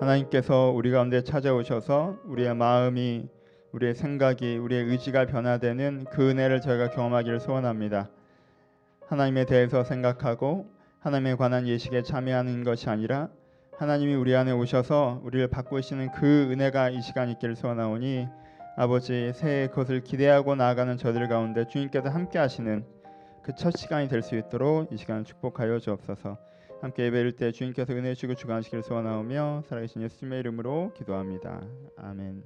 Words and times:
하나님께서 0.00 0.70
우리 0.74 0.90
가운데 0.90 1.22
찾아오셔서 1.22 2.18
우리의 2.26 2.54
마음이 2.54 3.28
우리의 3.72 3.94
생각이 3.94 4.58
우리의 4.58 4.84
의지가 4.84 5.26
변화되는 5.26 6.06
그 6.10 6.30
은혜를 6.30 6.60
저희가 6.60 6.90
경험하기를 6.90 7.40
소원합니다. 7.40 8.10
하나님에 9.06 9.46
대해서 9.46 9.84
생각하고 9.84 10.66
하나님에 11.00 11.34
관한 11.36 11.66
예식에 11.66 12.02
참여하는 12.02 12.64
것이 12.64 12.90
아니라 12.90 13.28
하나님이 13.78 14.14
우리 14.14 14.34
안에 14.34 14.52
오셔서 14.52 15.20
우리를 15.24 15.48
바꾸시는 15.48 16.12
그 16.12 16.50
은혜가 16.50 16.90
이 16.90 17.00
시간 17.00 17.30
있기를 17.30 17.56
소원하오니 17.56 18.26
아버지 18.76 19.32
새해 19.34 19.68
그것을 19.68 20.02
기대하고 20.02 20.54
나아가는 20.54 20.96
저들 20.96 21.28
가운데 21.28 21.66
주님께서 21.68 22.08
함께 22.10 22.38
하시는 22.38 22.84
그 23.42 23.52
첫 23.56 23.76
시간이 23.76 24.08
될 24.08 24.22
수 24.22 24.36
있도록 24.36 24.92
이 24.92 24.96
시간을 24.96 25.24
축복하여 25.24 25.78
주옵소서. 25.78 26.36
함께 26.80 27.04
예배를 27.04 27.32
때 27.32 27.52
주님께서 27.52 27.94
은혜 27.94 28.14
주시고 28.14 28.34
주관하시기를 28.34 28.82
소원하오며 28.82 29.62
살아계신 29.66 30.02
예수님의 30.02 30.40
이름으로 30.40 30.92
기도합니다. 30.94 31.66
아멘. 31.96 32.44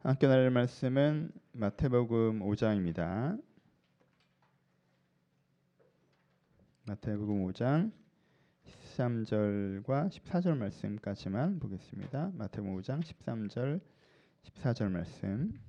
함께 0.00 0.26
나눌 0.26 0.50
말씀은 0.50 1.30
마태복음 1.52 2.40
5장입니다. 2.40 3.40
마태복음 6.86 7.46
5장 7.46 7.92
13절과 8.96 10.08
14절 10.08 10.56
말씀까지만 10.56 11.60
보겠습니다. 11.60 12.32
마태복음 12.34 12.80
5장 12.80 13.02
13절 13.02 13.80
14절 14.42 14.90
말씀. 14.90 15.67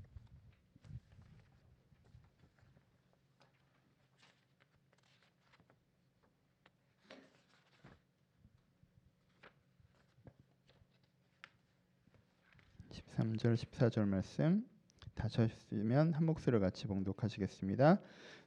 13절 13.19 13.55
14절 13.55 14.07
말씀 14.07 14.65
다셨으면 15.13 16.13
한 16.13 16.25
목소리로 16.25 16.61
같이 16.61 16.87
봉독하시겠습니다. 16.87 17.99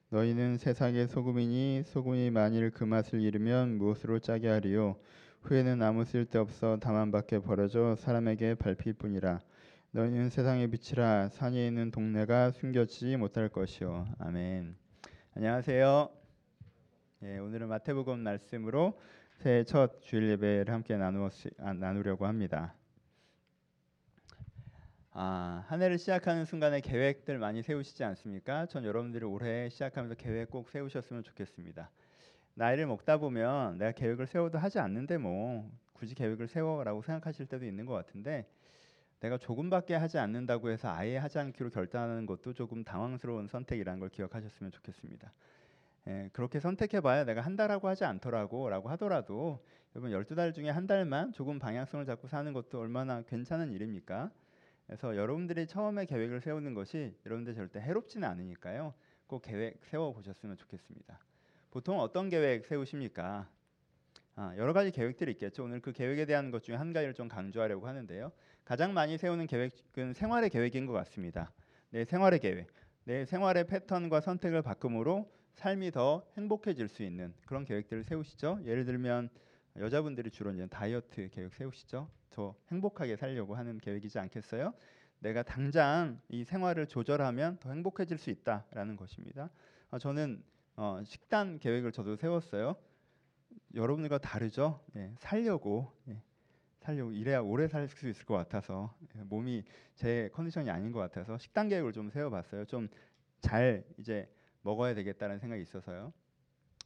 너희는 0.09 0.57
세상의 0.57 1.09
소금이니 1.09 1.83
소금이 1.85 2.31
만일 2.31 2.71
그 2.71 2.85
맛을 2.85 3.21
잃으면 3.21 3.77
무엇으로 3.77 4.19
짜게 4.19 4.49
하리요 4.49 4.97
후에는 5.43 5.83
아무 5.83 6.05
쓸데없어 6.05 6.79
다만 6.81 7.11
밖에 7.11 7.39
버려져 7.39 7.97
사람에게 7.97 8.55
밟힐 8.55 8.95
뿐이라 8.95 9.41
너희는 9.91 10.31
세상의 10.31 10.69
빛이라 10.69 11.29
산에 11.31 11.67
있는 11.67 11.91
동네가 11.91 12.53
숨겨지지 12.53 13.17
못할 13.17 13.49
것이요 13.49 14.07
아멘. 14.19 14.75
안녕하세요. 15.35 16.09
예, 17.25 17.39
오늘은 17.39 17.69
마태복음 17.69 18.21
말씀으로 18.21 18.99
새해 19.35 19.65
첫 19.65 20.01
주일 20.01 20.31
예배를 20.31 20.73
함께 20.73 20.97
나누 20.97 21.29
아, 21.59 21.73
나누려고 21.75 22.27
합니다. 22.27 22.75
아, 25.15 25.63
한 25.69 25.83
해를 25.83 25.99
시작하는 25.99 26.47
순간에 26.47 26.81
계획들 26.81 27.39
많이 27.39 27.63
세우시지 27.63 28.03
않습니까? 28.03 28.65
전 28.65 28.87
여러분들이 28.87 29.27
올해 29.27 29.69
시작하면서 29.69 30.15
계획 30.15 30.51
꼭 30.51 30.71
세우셨으면 30.71 31.23
좋겠습니다. 31.23 31.91
나이를 32.55 32.87
먹다 32.87 33.19
보면 33.19 33.77
내가 33.77 33.93
계획을 33.93 34.27
세워도 34.27 34.57
하지 34.57 34.79
않는데 34.79 35.19
뭐 35.19 35.71
굳이 35.93 36.15
계획을 36.15 36.49
세워라고 36.49 37.03
생각하실 37.03 37.45
때도 37.45 37.67
있는 37.67 37.85
것 37.85 37.93
같은데 37.93 38.47
내가 39.21 39.37
조금밖에 39.37 39.95
하지 39.97 40.17
않는다고 40.17 40.71
해서 40.71 40.89
아예 40.89 41.19
하지 41.19 41.39
않기로 41.39 41.69
결단하는 41.69 42.25
것도 42.25 42.55
조금 42.55 42.83
당황스러운 42.83 43.49
선택이라는 43.49 44.01
걸 44.01 44.09
기억하셨으면 44.09 44.73
좋겠습니다. 44.73 45.31
예, 46.09 46.31
그렇게 46.33 46.59
선택해봐야 46.59 47.25
내가 47.25 47.43
한 47.43 47.55
달하고 47.55 47.87
하지 47.87 48.07
않더라고 48.07 48.71
라고 48.71 48.89
하더라도 48.89 49.63
여러분 49.95 50.11
12달 50.11 50.55
중에 50.55 50.71
한 50.71 50.87
달만 50.87 51.33
조금 51.33 51.59
방향성을 51.59 52.07
잡고 52.07 52.29
사는 52.29 52.51
것도 52.55 52.81
얼마나 52.81 53.21
괜찮은 53.21 53.73
일입니까? 53.73 54.31
그래서 54.87 55.17
여러분들이 55.17 55.67
처음에 55.67 56.07
계획을 56.07 56.41
세우는 56.41 56.75
것이 56.75 57.15
여러분들 57.25 57.55
절대 57.55 57.81
해롭지는 57.81 58.29
않으니까요. 58.29 58.95
꼭 59.27 59.43
계획 59.43 59.85
세워 59.85 60.13
보셨으면 60.13 60.57
좋겠습니다. 60.57 61.19
보통 61.71 62.01
어떤 62.01 62.29
계획 62.29 62.67
세우십니까? 62.67 63.49
아, 64.35 64.55
여러 64.57 64.73
가지 64.73 64.91
계획들이 64.91 65.33
있겠죠. 65.33 65.65
오늘 65.65 65.81
그 65.81 65.93
계획에 65.93 66.25
대한 66.25 66.51
것 66.51 66.63
중에 66.63 66.77
한 66.77 66.93
가지를 66.93 67.15
좀 67.15 67.29
강조하려고 67.29 67.87
하는데요. 67.87 68.33
가장 68.65 68.95
많이 68.95 69.19
세우는 69.19 69.47
계획은 69.47 70.15
생활의 70.15 70.51
계획인 70.51 70.87
것 70.87 70.93
같습니다. 70.93 71.53
내 71.91 72.05
생활의 72.05 72.41
계획, 72.41 72.69
내 73.05 73.25
생활의 73.25 73.67
패턴과 73.67 74.21
선택을 74.21 74.63
바꿈으로 74.63 75.31
삶이 75.55 75.91
더 75.91 76.27
행복해질 76.37 76.89
수 76.89 77.03
있는 77.03 77.35
그런 77.47 77.65
계획들을 77.65 78.05
세우시죠. 78.05 78.61
예를 78.65 78.85
들면 78.85 79.29
여자분들이 79.77 80.31
주로 80.31 80.53
이제 80.53 80.67
다이어트 80.67 81.29
계획 81.31 81.55
세우시죠. 81.55 82.09
더 82.31 82.55
행복하게 82.71 83.17
살려고 83.17 83.55
하는 83.55 83.79
계획이지 83.79 84.19
않겠어요? 84.19 84.75
내가 85.21 85.43
당장 85.43 86.21
이 86.29 86.45
생활을 86.45 86.87
조절하면 86.87 87.59
더 87.59 87.71
행복해질 87.71 88.19
수 88.19 88.31
있다라는 88.31 88.97
것입니다. 88.97 89.51
어, 89.91 89.99
저는 89.99 90.43
어, 90.77 91.01
식단 91.05 91.59
계획을 91.59 91.93
저도 91.93 92.17
세웠어요. 92.17 92.77
여러분들과 93.75 94.19
다르죠? 94.19 94.81
예, 94.97 95.13
살려고 95.19 95.93
예, 96.09 96.21
살려고 96.81 97.13
이래야 97.13 97.41
오래 97.41 97.69
살 97.69 97.89
수 97.89 98.09
있을 98.09 98.25
것 98.25 98.35
같아서 98.35 98.95
예, 99.17 99.23
몸이 99.23 99.65
제 99.95 100.31
컨디션이 100.33 100.71
아닌 100.71 100.93
것 100.93 100.99
같아서 101.01 101.39
식단 101.39 101.69
계획을 101.69 101.93
좀 101.93 102.11
세워봤어요. 102.11 102.65
좀 102.67 102.89
잘 103.43 103.85
이제 103.99 104.33
먹어야 104.63 104.95
되겠다는 104.95 105.39
생각이 105.41 105.61
있어서요. 105.63 106.13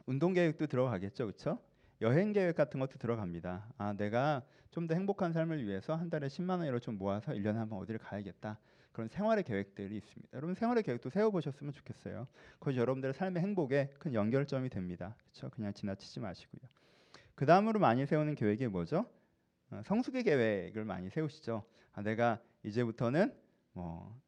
운동 0.07 0.33
계획도 0.33 0.67
들어가겠죠, 0.67 1.27
그렇죠? 1.27 1.61
여행 2.03 2.33
계획 2.33 2.57
같은 2.57 2.79
것도 2.81 2.99
들어갑니다. 2.99 3.69
아, 3.79 3.93
내가 3.95 4.43
좀 4.71 4.87
더 4.87 4.95
행복한 4.95 5.33
삶을 5.33 5.67
위해서 5.67 5.95
한 5.95 6.11
달에 6.11 6.27
10만 6.27 6.59
원으로 6.59 6.79
좀 6.81 6.99
모아서 6.99 7.33
1년에 7.33 7.55
한번 7.55 7.79
어디를 7.79 7.99
가야겠다. 7.99 8.59
그런 8.93 9.09
생활의 9.09 9.45
계획들이 9.45 9.97
있습니다. 9.97 10.29
여러분 10.37 10.55
생활의 10.55 10.83
계획도 10.83 11.09
세워 11.11 11.31
보셨으면 11.31 11.73
좋겠어요. 11.73 12.27
그것이 12.59 12.79
여러분들의 12.79 13.15
삶의 13.15 13.43
행복에 13.43 13.91
큰 13.99 14.13
연결점이 14.13 14.69
됩니다. 14.69 15.15
그렇죠? 15.19 15.51
그냥 15.51 15.73
지나치지 15.73 16.21
마시고요. 16.21 16.61
그 17.35 17.47
다음으로 17.47 17.81
많이 17.81 18.05
세우는 18.07 18.35
계획이 18.35 18.67
뭐죠? 18.69 19.07
어, 19.71 19.81
성숙의 19.85 20.25
계획을 20.25 20.85
많이 20.85 21.09
세우시죠. 21.11 21.65
아, 21.93 22.03
내가 22.03 22.39
이제부터는 22.63 23.35
뭐 23.73 24.19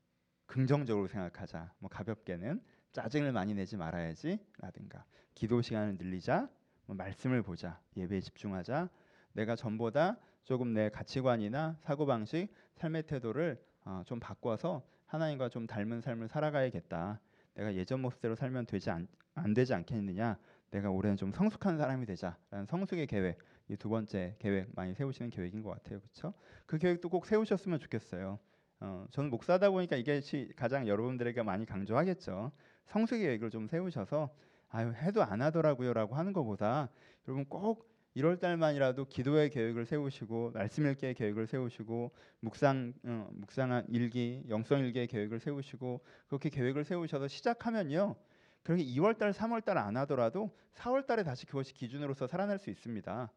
긍정적으로 0.46 1.08
생각하자. 1.08 1.72
뭐 1.78 1.90
가볍게는 1.90 2.62
짜증을 2.92 3.32
많이 3.32 3.54
내지 3.54 3.76
말아야지 3.76 4.38
라든가 4.58 5.04
기도 5.34 5.60
시간을 5.60 5.96
늘리자. 5.98 6.48
뭐 6.88 6.96
말씀을 6.96 7.42
보자, 7.42 7.78
예배에 7.98 8.20
집중하자. 8.20 8.88
내가 9.34 9.54
전보다 9.54 10.16
조금 10.44 10.72
내 10.72 10.88
가치관이나 10.88 11.76
사고 11.80 12.06
방식, 12.06 12.48
삶의 12.76 13.02
태도를 13.02 13.62
어, 13.84 14.02
좀 14.06 14.18
바꿔서 14.18 14.82
하나님과 15.06 15.50
좀 15.50 15.66
닮은 15.66 16.00
삶을 16.00 16.28
살아가야겠다. 16.28 17.20
내가 17.54 17.74
예전 17.74 18.00
모습대로 18.00 18.34
살면 18.34 18.64
되지 18.64 18.88
않, 18.88 19.06
안 19.34 19.52
되지 19.52 19.74
않겠느냐. 19.74 20.38
내가 20.70 20.90
올해는 20.90 21.18
좀 21.18 21.30
성숙한 21.30 21.76
사람이 21.76 22.06
되자라는 22.06 22.66
성숙의 22.66 23.06
계획. 23.06 23.38
이 23.68 23.76
두 23.76 23.90
번째 23.90 24.34
계획 24.38 24.74
많이 24.74 24.94
세우시는 24.94 25.28
계획인 25.30 25.62
것 25.62 25.68
같아요, 25.68 26.00
그렇죠? 26.00 26.32
그 26.64 26.78
계획도 26.78 27.10
꼭 27.10 27.26
세우셨으면 27.26 27.78
좋겠어요. 27.80 28.38
어, 28.80 29.06
저는 29.10 29.28
목사다 29.28 29.68
보니까 29.68 29.96
이게 29.96 30.22
가장 30.56 30.88
여러분들에게 30.88 31.42
많이 31.42 31.66
강조하겠죠. 31.66 32.50
성숙의 32.86 33.26
계획을 33.26 33.50
좀 33.50 33.68
세우셔서 33.68 34.30
아유 34.70 34.92
해도 34.92 35.22
안 35.22 35.42
하더라고요라고 35.42 36.14
하는 36.14 36.32
것보다 36.32 36.90
여러분 37.26 37.44
꼭 37.46 37.88
1월 38.16 38.40
달만이라도 38.40 39.06
기도의 39.06 39.50
계획을 39.50 39.86
세우시고 39.86 40.52
말씀 40.52 40.86
읽기의 40.86 41.14
계획을 41.14 41.46
세우시고 41.46 42.12
묵상 42.40 42.94
어, 43.04 43.28
묵상한 43.32 43.86
일기 43.88 44.42
영성 44.48 44.80
일기의 44.80 45.06
계획을 45.06 45.38
세우시고 45.40 46.00
그렇게 46.26 46.48
계획을 46.50 46.84
세우셔서 46.84 47.28
시작하면요. 47.28 48.16
그렇게 48.62 48.84
2월 48.84 49.16
달, 49.16 49.32
3월 49.32 49.64
달 49.64 49.78
안 49.78 49.96
하더라도 49.98 50.50
4월 50.74 51.06
달에 51.06 51.22
다시 51.22 51.46
그것이 51.46 51.72
기준으로서 51.74 52.26
살아날 52.26 52.58
수 52.58 52.70
있습니다. 52.70 53.30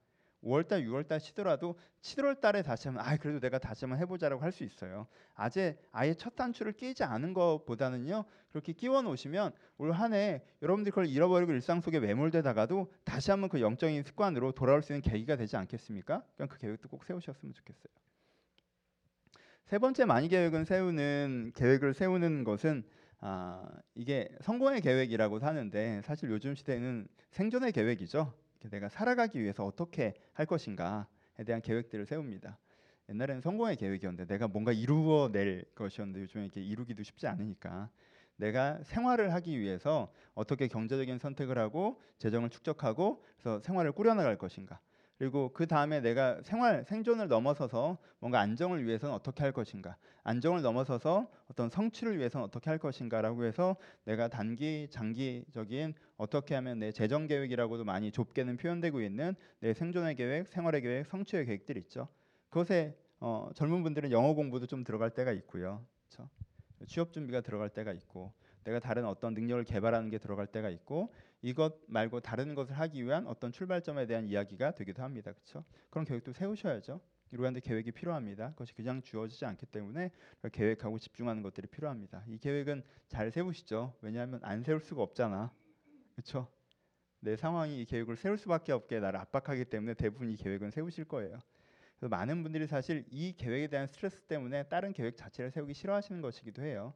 5월달, 0.43 0.85
6월달 0.87 1.19
치더라도 1.19 1.77
7월달에 2.01 2.63
다시 2.65 2.87
한번 2.87 3.05
아 3.05 3.15
그래도 3.17 3.39
내가 3.39 3.59
다시 3.59 3.85
한번 3.85 3.99
해보자라고 3.99 4.41
할 4.41 4.51
수 4.51 4.63
있어요. 4.63 5.07
아재 5.35 5.77
아예 5.91 6.13
첫 6.13 6.35
단추를 6.35 6.73
끼지 6.73 7.03
않은 7.03 7.33
것보다는요 7.33 8.25
그렇게 8.51 8.73
끼워 8.73 9.01
놓으시면 9.01 9.51
올 9.77 9.91
한 9.93 10.13
해 10.13 10.41
여러분들이 10.61 10.91
그걸 10.91 11.05
잃어버리고 11.07 11.51
일상 11.51 11.79
속에 11.81 11.99
매몰되다가도 11.99 12.91
다시 13.03 13.31
한번 13.31 13.49
그 13.49 13.61
영적인 13.61 14.03
습관으로 14.03 14.51
돌아올 14.53 14.81
수 14.81 14.93
있는 14.93 15.01
계기가 15.01 15.35
되지 15.35 15.57
않겠습니까? 15.57 16.23
그러니까 16.35 16.55
그 16.55 16.59
계획도 16.59 16.89
꼭 16.89 17.03
세우셨으면 17.03 17.53
좋겠어요. 17.53 17.93
세 19.65 19.77
번째 19.79 20.05
많이 20.05 20.27
계획은 20.27 20.65
세우는 20.65 21.51
계획을 21.55 21.93
세우는 21.93 22.43
것은 22.43 22.83
아, 23.19 23.63
이게 23.93 24.27
성공의 24.41 24.81
계획이라고 24.81 25.39
하는데 25.39 26.01
사실 26.03 26.29
요즘 26.31 26.55
시대는 26.55 27.07
생존의 27.29 27.71
계획이죠. 27.71 28.33
내가 28.69 28.89
살아가기 28.89 29.41
위해서 29.41 29.65
어떻게 29.65 30.13
할 30.33 30.45
것인가에 30.45 31.05
대한 31.45 31.61
계획들을 31.61 32.05
세웁니다. 32.05 32.57
옛날에는 33.09 33.41
성공의 33.41 33.75
계획이었는데 33.75 34.25
내가 34.31 34.47
뭔가 34.47 34.71
이루어낼 34.71 35.65
것이었는데 35.75 36.21
요즘에 36.21 36.45
이렇게 36.45 36.61
이루기도 36.61 37.03
쉽지 37.03 37.27
않으니까 37.27 37.89
내가 38.37 38.81
생활을 38.83 39.33
하기 39.33 39.59
위해서 39.59 40.11
어떻게 40.33 40.67
경제적인 40.67 41.19
선택을 41.19 41.57
하고 41.57 42.01
재정을 42.17 42.49
축적하고 42.49 43.23
그래서 43.37 43.59
생활을 43.59 43.91
꾸려나갈 43.91 44.37
것인가 44.37 44.79
그리고 45.21 45.51
그 45.53 45.67
다음에 45.67 45.99
내가 46.01 46.41
생활 46.41 46.83
생존을 46.83 47.27
넘어서서 47.27 47.99
뭔가 48.17 48.39
안정을 48.39 48.87
위해서는 48.87 49.13
어떻게 49.13 49.43
할 49.43 49.51
것인가, 49.51 49.95
안정을 50.23 50.63
넘어서서 50.63 51.29
어떤 51.47 51.69
성취를 51.69 52.17
위해서는 52.17 52.43
어떻게 52.43 52.71
할 52.71 52.79
것인가라고 52.79 53.45
해서 53.45 53.75
내가 54.03 54.29
단기, 54.29 54.87
장기적인 54.89 55.93
어떻게 56.17 56.55
하면 56.55 56.79
내 56.79 56.91
재정 56.91 57.27
계획이라고도 57.27 57.83
많이 57.83 58.11
좁게는 58.11 58.57
표현되고 58.57 58.99
있는 58.99 59.35
내 59.59 59.75
생존의 59.75 60.15
계획, 60.15 60.47
생활의 60.47 60.81
계획, 60.81 61.05
성취의 61.05 61.45
계획들 61.45 61.77
있죠. 61.77 62.07
그것에 62.49 62.97
어, 63.19 63.51
젊은 63.53 63.83
분들은 63.83 64.11
영어 64.11 64.33
공부도 64.33 64.65
좀 64.65 64.83
들어갈 64.83 65.11
때가 65.11 65.31
있고요. 65.33 65.85
그렇죠? 66.09 66.31
취업 66.87 67.13
준비가 67.13 67.41
들어갈 67.41 67.69
때가 67.69 67.93
있고 67.93 68.33
내가 68.63 68.79
다른 68.79 69.05
어떤 69.05 69.35
능력을 69.35 69.63
개발하는 69.65 70.09
게 70.09 70.17
들어갈 70.17 70.47
때가 70.47 70.71
있고 70.71 71.13
이것 71.41 71.79
말고 71.87 72.19
다른 72.19 72.53
것을 72.55 72.77
하기 72.79 73.03
위한 73.03 73.25
어떤 73.27 73.51
출발점에 73.51 74.05
대한 74.05 74.27
이야기가 74.27 74.71
되기도 74.71 75.01
합니다. 75.03 75.31
그렇죠? 75.31 75.63
그런 75.89 76.05
계획도 76.05 76.33
세우셔야죠. 76.33 77.01
우리한테 77.33 77.61
계획이 77.61 77.91
필요합니다. 77.91 78.51
그것이 78.51 78.73
그냥 78.73 79.01
주어지지 79.01 79.45
않기 79.45 79.65
때문에 79.67 80.11
계획하고 80.51 80.99
집중하는 80.99 81.41
것들이 81.41 81.67
필요합니다. 81.67 82.23
이 82.27 82.37
계획은 82.37 82.83
잘 83.07 83.31
세우시죠. 83.31 83.95
왜냐하면 84.01 84.39
안 84.43 84.63
세울 84.63 84.81
수가 84.81 85.01
없잖아. 85.01 85.51
그렇죠? 86.13 86.51
내 87.21 87.35
상황이 87.35 87.81
이 87.81 87.85
계획을 87.85 88.17
세울 88.17 88.37
수밖에 88.37 88.71
없게 88.71 88.99
나를 88.99 89.19
압박하기 89.19 89.65
때문에 89.65 89.93
대부분 89.93 90.29
이 90.29 90.35
계획은 90.35 90.71
세우실 90.71 91.05
거예요. 91.05 91.39
그래서 91.97 92.09
많은 92.09 92.43
분들이 92.43 92.67
사실 92.67 93.05
이 93.11 93.33
계획에 93.37 93.67
대한 93.67 93.87
스트레스 93.87 94.21
때문에 94.23 94.63
다른 94.63 94.91
계획 94.91 95.15
자체를 95.15 95.51
세우기 95.51 95.73
싫어하시는 95.73 96.21
것이기도 96.21 96.63
해요. 96.63 96.93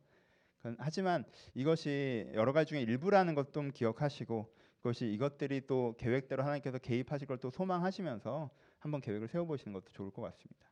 하지만 0.80 1.24
이것이 1.54 2.30
여러 2.34 2.54
가지 2.54 2.70
중에 2.70 2.82
일부라는 2.82 3.36
것 3.36 3.52
좀 3.52 3.72
기억하시고 3.72 4.54
그것이 4.78 5.08
이것들이 5.12 5.66
또 5.68 5.96
계획대로 5.98 6.44
하나님께서 6.44 6.78
개입하실 6.80 7.28
걸 7.28 7.38
또 7.40 7.50
소망하시면서 7.50 8.50
한번 8.80 9.02
계획을 9.02 9.28
세워보시는 9.28 9.74
것도 9.74 9.92
좋을 9.92 10.12
것 10.12 10.22
같습니다. 10.24 10.66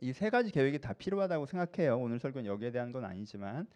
이 0.00 0.12
세 0.12 0.30
가지 0.30 0.50
계획이 0.50 0.80
다 0.80 0.92
필요하다고 0.92 1.46
생각해요. 1.46 1.96
오늘 1.98 2.18
설교는 2.18 2.46
여기에 2.50 2.72
대한 2.72 2.90
건 2.92 3.04
아니지만 3.04 3.66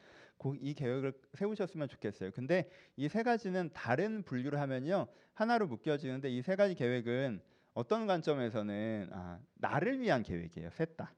이 0.61 0.75
계획을 0.75 1.12
세우셨으면 1.35 1.88
좋겠어요. 1.88 2.31
근데 2.33 2.69
이 2.97 3.09
세 3.09 3.23
가지는 3.23 3.71
다른 3.73 4.23
분류를 4.25 4.61
하면요 4.61 5.06
하나로 5.35 5.67
묶여지는데 5.69 6.31
이 6.31 6.43
세 6.43 6.56
가지 6.56 6.75
계획은 6.75 7.41
어떤 7.75 8.06
관점에서는 8.06 9.11
아, 9.12 9.38
나를 9.55 10.00
위한 10.00 10.23
계획이에요. 10.23 10.71
셋 10.71 10.97
다. 10.97 11.15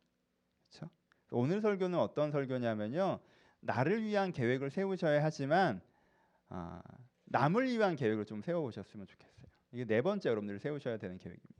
그렇죠? 0.68 0.90
오늘 1.30 1.60
설교는 1.62 1.98
어떤 1.98 2.30
설교냐면요. 2.30 3.20
나를 3.60 4.02
위한 4.02 4.32
계획을 4.32 4.70
세우셔야 4.70 5.22
하지만 5.22 5.80
아, 6.48 6.82
남을 7.26 7.66
위한 7.66 7.96
계획을 7.96 8.24
좀 8.24 8.42
세워보셨으면 8.42 9.06
좋겠어요. 9.06 9.46
이게 9.72 9.84
네 9.84 10.00
번째 10.00 10.30
여러분들이 10.30 10.58
세우셔야 10.58 10.96
되는 10.96 11.18
계획입니다. 11.18 11.58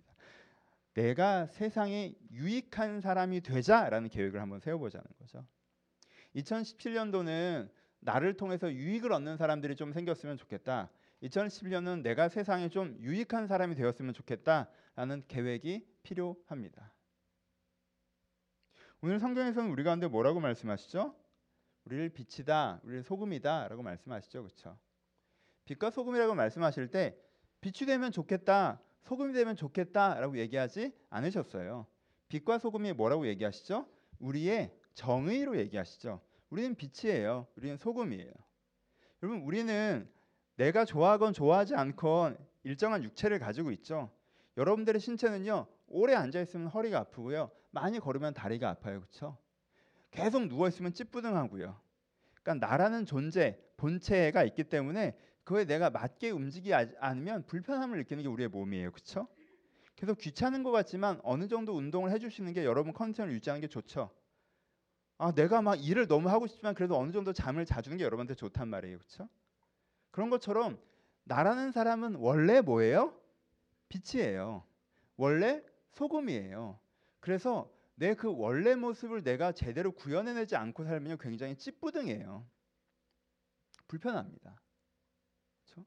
내가 0.95 1.47
세상에 1.47 2.15
유익한 2.33 3.01
사람이 3.01 3.43
되자라는 3.43 4.09
계획을 4.09 4.41
한번 4.41 4.61
세워보자는 4.61 5.07
거죠. 5.19 5.45
2017년도는 6.35 7.71
나를 8.01 8.37
통해서 8.37 8.73
유익을 8.73 9.13
얻는 9.13 9.37
사람들이 9.37 9.77
좀 9.77 9.93
생겼으면 9.93 10.37
좋겠다. 10.37 10.91
2017년은 11.23 12.03
내가 12.03 12.29
세상에 12.29 12.69
좀 12.69 12.97
유익한 13.01 13.47
사람이 13.47 13.75
되었으면 13.75 14.15
좋겠다라는 14.15 15.25
계획이 15.29 15.87
필요합니다. 16.03 16.93
오늘 19.01 19.21
성경에서는 19.21 19.71
우리 19.71 19.85
가운데 19.85 20.07
뭐라고 20.09 20.41
말씀하시죠? 20.41 21.15
우리를 21.89 22.11
빛이다, 22.11 22.81
우리를 22.85 23.03
소금이다라고 23.03 23.83
말씀하시죠, 23.83 24.43
그렇죠? 24.43 24.79
빛과 25.65 25.91
소금이라고 25.91 26.35
말씀하실 26.35 26.91
때 26.91 27.17
빛이 27.63 27.87
되면 27.87 28.13
좋겠다, 28.13 28.81
소금이 29.01 29.33
되면 29.33 29.57
좋겠다라고 29.57 30.39
얘기하지 30.39 30.93
않으셨어요. 31.09 31.87
빛과 32.29 32.59
소금이 32.59 32.93
뭐라고 32.93 33.27
얘기하시죠? 33.27 33.89
우리의 34.19 34.75
정의로 34.95 35.57
얘기하시죠. 35.57 36.21
우리는 36.51 36.75
빛이에요. 36.75 37.47
우리는 37.57 37.79
소금이에요. 37.79 38.33
여러분, 39.23 39.43
우리는 39.43 40.09
내가 40.57 40.85
좋아하건 40.85 41.33
좋아하지 41.33 41.75
않건 41.75 42.37
일정한 42.65 43.03
육체를 43.03 43.39
가지고 43.39 43.71
있죠. 43.73 44.11
여러분들의 44.59 45.01
신체는요 45.01 45.67
오래 45.87 46.15
앉아 46.15 46.41
있으면 46.41 46.67
허리가 46.67 46.99
아프고요 46.99 47.51
많이 47.71 47.99
걸으면 48.01 48.35
다리가 48.35 48.69
아파요 48.69 49.01
그렇죠 49.01 49.39
계속 50.11 50.49
누워 50.49 50.69
있으면 50.69 50.93
찌뿌둥하고요 50.93 51.79
그러니까 52.43 52.67
나라는 52.67 53.07
존재 53.07 53.59
본체가 53.77 54.45
있기 54.45 54.65
때문에 54.65 55.17
그에 55.45 55.65
내가 55.65 55.91
맞게 55.91 56.31
움직이지 56.31 56.75
않으면 56.99 57.47
불편함을 57.47 57.99
느끼는 57.99 58.23
게 58.23 58.29
우리의 58.29 58.49
몸이에요 58.49 58.91
그렇죠 58.93 59.29
계속 59.97 60.19
귀찮은 60.19 60.63
것 60.63 60.71
같지만 60.71 61.21
어느 61.25 61.49
정도 61.49 61.77
운동을 61.77 62.11
해주시는 62.13 62.53
게 62.53 62.65
여러분 62.65 62.93
컨디션을 62.93 63.33
유지하는 63.35 63.61
게 63.61 63.69
좋죠 63.69 64.11
아 65.19 65.33
내가 65.33 65.63
막 65.63 65.75
일을 65.75 66.07
너무 66.07 66.29
하고 66.29 66.47
싶지만 66.47 66.75
그래도 66.75 66.97
어느 66.97 67.11
정도 67.11 67.33
잠을 67.33 67.65
자주는 67.65 67.97
게 67.97 68.05
여러분한테 68.05 68.35
좋단 68.35 68.69
말이에요 68.69 68.99
그렇죠 68.99 69.29
그런 70.11 70.31
것처럼 70.31 70.79
나라는 71.29 71.73
사람은 71.73 72.17
원래 72.17 72.61
뭐예요? 72.63 73.15
빛이에요. 73.89 74.65
원래 75.17 75.63
소금이에요. 75.91 76.79
그래서 77.21 77.71
내 77.99 78.15
그 78.15 78.33
원래 78.33 78.77
모습을 78.77 79.25
내가 79.25 79.51
제대로 79.53 79.91
구현해내지 79.91 80.55
않고 80.55 80.85
살면 80.85 81.19
굉장히 81.19 81.57
찌뿌둥해요. 81.57 82.47
불편합니다. 83.89 84.57
그렇죠? 85.65 85.85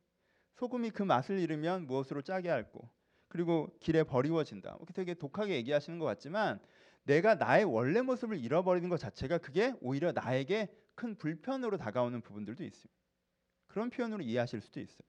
소금이 0.56 0.92
그 0.92 1.04
맛을 1.04 1.40
잃으면 1.40 1.88
무엇으로 1.88 2.22
짜게 2.22 2.50
할고 2.50 2.90
그리고 3.30 3.74
길에 3.80 4.04
버리워진다. 4.04 4.76
이렇게 4.78 4.94
되게 4.94 5.14
독하게 5.14 5.56
얘기하시는 5.56 6.00
것 6.00 6.06
같지만 6.06 6.60
내가 7.04 7.36
나의 7.36 7.64
원래 7.64 8.02
모습을 8.02 8.38
잃어버리는 8.38 8.88
것 8.90 8.98
자체가 8.98 9.38
그게 9.38 9.74
오히려 9.80 10.12
나에게 10.12 10.68
큰 10.96 11.16
불편으로 11.16 11.78
다가오는 11.78 12.22
부분들도 12.22 12.64
있습니다. 12.64 13.02
그런 13.68 13.90
표현으로 13.90 14.22
이해하실 14.22 14.60
수도 14.60 14.82
있어요. 14.82 15.00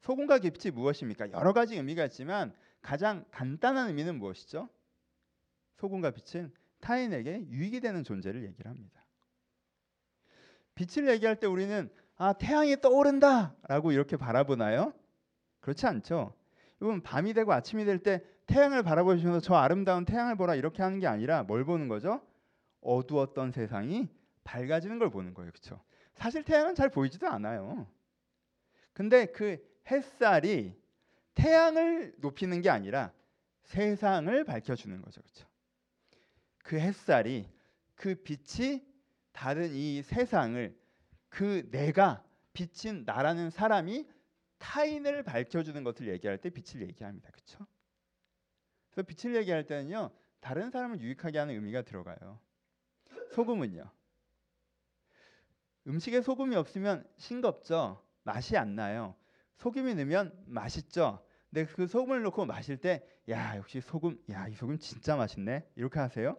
소금과 0.00 0.40
빛이 0.40 0.72
무엇입니까? 0.74 1.32
여러 1.32 1.54
가지 1.54 1.76
의미가 1.76 2.04
있지만 2.04 2.54
가장 2.82 3.24
간단한 3.30 3.88
의미는 3.88 4.18
무엇이죠? 4.18 4.68
소금과 5.76 6.12
빛은 6.12 6.52
타인에게 6.80 7.46
유익이 7.48 7.80
되는 7.80 8.04
존재를 8.04 8.44
얘기를 8.44 8.70
합니다. 8.70 9.04
빛을 10.74 11.08
얘기할 11.08 11.36
때 11.36 11.46
우리는 11.46 11.90
아 12.16 12.32
태양이 12.32 12.76
떠오른다라고 12.80 13.92
이렇게 13.92 14.16
바라보나요? 14.16 14.92
그렇지 15.60 15.86
않죠. 15.86 16.34
여러분 16.80 17.02
밤이 17.02 17.32
되고 17.32 17.52
아침이 17.52 17.84
될 17.84 17.98
때 18.02 18.22
태양을 18.46 18.82
바라보시면서 18.82 19.40
저 19.40 19.54
아름다운 19.54 20.04
태양을 20.04 20.36
보라 20.36 20.54
이렇게 20.54 20.82
하는 20.82 20.98
게 21.00 21.06
아니라 21.06 21.42
뭘 21.44 21.64
보는 21.64 21.88
거죠? 21.88 22.20
어두웠던 22.82 23.52
세상이 23.52 24.08
밝아지는 24.44 24.98
걸 24.98 25.08
보는 25.10 25.32
거예요. 25.32 25.50
그렇죠? 25.50 25.82
사실 26.14 26.42
태양은 26.44 26.74
잘 26.74 26.90
보이지도 26.90 27.26
않아요. 27.28 27.86
근데 28.92 29.26
그 29.26 29.56
햇살이 29.90 30.78
태양을 31.34 32.14
높이는 32.18 32.60
게 32.60 32.68
아니라 32.68 33.12
세상을 33.62 34.44
밝혀주는 34.44 35.00
거죠, 35.00 35.22
그렇죠? 35.22 35.46
그 36.64 36.80
햇살이 36.80 37.46
그 37.94 38.16
빛이 38.16 38.82
다른 39.32 39.72
이 39.74 40.02
세상을 40.02 40.76
그 41.28 41.68
내가 41.70 42.24
빛인 42.52 43.04
나라는 43.04 43.50
사람이 43.50 44.08
타인을 44.58 45.22
밝혀주는 45.24 45.84
것을 45.84 46.08
얘기할 46.08 46.38
때 46.38 46.50
빛을 46.50 46.82
얘기합니다, 46.88 47.30
그렇죠? 47.30 47.66
그래서 48.90 49.06
빛을 49.06 49.36
얘기할 49.36 49.66
때는요 49.66 50.10
다른 50.40 50.70
사람을 50.70 51.00
유익하게 51.00 51.38
하는 51.38 51.54
의미가 51.54 51.82
들어가요. 51.82 52.40
소금은요. 53.32 53.84
음식에 55.86 56.22
소금이 56.22 56.56
없으면 56.56 57.06
싱겁죠. 57.18 58.02
맛이 58.22 58.56
안 58.56 58.74
나요. 58.74 59.14
소금이 59.58 59.94
넣으면 59.96 60.32
맛있죠. 60.46 61.22
근데 61.50 61.66
그 61.66 61.86
소금을 61.86 62.22
넣고 62.22 62.46
마실 62.46 62.78
때, 62.78 63.06
야 63.28 63.56
역시 63.56 63.80
소금, 63.80 64.18
야 64.30 64.48
이 64.48 64.54
소금 64.54 64.78
진짜 64.78 65.14
맛있네. 65.14 65.68
이렇게 65.76 65.98
하세요. 66.00 66.38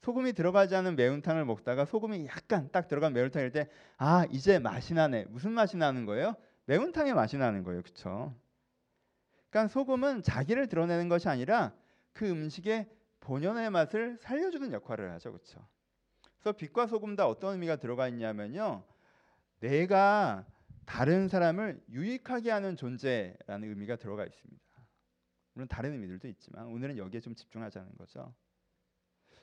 소금이 0.00 0.32
들어가지 0.32 0.74
않은 0.76 0.96
매운탕을 0.96 1.44
먹다가 1.44 1.84
소금이 1.84 2.26
약간 2.26 2.70
딱 2.72 2.88
들어간 2.88 3.12
매운탕일 3.12 3.52
때, 3.52 3.68
아 3.98 4.24
이제 4.30 4.58
맛이 4.58 4.94
나네. 4.94 5.26
무슨 5.28 5.52
맛이 5.52 5.76
나는 5.76 6.06
거예요? 6.06 6.34
매운탕의 6.66 7.14
맛이 7.14 7.36
나는 7.36 7.62
거예요, 7.62 7.82
그렇죠? 7.82 8.34
그러니까 9.50 9.68
소금은 9.72 10.22
자기를 10.22 10.68
드러내는 10.68 11.08
것이 11.08 11.28
아니라 11.28 11.74
그 12.12 12.28
음식의 12.28 12.88
본연의 13.20 13.70
맛을 13.70 14.16
살려주는 14.20 14.72
역할을 14.72 15.10
하죠, 15.12 15.32
그렇죠? 15.32 15.66
그래서 16.38 16.56
빛과 16.56 16.86
소금 16.86 17.16
다 17.16 17.28
어떤 17.28 17.52
의미가 17.54 17.76
들어가 17.76 18.08
있냐면요, 18.08 18.82
내가 19.60 20.46
다른 20.86 21.28
사람을 21.28 21.82
유익하게 21.90 22.50
하는 22.50 22.74
존재라는 22.74 23.68
의미가 23.68 23.96
들어가 23.96 24.24
있습니다. 24.24 24.60
물론 25.52 25.68
다른 25.68 25.92
의미들도 25.92 26.26
있지만 26.28 26.66
오늘은 26.66 26.96
여기에 26.96 27.20
좀 27.20 27.34
집중하자는 27.34 27.96
거죠. 27.98 28.32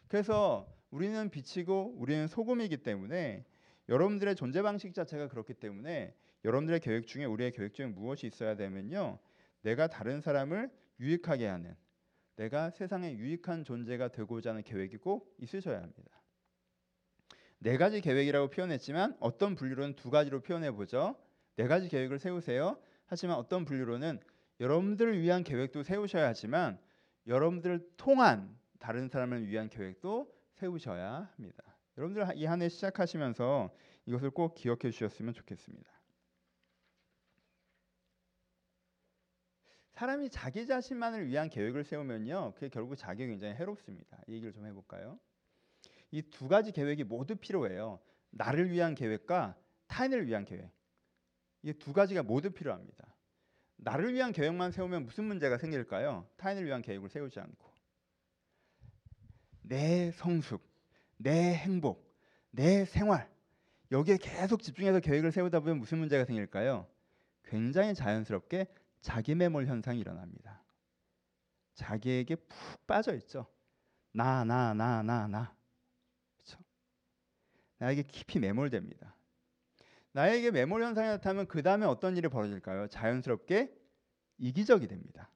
그래서 0.07 0.67
우리는 0.89 1.29
빛이고 1.29 1.95
우리는 1.97 2.27
소금이기 2.27 2.77
때문에 2.77 3.45
여러분들의 3.89 4.35
존재 4.35 4.61
방식 4.61 4.93
자체가 4.93 5.27
그렇기 5.27 5.53
때문에 5.53 6.13
여러분들의 6.45 6.79
계획 6.79 7.07
중에 7.07 7.25
우리의 7.25 7.51
계획 7.51 7.73
중에 7.73 7.87
무엇이 7.87 8.27
있어야 8.27 8.55
되면요. 8.55 9.19
내가 9.61 9.87
다른 9.87 10.21
사람을 10.21 10.69
유익하게 10.99 11.47
하는 11.47 11.75
내가 12.35 12.69
세상에 12.69 13.13
유익한 13.13 13.63
존재가 13.63 14.09
되고자 14.09 14.51
하는 14.51 14.63
계획이 14.63 14.97
꼭 14.97 15.35
있으셔야 15.39 15.81
합니다. 15.81 16.21
네 17.59 17.77
가지 17.77 18.01
계획이라고 18.01 18.49
표현했지만 18.49 19.17
어떤 19.19 19.55
분류로는 19.55 19.95
두 19.95 20.09
가지로 20.09 20.41
표현해 20.41 20.71
보죠. 20.71 21.15
네 21.55 21.67
가지 21.67 21.89
계획을 21.89 22.19
세우세요. 22.19 22.79
하지만 23.07 23.37
어떤 23.37 23.65
분류로는 23.65 24.19
여러분들을 24.59 25.19
위한 25.19 25.43
계획도 25.43 25.83
세우셔야 25.83 26.27
하지만 26.27 26.79
여러분들을 27.25 27.89
통한 27.97 28.55
다른 28.79 29.07
사람을 29.09 29.47
위한 29.47 29.69
계획도 29.69 30.33
세우셔야 30.53 31.31
합니다. 31.35 31.63
여러분들 31.97 32.23
이 32.37 32.45
한 32.45 32.61
해 32.61 32.69
시작하시면서 32.69 33.73
이것을 34.05 34.31
꼭 34.31 34.53
기억해 34.55 34.91
주셨으면 34.91 35.33
좋겠습니다. 35.33 35.89
사람이 39.93 40.29
자기 40.29 40.67
자신만을 40.67 41.27
위한 41.27 41.49
계획을 41.49 41.83
세우면요, 41.83 42.53
그게 42.53 42.69
결국 42.69 42.95
자기에 42.95 43.25
굉장히 43.27 43.55
해롭습니다. 43.55 44.21
이 44.27 44.33
얘기를 44.33 44.53
좀 44.53 44.65
해볼까요? 44.67 45.19
이 46.11 46.21
두 46.29 46.47
가지 46.47 46.71
계획이 46.71 47.03
모두 47.03 47.35
필요해요. 47.35 47.99
나를 48.29 48.69
위한 48.69 48.93
계획과 48.95 49.57
타인을 49.87 50.27
위한 50.27 50.45
계획. 50.45 50.69
이 51.63 51.73
두 51.73 51.93
가지가 51.93 52.23
모두 52.23 52.51
필요합니다. 52.51 53.15
나를 53.77 54.13
위한 54.13 54.31
계획만 54.31 54.71
세우면 54.71 55.05
무슨 55.05 55.23
문제가 55.25 55.57
생길까요? 55.57 56.27
타인을 56.37 56.63
위한 56.65 56.81
계획을 56.81 57.09
세우지 57.09 57.39
않고 57.39 57.71
내 59.67 60.11
성숙, 60.11 60.61
내 61.17 61.53
행복, 61.55 62.15
내 62.51 62.85
생활 62.85 63.29
여기에 63.91 64.17
계속 64.17 64.61
집중해서 64.61 64.99
계획을 64.99 65.31
세우다 65.31 65.59
보면 65.61 65.79
무슨 65.79 65.99
문제가 65.99 66.25
생길까요? 66.25 66.87
굉장히 67.43 67.93
자연스럽게 67.93 68.67
자기 69.01 69.35
매몰 69.35 69.67
현상이 69.67 69.99
일어납니다. 69.99 70.63
자기에게 71.75 72.35
푹 72.35 72.87
빠져 72.87 73.13
있죠. 73.15 73.47
나, 74.11 74.43
나, 74.43 74.73
나, 74.73 75.03
나, 75.03 75.27
나. 75.27 75.55
그렇죠? 76.35 76.59
나에게 77.77 78.03
깊이 78.03 78.39
매몰됩니다. 78.39 79.15
나에게 80.11 80.51
매몰 80.51 80.83
현상이 80.83 81.07
나타나면 81.07 81.47
그 81.47 81.61
다음에 81.61 81.85
어떤 81.85 82.17
일이 82.17 82.27
벌어질까요? 82.27 82.87
자연스럽게 82.87 83.73
이기적이 84.39 84.87
됩니다. 84.87 85.29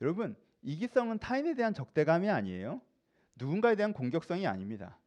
여러분, 0.00 0.36
이기성은 0.66 1.18
타인에 1.18 1.54
대한 1.54 1.72
적대감이 1.72 2.28
아니에요. 2.28 2.80
누군가에 3.36 3.76
대한 3.76 3.92
공격성이 3.92 4.46
아닙니다. 4.46 4.98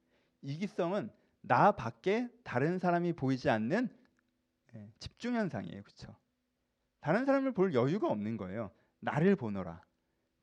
이기성은 0.42 1.12
나 1.42 1.72
밖에 1.72 2.30
다른 2.44 2.80
사람이 2.80 3.14
보이지 3.14 3.50
않는 3.50 3.90
예, 4.76 4.92
집중 5.00 5.36
현상이에요. 5.36 5.84
그렇죠? 5.84 6.16
다른 7.02 7.26
사람을 7.26 7.54
볼 7.54 7.74
여유가 7.74 8.08
없는 8.08 8.38
거예요. 8.38 8.72
나를 9.00 9.36
보노라. 9.36 9.82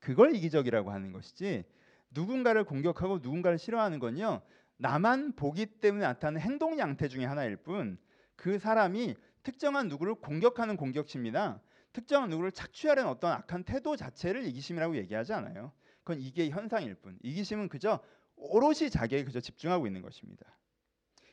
그걸 0.00 0.35
이기적이라고 0.35 0.90
하는 0.90 1.12
것이지 1.12 1.64
누군가를 2.11 2.64
공격하고 2.64 3.18
누군가를 3.18 3.58
싫어하는 3.58 3.99
건요. 3.99 4.42
나만 4.76 5.35
보기 5.35 5.66
때문에 5.66 6.04
나타나는 6.04 6.40
행동 6.40 6.78
양태 6.78 7.08
중의 7.08 7.26
하나일 7.26 7.56
뿐 7.56 7.99
그 8.37 8.58
사람이 8.58 9.16
특정한 9.42 9.88
누구를 9.88 10.14
공격하는 10.16 10.76
공격심이나 10.76 11.61
특정한 11.96 12.28
누구를 12.28 12.52
착취하려는 12.52 13.10
어떤 13.10 13.32
악한 13.32 13.64
태도 13.64 13.96
자체를 13.96 14.44
이기심이라고 14.44 14.96
얘기하지 14.98 15.32
않아요. 15.32 15.72
그건 16.04 16.20
이게 16.20 16.50
현상일 16.50 16.94
뿐. 16.96 17.18
이기심은 17.22 17.70
그저 17.70 18.00
오롯이 18.36 18.90
자기에 18.90 19.24
그저 19.24 19.40
집중하고 19.40 19.86
있는 19.86 20.02
것입니다. 20.02 20.44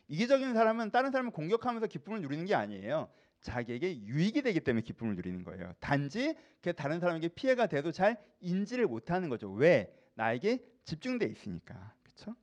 이기적인 0.08 0.54
사람은 0.54 0.92
다른 0.92 1.12
사람을 1.12 1.32
공격하면서 1.34 1.88
기쁨을 1.88 2.22
누리는 2.22 2.46
게 2.46 2.56
아니에요. 2.56 3.10
자기에게 3.42 4.04
유익이 4.04 4.42
되기 4.42 4.62
때문에 4.62 4.84
기쁨을 4.84 5.16
누리는 5.18 5.44
거예요. 5.44 5.74
단지 5.82 6.34
그 6.62 6.72
다른 6.72 7.02
사람에게 7.02 7.28
피해가 7.28 7.68
돼도 7.68 7.92
잘 7.92 8.18
인지를 8.40 8.88
못하는 8.88 9.28
거죠. 9.28 9.52
왜? 9.52 9.94
나에게 10.14 10.64
집중돼 10.86 11.26
있으니까. 11.26 11.94
그렇죠? 12.04 12.38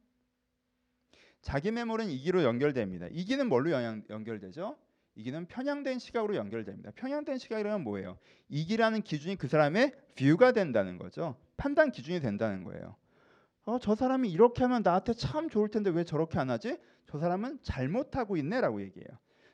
자기 1.40 1.70
매몰은 1.70 2.10
이기로 2.10 2.42
연결됩니다. 2.42 3.06
이기는 3.12 3.48
뭘로 3.48 3.70
영향, 3.70 4.02
연결되죠? 4.10 4.76
이기는 5.20 5.46
편향된 5.46 5.98
시각으로 5.98 6.34
연결됩니다. 6.36 6.90
편향된 6.92 7.38
시각이라는 7.38 7.84
뭐예요? 7.84 8.16
이기라는 8.48 9.02
기준이 9.02 9.36
그 9.36 9.48
사람의 9.48 9.92
뷰가 10.16 10.52
된다는 10.52 10.96
거죠. 10.96 11.36
판단 11.58 11.90
기준이 11.90 12.20
된다는 12.20 12.64
거예요. 12.64 12.96
어, 13.66 13.78
저 13.78 13.94
사람이 13.94 14.30
이렇게 14.30 14.62
하면 14.64 14.82
나한테 14.82 15.12
참 15.12 15.50
좋을 15.50 15.68
텐데 15.68 15.90
왜 15.90 16.04
저렇게 16.04 16.38
안 16.38 16.48
하지? 16.48 16.78
저 17.06 17.18
사람은 17.18 17.58
잘못하고 17.62 18.38
있네라고 18.38 18.80
얘기해요. 18.80 19.08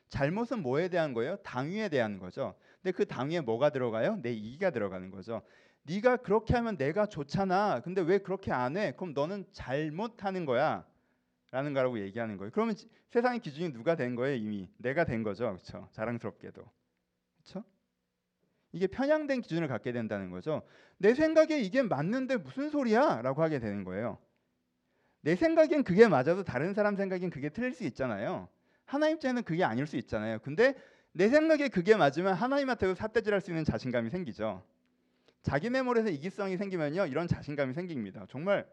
잘못은 0.07 0.61
뭐에 0.61 0.87
대한 0.87 1.13
거예요? 1.13 1.35
당위에 1.37 1.89
대한 1.89 2.17
거죠. 2.17 2.55
근데 2.81 2.93
그 2.93 3.05
당위에 3.05 3.41
뭐가 3.41 3.69
들어가요? 3.69 4.19
내 4.21 4.31
이기가 4.31 4.69
들어가는 4.69 5.11
거죠. 5.11 5.41
네가 5.83 6.17
그렇게 6.17 6.53
하면 6.55 6.77
내가 6.77 7.07
좋잖아. 7.07 7.81
근데 7.81 8.01
왜 8.01 8.19
그렇게 8.19 8.53
안 8.53 8.77
해? 8.77 8.93
그럼 8.95 9.13
너는 9.13 9.45
잘못하는 9.51 10.45
거야. 10.45 10.85
라는 11.51 11.73
거라고 11.73 11.99
얘기하는 11.99 12.37
거예요. 12.37 12.51
그러면 12.51 12.75
세상의 13.09 13.39
기준이 13.39 13.71
누가 13.71 13.95
된 13.95 14.15
거예요? 14.15 14.35
이미 14.35 14.69
내가 14.77 15.05
된 15.05 15.23
거죠. 15.23 15.45
그렇죠? 15.51 15.87
자랑스럽게도. 15.91 16.61
그렇죠? 17.37 17.63
이게 18.73 18.87
편향된 18.87 19.41
기준을 19.41 19.67
갖게 19.67 19.91
된다는 19.91 20.29
거죠. 20.29 20.61
내 20.97 21.13
생각에 21.13 21.59
이게 21.59 21.81
맞는데 21.83 22.37
무슨 22.37 22.69
소리야? 22.69 23.21
라고 23.21 23.41
하게 23.41 23.59
되는 23.59 23.83
거예요. 23.83 24.17
내 25.21 25.35
생각엔 25.35 25.83
그게 25.83 26.07
맞아도 26.07 26.43
다른 26.43 26.73
사람 26.73 26.95
생각엔 26.95 27.29
그게 27.29 27.49
틀릴 27.49 27.73
수 27.73 27.83
있잖아요. 27.85 28.49
하나님 28.85 29.15
입장에는 29.15 29.43
그게 29.43 29.63
아닐 29.63 29.87
수 29.87 29.97
있잖아요. 29.97 30.39
근데 30.39 30.75
내 31.11 31.29
생각에 31.29 31.69
그게 31.69 31.95
맞으면 31.95 32.33
하나님한테도 32.33 32.95
삿대질할 32.95 33.41
수 33.41 33.51
있는 33.51 33.63
자신감이 33.63 34.09
생기죠. 34.09 34.63
자기 35.41 35.69
메모리에서 35.69 36.09
이기성이 36.09 36.57
생기면요, 36.57 37.05
이런 37.05 37.27
자신감이 37.27 37.73
생깁니다. 37.73 38.25
정말 38.29 38.69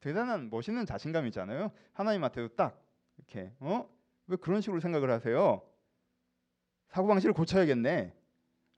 대단한 0.00 0.50
멋있는 0.50 0.86
자신감이잖아요. 0.86 1.72
하나님한테도 1.92 2.54
딱 2.54 2.80
이렇게 3.16 3.52
어? 3.60 3.88
왜 4.26 4.36
그런 4.36 4.60
식으로 4.60 4.80
생각을 4.80 5.10
하세요? 5.10 5.62
사고 6.88 7.08
방식을 7.08 7.32
고쳐야겠네. 7.32 8.14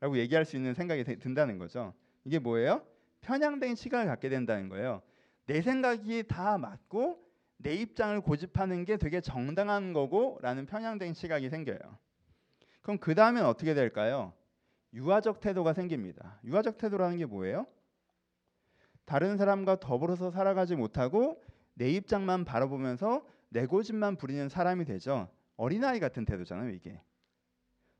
라고 0.00 0.16
얘기할 0.18 0.44
수 0.44 0.56
있는 0.56 0.72
생각이 0.74 1.04
든다는 1.04 1.58
거죠. 1.58 1.92
이게 2.24 2.38
뭐예요? 2.38 2.84
편향된 3.20 3.74
시각을 3.74 4.06
갖게 4.06 4.28
된다는 4.30 4.68
거예요. 4.68 5.02
내 5.46 5.60
생각이 5.60 6.24
다 6.26 6.56
맞고 6.56 7.22
내 7.58 7.74
입장을 7.74 8.18
고집하는 8.22 8.84
게 8.86 8.96
되게 8.96 9.20
정당한 9.20 9.92
거고라는 9.92 10.64
편향된 10.66 11.12
시각이 11.12 11.50
생겨요. 11.50 11.78
그럼 12.80 12.98
그 12.98 13.14
다음엔 13.14 13.44
어떻게 13.44 13.74
될까요? 13.74 14.32
유아적 14.94 15.40
태도가 15.40 15.74
생깁니다. 15.74 16.40
유아적 16.44 16.78
태도라는 16.78 17.18
게 17.18 17.26
뭐예요? 17.26 17.66
다른 19.10 19.36
사람과 19.36 19.80
더불어서 19.80 20.30
살아가지 20.30 20.76
못하고 20.76 21.42
내 21.74 21.90
입장만 21.90 22.44
바라보면서 22.44 23.26
내 23.48 23.66
고집만 23.66 24.14
부리는 24.14 24.48
사람이 24.48 24.84
되죠. 24.84 25.28
어린아이 25.56 25.98
같은 25.98 26.24
태도잖아요, 26.24 26.70
이게. 26.70 27.02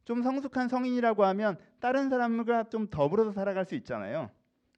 좀 0.05 0.23
성숙한 0.23 0.69
성인이라고 0.69 1.25
하면 1.25 1.59
다른 1.81 2.11
사람과 2.11 2.69
좀 2.69 2.89
더불어서 2.89 3.33
살아갈 3.33 3.65
수 3.65 3.75
있잖아요. 3.75 4.31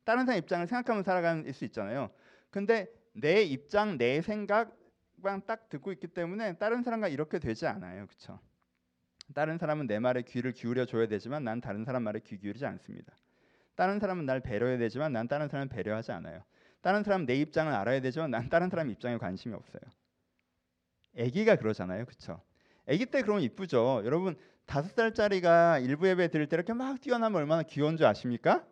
다른 0.04 0.24
사람 0.24 0.38
입장을 0.38 0.66
생각하면서 0.66 1.04
살아갈 1.04 1.52
수 1.52 1.66
있잖아요. 1.66 2.08
근데 2.48 2.90
내 3.12 3.42
입장, 3.42 3.98
내 3.98 4.22
생각만 4.22 5.42
딱 5.46 5.68
듣고 5.68 5.92
있기 5.92 6.06
때문에 6.06 6.56
다른 6.56 6.82
사람과 6.82 7.08
이렇게 7.08 7.40
되지 7.40 7.66
않아요. 7.66 8.06
그렇죠? 8.06 8.40
다른 9.34 9.58
사람은 9.58 9.86
내 9.86 9.98
말에 9.98 10.22
귀를 10.22 10.52
기울여 10.52 10.86
줘야 10.86 11.06
되지만 11.08 11.44
난 11.44 11.60
다른 11.60 11.84
사람 11.84 12.04
말에 12.04 12.20
귀 12.20 12.38
기울이지 12.38 12.64
않습니다. 12.64 13.12
다른 13.74 13.98
사람은 13.98 14.26
날 14.26 14.40
배려해야 14.40 14.78
되지만 14.78 15.12
난 15.12 15.28
다른 15.28 15.48
사람을 15.48 15.68
배려하지 15.68 16.12
않아요. 16.12 16.42
다른 16.80 17.02
사람은 17.02 17.26
내 17.26 17.36
입장을 17.36 17.72
알아야 17.72 18.00
되지만 18.00 18.30
난 18.30 18.48
다른 18.48 18.68
사람 18.68 18.90
입장에 18.90 19.16
관심이 19.18 19.54
없어요. 19.54 19.82
아기가 21.18 21.56
그러잖아요. 21.56 22.04
그렇죠? 22.04 22.40
아기 22.88 23.06
때 23.06 23.22
그러면 23.22 23.42
이쁘죠. 23.42 24.02
여러분 24.04 24.36
다섯 24.66 24.88
살짜리가 24.94 25.78
일부 25.78 26.08
예배 26.08 26.28
드릴 26.28 26.48
때 26.48 26.56
이렇게 26.56 26.72
막 26.72 27.00
뛰어나면 27.00 27.40
얼마나 27.40 27.62
귀여운 27.62 27.96
줄 27.96 28.06
아십니까? 28.06 28.66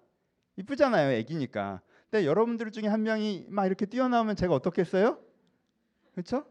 이쁘잖아요. 0.56 1.18
아기니까. 1.18 1.80
근데 2.10 2.26
여러분들 2.26 2.70
중에 2.72 2.88
한 2.88 3.02
명이 3.02 3.46
막 3.48 3.66
이렇게 3.66 3.86
뛰어나오면 3.86 4.36
제가 4.36 4.54
어떻겠어요? 4.54 5.20
그렇죠? 6.12 6.44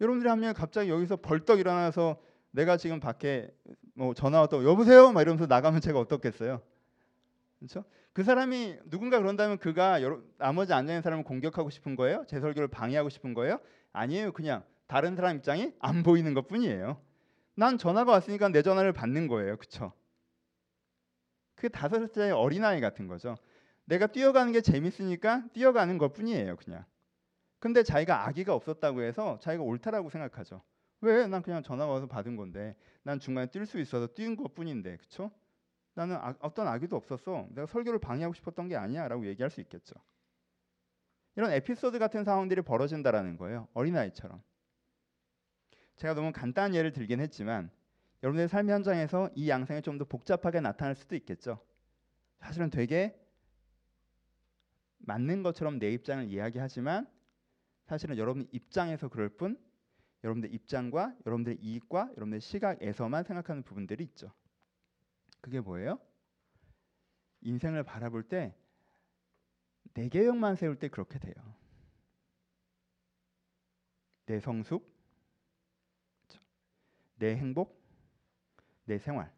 여러분들이 0.00 0.30
한 0.30 0.40
명이 0.40 0.54
갑자기 0.54 0.88
여기서 0.88 1.16
벌떡 1.16 1.60
일어나서 1.60 2.20
내가 2.50 2.76
지금 2.76 3.00
밖에 3.00 3.52
뭐 3.94 4.14
전화 4.14 4.40
왔다고 4.40 4.64
여보세요 4.64 5.12
막 5.12 5.22
이러면서 5.22 5.46
나가면 5.46 5.80
제가 5.80 5.98
어떻겠어요? 5.98 6.62
그렇죠? 7.58 7.84
그 8.12 8.24
사람이 8.24 8.78
누군가 8.86 9.18
그런다면 9.18 9.58
그가 9.58 10.02
여러, 10.02 10.20
나머지 10.38 10.72
앉아 10.72 10.92
있는 10.92 11.02
사람을 11.02 11.24
공격하고 11.24 11.70
싶은 11.70 11.94
거예요? 11.94 12.24
제 12.26 12.40
설교를 12.40 12.68
방해하고 12.68 13.08
싶은 13.08 13.34
거예요? 13.34 13.60
아니에요. 13.92 14.32
그냥 14.32 14.64
다른 14.88 15.14
사람 15.14 15.36
입장이 15.36 15.72
안 15.78 16.02
보이는 16.02 16.34
것뿐이에요. 16.34 17.00
난 17.54 17.78
전화가 17.78 18.10
왔으니까 18.10 18.48
내 18.48 18.62
전화를 18.62 18.92
받는 18.92 19.28
거예요. 19.28 19.56
그렇죠? 19.56 19.92
그 21.54 21.68
다섯 21.68 21.98
살짜리 21.98 22.30
어린아이 22.32 22.80
같은 22.80 23.06
거죠. 23.06 23.36
내가 23.84 24.06
뛰어가는 24.06 24.52
게 24.52 24.60
재밌으니까 24.60 25.44
뛰어가는 25.52 25.98
것뿐이에요, 25.98 26.56
그냥. 26.56 26.84
근데 27.58 27.82
자기가 27.82 28.26
아기가 28.26 28.54
없었다고 28.54 29.02
해서 29.02 29.38
자기가 29.40 29.62
옳다라고 29.62 30.08
생각하죠. 30.08 30.62
왜? 31.02 31.26
난 31.26 31.42
그냥 31.42 31.62
전화 31.62 31.86
와서 31.86 32.06
받은 32.06 32.36
건데 32.36 32.76
난 33.02 33.18
중간에 33.18 33.46
뛸 33.46 33.64
수 33.64 33.78
있어서 33.80 34.06
뛴 34.08 34.36
것뿐인데 34.36 34.96
그쵸? 34.98 35.30
나는 35.94 36.16
아, 36.16 36.34
어떤 36.40 36.68
악의도 36.68 36.96
없었어. 36.96 37.48
내가 37.50 37.66
설교를 37.66 37.98
방해하고 37.98 38.34
싶었던 38.34 38.68
게 38.68 38.76
아니야 38.76 39.08
라고 39.08 39.26
얘기할 39.26 39.50
수 39.50 39.60
있겠죠. 39.60 39.94
이런 41.36 41.52
에피소드 41.52 41.98
같은 41.98 42.24
상황들이 42.24 42.62
벌어진다라는 42.62 43.36
거예요. 43.36 43.68
어린아이처럼. 43.74 44.42
제가 45.96 46.14
너무 46.14 46.32
간단한 46.32 46.74
예를 46.74 46.92
들긴 46.92 47.20
했지만 47.20 47.70
여러분의 48.22 48.48
삶의 48.48 48.74
현장에서 48.74 49.30
이 49.34 49.48
양상이 49.48 49.82
좀 49.82 49.98
더 49.98 50.04
복잡하게 50.04 50.60
나타날 50.60 50.94
수도 50.94 51.16
있겠죠. 51.16 51.60
사실은 52.38 52.70
되게 52.70 53.18
맞는 54.98 55.42
것처럼 55.42 55.78
내 55.78 55.90
입장을 55.92 56.24
이야기하지만 56.30 57.06
사실은 57.86 58.18
여러분 58.18 58.46
입장에서 58.52 59.08
그럴 59.08 59.28
뿐 59.30 59.58
여러분들 60.24 60.52
입장과 60.54 61.16
여러분들의 61.26 61.58
이익과 61.60 62.10
여러분들의 62.16 62.40
시각에서만 62.40 63.24
생각하는 63.24 63.62
부분들이 63.62 64.04
있죠. 64.04 64.32
그게 65.40 65.60
뭐예요? 65.60 65.98
인생을 67.42 67.82
바라볼 67.84 68.24
때 68.24 68.54
내 69.94 70.08
계획만 70.08 70.56
세울 70.56 70.78
때 70.78 70.88
그렇게 70.88 71.18
돼요. 71.18 71.34
내 74.26 74.38
성숙, 74.38 74.88
내 77.16 77.36
행복, 77.36 77.82
내 78.84 78.98
생활. 78.98 79.32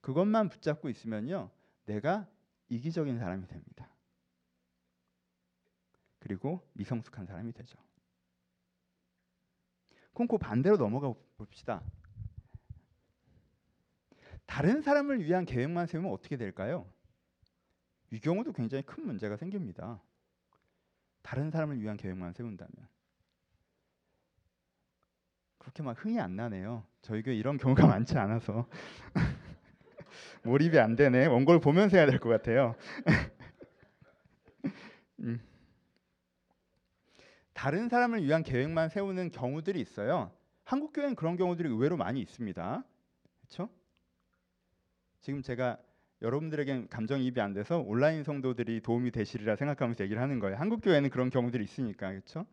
그것만 0.00 0.48
붙잡고 0.48 0.88
있으면요. 0.88 1.50
내가 1.86 2.28
이기적인 2.68 3.18
사람이 3.18 3.48
됩니다. 3.48 3.90
그리고 6.20 6.66
미성숙한 6.74 7.26
사람이 7.26 7.52
되죠. 7.52 7.76
그 10.14 10.38
반대로 10.38 10.76
넘어가 10.76 11.12
봅시다. 11.38 11.82
다른 14.46 14.82
사람을 14.82 15.24
위한 15.24 15.44
계획만 15.44 15.86
세우면 15.86 16.12
어떻게 16.12 16.36
될까요? 16.36 16.86
이 18.10 18.18
경우도 18.18 18.52
굉장히 18.52 18.82
큰 18.84 19.06
문제가 19.06 19.36
생깁니다. 19.36 20.02
다른 21.22 21.50
사람을 21.50 21.80
위한 21.80 21.96
계획만 21.96 22.32
세운다면 22.32 22.70
그렇게 25.58 25.82
막 25.82 26.02
흥이 26.04 26.18
안 26.20 26.36
나네요. 26.36 26.84
저희 27.02 27.22
교회 27.22 27.34
이런 27.36 27.56
경우가 27.58 27.86
많지 27.86 28.18
않아서 28.18 28.66
몰입이 30.42 30.78
안 30.78 30.96
되네. 30.96 31.26
원고를 31.26 31.60
보면서 31.60 31.96
해야 31.96 32.06
될 32.06 32.18
것 32.18 32.28
같아요. 32.30 32.74
음. 35.20 35.40
다른 37.60 37.90
사람을 37.90 38.24
위한 38.24 38.42
계획만 38.42 38.88
세우는 38.88 39.32
경우들이 39.32 39.82
있어요. 39.82 40.32
한국 40.64 40.94
교회는 40.94 41.14
그런 41.14 41.36
경우들이 41.36 41.68
의외로 41.68 41.98
많이 41.98 42.18
있습니다. 42.22 42.84
그렇죠? 43.42 43.68
지금 45.20 45.42
제가 45.42 45.76
여러분들에겐 46.22 46.88
감정이입이 46.88 47.38
안 47.38 47.52
돼서 47.52 47.78
온라인 47.78 48.24
성도들이 48.24 48.80
도움이 48.80 49.10
되시리라 49.10 49.56
생각하면서 49.56 50.04
얘기를 50.04 50.22
하는 50.22 50.38
거예요. 50.38 50.56
한국 50.56 50.80
교회는 50.80 51.10
그런 51.10 51.28
경우들이 51.28 51.62
있으니까 51.62 52.08
그렇죠? 52.08 52.46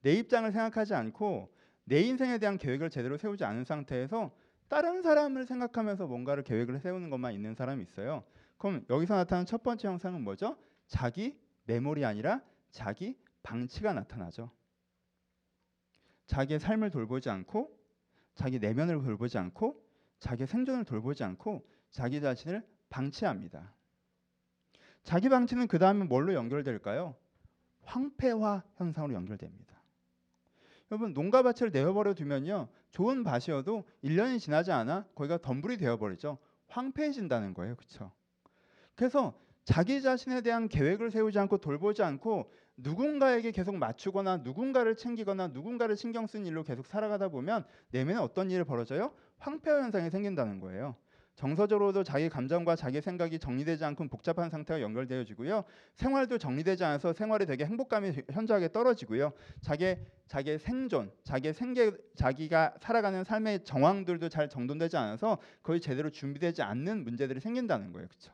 내 0.00 0.14
입장을 0.14 0.50
생각하지 0.50 0.94
않고 0.94 1.48
내 1.84 2.00
인생에 2.00 2.38
대한 2.38 2.58
계획을 2.58 2.90
제대로 2.90 3.16
세우지 3.16 3.44
않은 3.44 3.62
상태에서 3.62 4.34
다른 4.66 5.02
사람을 5.02 5.46
생각하면서 5.46 6.08
뭔가를 6.08 6.42
계획을 6.42 6.80
세우는 6.80 7.10
것만 7.10 7.32
있는 7.32 7.54
사람이 7.54 7.84
있어요. 7.84 8.24
그럼 8.56 8.84
여기서 8.90 9.14
나타나는 9.14 9.46
첫 9.46 9.62
번째 9.62 9.86
형상은 9.86 10.22
뭐죠? 10.22 10.56
자기 10.88 11.38
메모리 11.66 12.04
아니라 12.04 12.42
자기 12.72 13.16
방치가 13.42 13.92
나타나죠. 13.92 14.50
자기의 16.26 16.60
삶을 16.60 16.90
돌보지 16.90 17.30
않고 17.30 17.76
자기 18.34 18.58
내면을 18.58 19.02
돌보지 19.02 19.38
않고 19.38 19.82
자기 20.18 20.46
생존을 20.46 20.84
돌보지 20.84 21.24
않고 21.24 21.66
자기 21.90 22.20
자신을 22.20 22.66
방치합니다. 22.90 23.74
자기 25.02 25.28
방치는 25.28 25.68
그 25.68 25.78
다음에 25.78 26.04
뭘로 26.04 26.34
연결될까요? 26.34 27.14
황폐화 27.82 28.62
현상으로 28.76 29.14
연결됩니다. 29.14 29.78
여러분 30.90 31.12
농가 31.12 31.42
밭을 31.42 31.70
내어버려 31.70 32.14
두면요 32.14 32.68
좋은 32.90 33.22
밭이어도 33.22 33.84
1년이 34.02 34.40
지나지 34.40 34.72
않아 34.72 35.06
거기가 35.14 35.38
덤불이 35.38 35.76
되어버리죠 35.76 36.38
황폐해진다는 36.68 37.54
거예요 37.54 37.76
그렇죠 37.76 38.12
그래서 38.94 39.38
자기 39.64 40.00
자신에 40.00 40.40
대한 40.40 40.68
계획을 40.68 41.10
세우지 41.10 41.38
않고 41.38 41.58
돌보지 41.58 42.02
않고 42.02 42.50
누군가에게 42.78 43.50
계속 43.50 43.76
맞추거나 43.76 44.38
누군가를 44.38 44.96
챙기거나 44.96 45.48
누군가를 45.48 45.96
신경 45.96 46.26
쓴 46.26 46.46
일로 46.46 46.62
계속 46.62 46.86
살아가다 46.86 47.28
보면 47.28 47.64
내면에 47.90 48.18
어떤 48.18 48.50
일이 48.50 48.64
벌어져요? 48.64 49.12
황폐화 49.38 49.82
현상이 49.82 50.10
생긴다는 50.10 50.60
거예요. 50.60 50.96
정서적으로도 51.34 52.02
자기 52.02 52.28
감정과 52.28 52.74
자기 52.74 53.00
생각이 53.00 53.38
정리되지 53.38 53.84
않고 53.84 54.08
복잡한 54.08 54.50
상태가 54.50 54.80
연결되어지고요. 54.80 55.62
생활도 55.94 56.38
정리되지 56.38 56.82
않아서 56.82 57.12
생활이 57.12 57.46
되게 57.46 57.64
행복감이 57.64 58.12
현저하게 58.32 58.72
떨어지고요. 58.72 59.32
자기 59.60 59.96
자기의 60.26 60.58
생존, 60.58 61.12
자기의 61.22 61.54
생계, 61.54 61.92
자기가 62.16 62.74
살아가는 62.80 63.22
삶의 63.22 63.64
정황들도 63.64 64.28
잘 64.28 64.48
정돈되지 64.48 64.96
않아서 64.96 65.38
거의 65.62 65.80
제대로 65.80 66.10
준비되지 66.10 66.62
않는 66.62 67.04
문제들이 67.04 67.38
생긴다는 67.38 67.92
거예요. 67.92 68.08
그렇죠? 68.08 68.32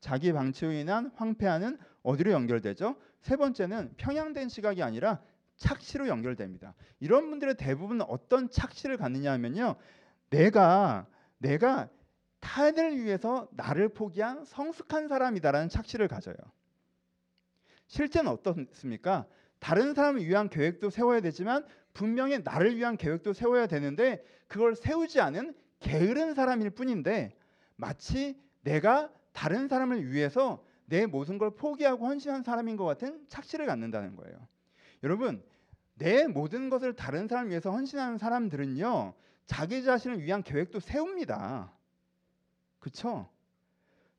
자기 0.00 0.32
방치로 0.32 0.72
인한 0.72 1.10
황폐화는 1.14 1.78
어디로 2.02 2.30
연결되죠? 2.32 2.96
세 3.20 3.36
번째는 3.36 3.94
평양된 3.96 4.48
시각이 4.48 4.82
아니라 4.82 5.20
착시로 5.56 6.08
연결됩니다. 6.08 6.74
이런 7.00 7.28
분들의 7.28 7.56
대부분 7.56 8.00
어떤 8.02 8.48
착시를 8.50 8.96
갖느냐 8.96 9.32
하면요. 9.32 9.76
내가 10.30 11.06
내가 11.38 11.88
타인을 12.40 12.96
위해서 12.96 13.48
나를 13.52 13.90
포기한 13.90 14.44
성숙한 14.44 15.08
사람이다라는 15.08 15.68
착시를 15.68 16.08
가져요. 16.08 16.36
실제는 17.86 18.30
어떻습니까? 18.30 19.26
다른 19.58 19.92
사람을 19.92 20.24
위한 20.24 20.48
계획도 20.48 20.88
세워야 20.88 21.20
되지만 21.20 21.66
분명히 21.92 22.38
나를 22.38 22.76
위한 22.76 22.96
계획도 22.96 23.34
세워야 23.34 23.66
되는데 23.66 24.24
그걸 24.46 24.74
세우지 24.74 25.20
않은 25.20 25.54
게으른 25.80 26.34
사람일 26.34 26.70
뿐인데 26.70 27.36
마치 27.76 28.40
내가 28.62 29.10
다른 29.32 29.68
사람을 29.68 30.10
위해서 30.10 30.64
내 30.90 31.06
모든 31.06 31.38
걸 31.38 31.52
포기하고 31.52 32.06
헌신한 32.06 32.42
사람인 32.42 32.76
것 32.76 32.84
같은 32.84 33.24
착시를 33.28 33.64
갖는다는 33.64 34.16
거예요. 34.16 34.36
여러분, 35.04 35.42
내 35.94 36.26
모든 36.26 36.68
것을 36.68 36.94
다른 36.94 37.28
사람을 37.28 37.50
위해서 37.50 37.70
헌신하는 37.70 38.18
사람들은요, 38.18 39.14
자기 39.46 39.84
자신을 39.84 40.22
위한 40.22 40.42
계획도 40.42 40.80
세웁니다. 40.80 41.72
그렇죠? 42.80 43.30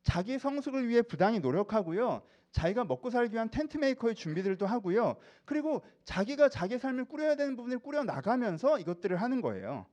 자기 0.04 0.40
성숙을 0.40 0.88
위해 0.88 1.02
부단히 1.02 1.40
노력하고요. 1.40 2.22
자기가 2.52 2.86
먹고 2.86 3.10
살기 3.10 3.34
위한 3.34 3.50
텐트 3.50 3.78
메이커의 3.78 4.16
준비들도 4.16 4.66
하고요. 4.66 5.18
그리고 5.44 5.82
자기가 6.06 6.48
자기 6.50 6.78
삶을 6.78 7.06
꾸려야 7.06 7.36
되는 7.36 7.56
부분을 7.58 7.80
꾸려 7.80 8.04
나가면서 8.04 8.80
이것들을 8.80 9.22
하는 9.22 9.42
거예요. 9.42 9.86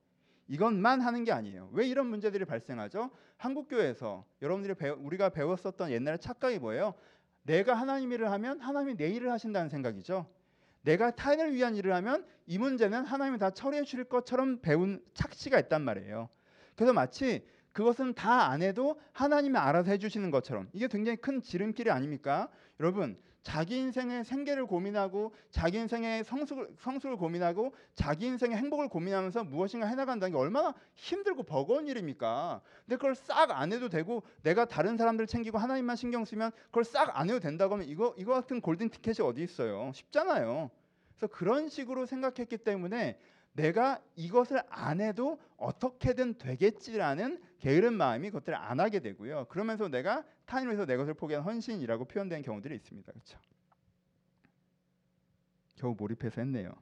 이것만 0.48 1.00
하는 1.00 1.24
게 1.24 1.32
아니에요. 1.32 1.70
왜 1.72 1.86
이런 1.86 2.06
문제들이 2.06 2.44
발생하죠? 2.44 3.10
한국 3.36 3.68
교회에서 3.68 4.24
여러분들이 4.42 4.74
배우, 4.74 4.96
우리가 4.98 5.28
배웠었던 5.28 5.90
옛날의 5.90 6.18
착각이 6.18 6.58
뭐예요? 6.58 6.94
내가 7.42 7.74
하나님 7.74 8.12
일을 8.12 8.30
하면 8.32 8.60
하나님이 8.60 8.96
내 8.96 9.08
일을 9.08 9.30
하신다는 9.30 9.68
생각이죠. 9.68 10.26
내가 10.82 11.10
타인을 11.10 11.54
위한 11.54 11.76
일을 11.76 11.94
하면 11.94 12.26
이 12.46 12.58
문제는 12.58 13.04
하나님이 13.04 13.38
다 13.38 13.50
처리해 13.50 13.84
주실 13.84 14.04
것처럼 14.04 14.60
배운 14.60 15.02
착시가 15.14 15.58
있단 15.60 15.82
말이에요. 15.82 16.28
그래서 16.74 16.92
마치 16.92 17.46
그것은 17.72 18.14
다 18.14 18.48
안 18.50 18.62
해도 18.62 18.98
하나님이 19.12 19.58
알아서 19.58 19.90
해주시는 19.90 20.30
것처럼 20.30 20.68
이게 20.72 20.88
굉장히 20.88 21.16
큰 21.16 21.42
지름길이 21.42 21.90
아닙니까? 21.90 22.48
여러분 22.80 23.18
자기 23.48 23.78
인생의 23.78 24.26
생계를 24.26 24.66
고민하고 24.66 25.32
자기 25.50 25.78
인생의 25.78 26.22
성숙을, 26.24 26.68
성숙을 26.80 27.16
고민하고 27.16 27.72
자기 27.94 28.26
인생의 28.26 28.58
행복을 28.58 28.88
고민하면서 28.88 29.44
무엇인가 29.44 29.86
해나간다는 29.86 30.32
게 30.32 30.38
얼마나 30.38 30.74
힘들고 30.96 31.44
버거운 31.44 31.86
일입니까? 31.86 32.60
근데 32.84 32.96
그걸 32.96 33.14
싹 33.14 33.50
안 33.50 33.72
해도 33.72 33.88
되고 33.88 34.22
내가 34.42 34.66
다른 34.66 34.98
사람들 34.98 35.26
챙기고 35.26 35.56
하나님만 35.56 35.96
신경 35.96 36.26
쓰면 36.26 36.50
그걸 36.66 36.84
싹 36.84 37.18
안 37.18 37.30
해도 37.30 37.40
된다고 37.40 37.72
하면 37.72 37.88
이거 37.88 38.14
이거 38.18 38.34
같은 38.34 38.60
골든 38.60 38.90
티켓이 38.90 39.26
어디 39.26 39.42
있어요? 39.42 39.92
쉽잖아요. 39.94 40.70
그래서 41.16 41.26
그런 41.32 41.70
식으로 41.70 42.04
생각했기 42.04 42.58
때문에 42.58 43.18
내가 43.54 43.98
이것을 44.14 44.62
안 44.68 45.00
해도 45.00 45.40
어떻게든 45.56 46.36
되겠지라는 46.36 47.40
게으른 47.60 47.94
마음이 47.94 48.28
그것들을 48.28 48.58
안 48.58 48.78
하게 48.78 49.00
되고요. 49.00 49.46
그러면서 49.48 49.88
내가 49.88 50.22
타인을 50.48 50.72
위해서 50.72 50.86
내 50.86 50.96
것을 50.96 51.14
포기한 51.14 51.44
헌신이라고 51.44 52.06
표현된 52.06 52.42
경우들이 52.42 52.74
있습니다. 52.74 53.12
그렇죠? 53.12 53.38
겨우 55.76 55.94
몰입해서 55.96 56.40
했네요. 56.40 56.72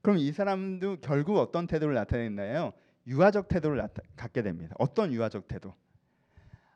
그럼 0.00 0.18
이 0.18 0.32
사람도 0.32 0.98
결국 1.00 1.38
어떤 1.38 1.66
태도를 1.66 1.94
나타냈나요? 1.94 2.72
유아적 3.06 3.48
태도를 3.48 3.78
나타, 3.78 4.02
갖게 4.16 4.42
됩니다. 4.42 4.74
어떤 4.78 5.12
유아적 5.12 5.48
태도? 5.48 5.74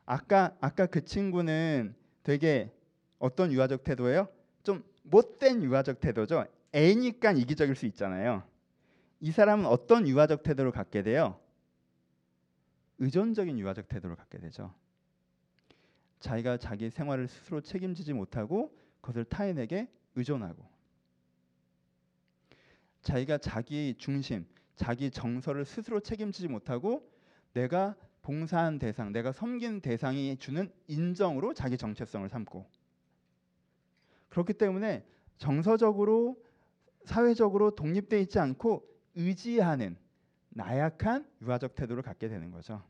아까 0.05 0.55
아까 0.59 0.85
그 0.85 1.05
친구는 1.05 1.95
되게 2.23 2.71
어떤 3.17 3.51
유아적 3.51 3.83
태도예요? 3.83 4.27
좀 4.63 4.83
못된 5.03 5.63
유아적 5.63 5.99
태도죠. 5.99 6.45
A니까 6.75 7.31
이기적일 7.31 7.75
수 7.75 7.85
있잖아요. 7.85 8.43
이 9.21 9.31
사람은 9.31 9.65
어떤 9.65 10.07
유아적 10.07 10.43
태도를 10.43 10.71
갖게 10.71 11.01
돼요? 11.01 11.39
의존적인 12.99 13.57
유아적 13.59 13.87
태도를 13.87 14.15
갖게 14.15 14.37
되죠. 14.37 14.73
자기가 16.19 16.57
자기 16.57 16.89
생활을 16.89 17.27
스스로 17.27 17.61
책임지지 17.61 18.13
못하고 18.13 18.77
그것을 19.01 19.23
타인에게 19.25 19.89
의존하고 20.15 20.65
자기가 23.01 23.37
자기 23.37 23.95
중심, 23.97 24.45
자기 24.75 25.09
정서를 25.09 25.65
스스로 25.65 26.01
책임지지 26.01 26.49
못하고 26.49 27.09
내가 27.53 27.95
봉사한 28.21 28.79
대상, 28.79 29.13
내가 29.13 29.31
섬긴 29.31 29.81
대상이 29.81 30.37
주는 30.37 30.71
인정으로 30.87 31.53
자기 31.53 31.77
정체성을 31.77 32.27
삼고 32.27 32.69
그렇기 34.27 34.53
때문에 34.53 35.05
정서적으로 35.37 36.43
사회적으로 37.05 37.71
독립돼 37.71 38.21
있지 38.21 38.39
않고 38.39 38.85
의지하는 39.15 39.97
나약한 40.49 41.27
유아적 41.41 41.75
태도를 41.75 42.03
갖게 42.03 42.27
되는 42.27 42.51
거죠. 42.51 42.83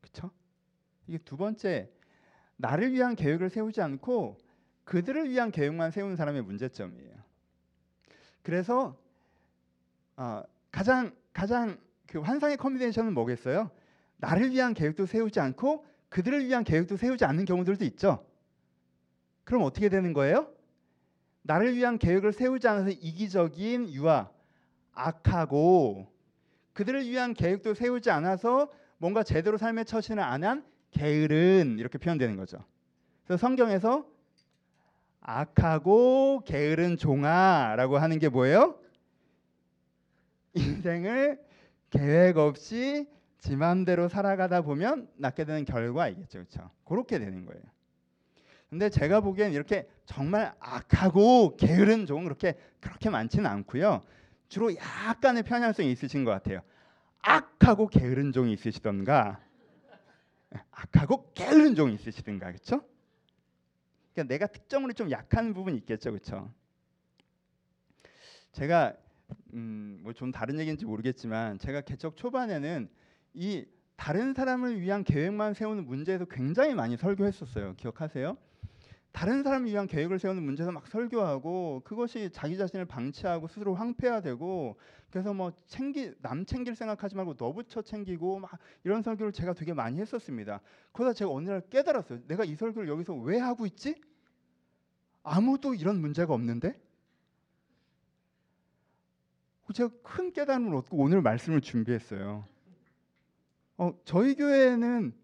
그렇죠? 0.00 0.30
이게 1.06 1.18
두 1.18 1.36
번째 1.36 1.90
나를 2.56 2.92
위한 2.92 3.16
계획을 3.16 3.50
세우지 3.50 3.80
않고 3.80 4.38
그들을 4.84 5.30
위한 5.30 5.50
계획만 5.50 5.90
세우는 5.90 6.16
사람의 6.16 6.42
문제점이에요. 6.42 7.14
그래서 8.42 8.98
어, 10.16 10.42
가장 10.70 11.14
가장 11.32 11.78
그 12.06 12.20
환상의 12.20 12.56
컨비네이션은 12.58 13.14
뭐겠어요? 13.14 13.70
나를 14.18 14.50
위한 14.50 14.74
계획도 14.74 15.06
세우지 15.06 15.40
않고 15.40 15.86
그들을 16.08 16.46
위한 16.46 16.62
계획도 16.62 16.96
세우지 16.96 17.24
않는 17.24 17.44
경우들도 17.44 17.84
있죠. 17.86 18.26
그럼 19.44 19.62
어떻게 19.62 19.88
되는 19.88 20.12
거예요? 20.12 20.52
나를 21.42 21.74
위한 21.76 21.98
계획을 21.98 22.32
세우지 22.32 22.68
않아서 22.68 22.90
이기적인 22.90 23.90
유아, 23.90 24.30
악하고 24.94 26.06
그들을 26.72 27.08
위한 27.08 27.34
계획도 27.34 27.74
세우지 27.74 28.10
않아서 28.10 28.70
뭔가 28.98 29.22
제대로 29.22 29.58
삶의 29.58 29.84
처신을 29.84 30.22
안 30.22 30.44
한 30.44 30.64
게으른 30.92 31.76
이렇게 31.78 31.98
표현되는 31.98 32.36
거죠. 32.36 32.62
그래서 33.24 33.40
성경에서 33.40 34.06
악하고 35.20 36.42
게으른 36.44 36.96
종아라고 36.96 37.98
하는 37.98 38.18
게 38.18 38.28
뭐예요? 38.28 38.78
인생을 40.54 41.40
계획 41.90 42.36
없이 42.36 43.08
지 43.38 43.56
마음대로 43.56 44.08
살아가다 44.08 44.62
보면 44.62 45.08
낳게 45.16 45.44
되는 45.44 45.64
결과이겠죠. 45.64 46.38
그렇죠? 46.38 46.70
그렇게 46.84 47.18
되는 47.18 47.44
거예요. 47.46 47.62
근데 48.72 48.88
제가 48.88 49.20
보기엔 49.20 49.52
이렇게 49.52 49.86
정말 50.06 50.54
악하고 50.58 51.58
게으른 51.58 52.06
종은 52.06 52.24
그렇게 52.24 52.56
그렇게 52.80 53.10
많지는 53.10 53.44
않고요. 53.44 54.00
주로 54.48 54.74
약간의 54.74 55.42
편향성이 55.42 55.92
있으신 55.92 56.24
것 56.24 56.30
같아요. 56.30 56.62
악하고 57.20 57.88
게으른 57.88 58.32
종이 58.32 58.54
있으시던가 58.54 59.38
악하고 60.70 61.34
게으른 61.34 61.74
종이 61.74 61.92
있으시든가 61.96 62.46
그렇죠? 62.46 62.82
그러니까 64.14 64.32
내가 64.32 64.46
특정으로 64.46 64.94
좀 64.94 65.10
약한 65.10 65.52
부분이 65.52 65.76
있겠죠, 65.76 66.10
그렇죠? 66.10 66.50
제가 68.52 68.94
음, 69.52 70.00
뭐 70.02 70.14
좀 70.14 70.32
다른 70.32 70.58
얘기인지 70.58 70.86
모르겠지만 70.86 71.58
제가 71.58 71.82
개척 71.82 72.16
초반에는 72.16 72.88
이 73.34 73.66
다른 73.96 74.32
사람을 74.32 74.80
위한 74.80 75.04
계획만 75.04 75.52
세우는 75.52 75.84
문제에서 75.84 76.24
굉장히 76.24 76.74
많이 76.74 76.96
설교했었어요. 76.96 77.74
기억하세요? 77.76 78.38
다른 79.12 79.42
사람을 79.42 79.68
위한 79.68 79.86
계획을 79.86 80.18
세우는 80.18 80.42
문제에서 80.42 80.72
막 80.72 80.86
설교하고 80.86 81.82
그것이 81.84 82.30
자기 82.32 82.56
자신을 82.56 82.86
방치하고 82.86 83.46
스스로 83.46 83.74
황폐화되고 83.74 84.76
그래서 85.10 85.34
뭐 85.34 85.52
챙기 85.66 86.12
남 86.22 86.46
챙길 86.46 86.74
생각하지 86.74 87.14
말고 87.16 87.34
너부터 87.38 87.82
챙기고 87.82 88.40
막 88.40 88.50
이런 88.84 89.02
설교를 89.02 89.32
제가 89.32 89.52
되게 89.52 89.74
많이 89.74 90.00
했었습니다. 90.00 90.60
그러다 90.92 91.12
제가 91.12 91.30
어느 91.30 91.50
날 91.50 91.60
깨달았어요. 91.68 92.26
내가 92.26 92.44
이 92.44 92.54
설교를 92.54 92.88
여기서 92.88 93.14
왜 93.14 93.38
하고 93.38 93.66
있지? 93.66 94.00
아무도 95.22 95.74
이런 95.74 96.00
문제가 96.00 96.32
없는데? 96.32 96.80
제가 99.74 99.90
큰 100.02 100.32
깨달음을 100.32 100.74
얻고 100.76 100.96
오늘 100.96 101.22
말씀을 101.22 101.60
준비했어요. 101.60 102.44
어, 103.78 103.98
저희 104.04 104.34
교회에는 104.34 105.14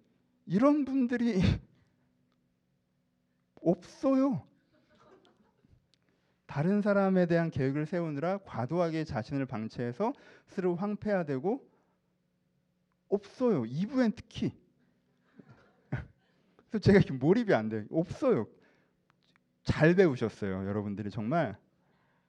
이런 0.46 0.84
분들이 0.84 1.40
없어요. 3.70 4.42
다른 6.46 6.80
사람에 6.80 7.26
대한 7.26 7.50
계획을 7.50 7.86
세우느라 7.86 8.38
과도하게 8.38 9.04
자신을 9.04 9.46
방치해서 9.46 10.14
스스로 10.46 10.74
황폐화되고 10.76 11.68
없어요. 13.10 13.62
2부엔 13.62 14.14
특히. 14.16 14.52
그래서 16.70 16.82
제가 16.82 16.98
이렇게 16.98 17.12
몰입이 17.12 17.52
안 17.54 17.68
돼요. 17.68 17.84
없어요. 17.90 18.46
잘 19.62 19.94
배우셨어요. 19.94 20.66
여러분들이 20.66 21.10
정말 21.10 21.56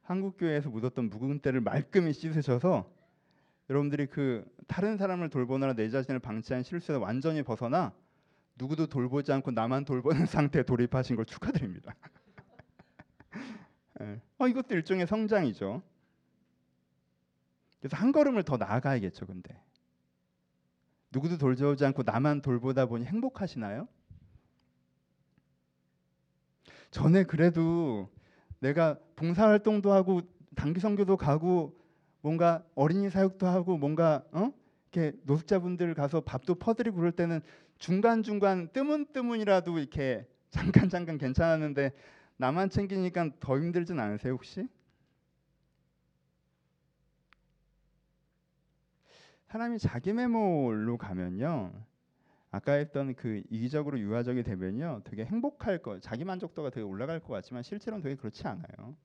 한국 0.02 0.38
교회에서 0.38 0.69
묻었던 0.69 1.10
묵은 1.10 1.39
때를 1.39 1.62
말끔히 1.62 2.13
씻으셔서 2.13 2.91
여러분들이 3.69 4.08
그 4.08 4.45
다른 4.67 4.97
사람을 4.97 5.30
돌보느라 5.30 5.73
내 5.73 5.89
자신을 5.89 6.19
방치한 6.19 6.63
실수에서 6.63 6.99
완전히 6.99 7.43
벗어나 7.43 7.93
누구도 8.60 8.88
돌보지 8.88 9.32
않고 9.32 9.52
나만 9.52 9.86
돌보는 9.86 10.26
상태에 10.28 10.63
돌입하신 10.63 11.15
걸 11.15 11.26
축하드립니다. 11.26 11.95
네. 14.00 14.22
어, 14.38 14.48
이것도 14.48 14.76
일종의 14.76 15.08
성장이죠. 15.08 15.82
그래서 17.80 17.98
한 17.98 18.12
걸음을 18.12 18.43
더 18.43 18.58
나아가야겠죠. 18.58 19.26
근데 19.26 19.60
누구도 21.12 21.38
돌보지 21.38 21.86
않고 21.86 22.04
나만 22.04 22.41
돌보다 22.41 22.86
보니 22.86 23.06
행복하시나요? 23.06 23.88
전에 26.91 27.24
그래도 27.24 28.10
내가 28.60 29.00
봉사활동도 29.15 29.93
하고 29.93 30.22
단기 30.56 30.80
선교도 30.82 31.17
가고 31.17 31.80
뭔가 32.22 32.65
어린이 32.76 33.10
사역도 33.10 33.48
하고 33.48 33.78
뭔가 33.78 34.26
어? 34.32 34.52
이렇게 34.91 35.17
노숙자분들 35.24 35.93
가서 35.93 36.22
밥도 36.22 36.56
퍼드리고 36.56 36.98
그럴 36.98 37.12
때는 37.12 37.41
중간 37.79 38.23
중간 38.23 38.71
뜨문뜨문이라도 38.71 39.79
이렇게 39.79 40.27
잠깐 40.51 40.89
잠깐 40.89 41.17
괜찮았는데 41.17 41.91
나만 42.37 42.69
챙기니까 42.69 43.31
더 43.39 43.57
힘들진 43.57 43.99
않으세요 43.99 44.33
혹시? 44.33 44.67
사람이 49.47 49.79
자기 49.79 50.13
메모로 50.13 50.97
가면요. 50.97 51.73
아까 52.51 52.73
했던 52.73 53.15
그 53.15 53.41
이기적으로 53.49 53.99
유화적이 53.99 54.43
되면요. 54.43 55.01
되게 55.03 55.25
행복할 55.25 55.79
거, 55.79 55.99
자기 55.99 56.23
만족도가 56.23 56.69
되게 56.69 56.83
올라갈 56.83 57.19
것 57.19 57.29
같지만 57.33 57.63
실제로는 57.63 58.03
되게 58.03 58.15
그렇지 58.15 58.47
않아요. 58.47 58.95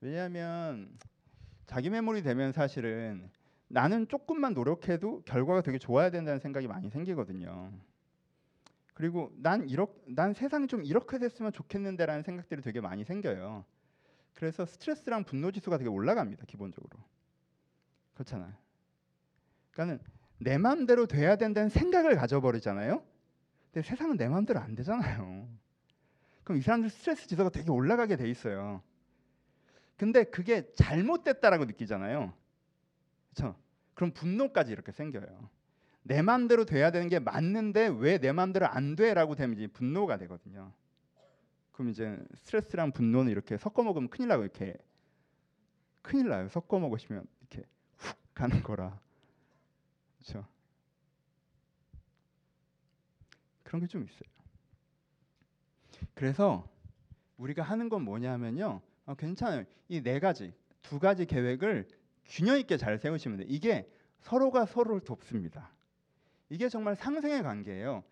왜냐하면 0.00 0.96
자기 1.66 1.90
메모리 1.90 2.22
되면 2.22 2.52
사실은 2.52 3.30
나는 3.72 4.06
조금만 4.06 4.52
노력해도 4.52 5.22
결과가 5.24 5.62
되게 5.62 5.78
좋아야 5.78 6.10
된다는 6.10 6.38
생각이 6.40 6.68
많이 6.68 6.90
생기거든요. 6.90 7.72
그리고 8.92 9.32
난 9.38 9.66
이렇게 9.70 9.98
난 10.08 10.34
세상이 10.34 10.66
좀 10.66 10.84
이렇게 10.84 11.18
됐으면 11.18 11.52
좋겠는데라는 11.52 12.22
생각들이 12.22 12.60
되게 12.60 12.82
많이 12.82 13.02
생겨요. 13.02 13.64
그래서 14.34 14.66
스트레스랑 14.66 15.24
분노 15.24 15.50
지수가 15.50 15.78
되게 15.78 15.88
올라갑니다. 15.88 16.44
기본적으로. 16.44 17.02
그렇잖아요. 18.12 18.52
그러니까는 19.70 20.04
내 20.36 20.58
마음대로 20.58 21.06
돼야 21.06 21.36
된다는 21.36 21.70
생각을 21.70 22.14
가져버리잖아요. 22.16 23.02
근데 23.72 23.88
세상은 23.88 24.18
내 24.18 24.28
마음대로 24.28 24.60
안 24.60 24.74
되잖아요. 24.74 25.48
그럼 26.44 26.58
이 26.58 26.60
사람들 26.60 26.90
스트레스 26.90 27.26
지수가 27.26 27.48
되게 27.48 27.70
올라가게 27.70 28.16
돼 28.16 28.28
있어요. 28.28 28.82
근데 29.96 30.24
그게 30.24 30.70
잘못됐다라고 30.74 31.64
느끼잖아요. 31.64 32.34
그렇죠? 33.34 33.61
그럼 33.94 34.12
분노까지 34.12 34.72
이렇게 34.72 34.92
생겨요. 34.92 35.48
내 36.04 36.22
마음대로 36.22 36.64
돼야 36.64 36.90
되는 36.90 37.08
게 37.08 37.18
맞는데 37.18 37.88
왜 37.98 38.18
내 38.18 38.32
마음대로 38.32 38.66
안 38.66 38.96
돼라고 38.96 39.34
되면 39.36 39.56
이제 39.56 39.66
분노가 39.68 40.16
되거든요. 40.18 40.72
그럼 41.72 41.90
이제 41.90 42.18
스트레스랑 42.34 42.92
분노는 42.92 43.30
이렇게 43.30 43.56
섞어 43.56 43.82
먹으면 43.82 44.08
큰일 44.10 44.28
나고 44.28 44.42
이렇게 44.42 44.74
큰일 46.02 46.28
나요. 46.28 46.48
섞어 46.48 46.78
먹으시면 46.78 47.24
이렇게 47.40 47.66
훅 47.98 48.16
가는 48.34 48.62
거라. 48.62 48.98
그렇죠? 50.18 50.46
그런 53.62 53.80
게 53.80 53.86
좀 53.86 54.04
있어요. 54.04 54.30
그래서 56.14 56.68
우리가 57.38 57.62
하는 57.62 57.88
건 57.88 58.02
뭐냐면요. 58.02 58.80
아, 59.06 59.14
괜찮아요. 59.14 59.64
이 59.88 60.02
네 60.02 60.20
가지, 60.20 60.52
두 60.82 60.98
가지 60.98 61.26
계획을 61.26 61.88
균형 62.26 62.58
있게 62.58 62.76
잘 62.76 62.98
세우시면 62.98 63.38
돼요. 63.38 63.46
이게 63.50 63.88
서로가 64.20 64.66
서로를 64.66 65.00
돕습니다. 65.00 65.70
이게 66.48 66.68
정말 66.68 66.94
상생의 66.96 67.42
관계예요. 67.42 68.04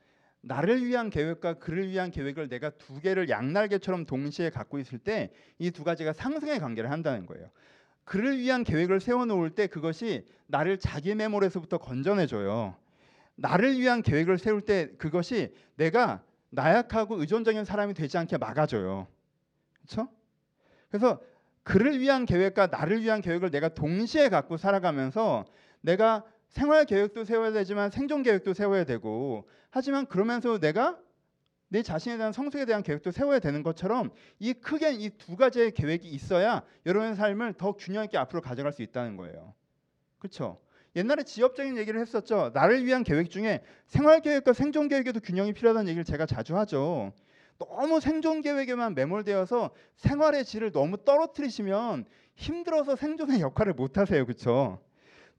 나를 0.42 0.84
위한 0.84 1.10
계획과 1.10 1.54
그를 1.54 1.88
위한 1.90 2.10
계획을 2.10 2.48
내가 2.48 2.70
두 2.70 3.00
개를 3.00 3.28
양날개처럼 3.28 4.06
동시에 4.06 4.50
갖고 4.50 4.78
있을 4.78 4.98
때 4.98 5.30
이 5.58 5.70
두 5.70 5.84
가지가 5.84 6.12
상승의 6.14 6.58
관계를 6.60 6.90
한다는 6.90 7.26
거예요. 7.26 7.50
그를 8.04 8.38
위한 8.38 8.64
계획을 8.64 9.00
세워 9.00 9.26
놓을 9.26 9.50
때 9.50 9.66
그것이 9.66 10.26
나를 10.46 10.78
자기 10.78 11.14
매몰에서부터 11.14 11.78
건져내 11.78 12.26
줘요. 12.26 12.74
나를 13.36 13.78
위한 13.78 14.02
계획을 14.02 14.38
세울 14.38 14.62
때 14.62 14.90
그것이 14.98 15.54
내가 15.76 16.22
나약하고 16.48 17.20
의존적인 17.20 17.64
사람이 17.64 17.94
되지 17.94 18.18
않게 18.18 18.38
막아줘요. 18.38 19.06
그렇죠? 19.76 20.08
그래서 20.88 21.20
그를 21.62 22.00
위한 22.00 22.26
계획과 22.26 22.68
나를 22.68 23.02
위한 23.02 23.20
계획을 23.20 23.50
내가 23.50 23.68
동시에 23.68 24.28
갖고 24.28 24.56
살아가면서 24.56 25.44
내가 25.80 26.24
생활 26.48 26.84
계획도 26.84 27.24
세워야 27.24 27.52
되지만 27.52 27.90
생존 27.90 28.22
계획도 28.22 28.54
세워야 28.54 28.84
되고 28.84 29.48
하지만 29.70 30.06
그러면서 30.06 30.58
내가 30.58 30.98
내 31.68 31.82
자신에 31.82 32.16
대한 32.16 32.32
성숙에 32.32 32.64
대한 32.64 32.82
계획도 32.82 33.12
세워야 33.12 33.38
되는 33.38 33.62
것처럼 33.62 34.10
이 34.40 34.52
크게 34.52 34.92
이 34.92 35.10
두 35.10 35.36
가지의 35.36 35.70
계획이 35.72 36.08
있어야 36.08 36.64
여러분의 36.86 37.14
삶을 37.14 37.54
더 37.54 37.72
균형 37.72 38.02
있게 38.04 38.18
앞으로 38.18 38.40
가져갈 38.42 38.72
수 38.72 38.82
있다는 38.82 39.16
거예요. 39.16 39.54
그렇죠? 40.18 40.58
옛날에 40.96 41.22
지엽적인 41.22 41.76
얘기를 41.78 42.00
했었죠. 42.00 42.50
나를 42.52 42.84
위한 42.84 43.04
계획 43.04 43.30
중에 43.30 43.62
생활 43.86 44.20
계획과 44.20 44.52
생존 44.52 44.88
계획에도 44.88 45.20
균형이 45.20 45.52
필요하다는 45.52 45.88
얘기를 45.88 46.02
제가 46.04 46.26
자주 46.26 46.56
하죠. 46.58 47.12
너무 47.60 48.00
생존 48.00 48.40
계획에만 48.40 48.94
매몰되어서 48.94 49.70
생활의 49.96 50.46
질을 50.46 50.72
너무 50.72 50.96
떨어뜨리시면 51.04 52.06
힘들어서 52.34 52.96
생존의 52.96 53.40
역할을 53.40 53.74
못 53.74 53.98
하세요. 53.98 54.24
그렇죠? 54.24 54.80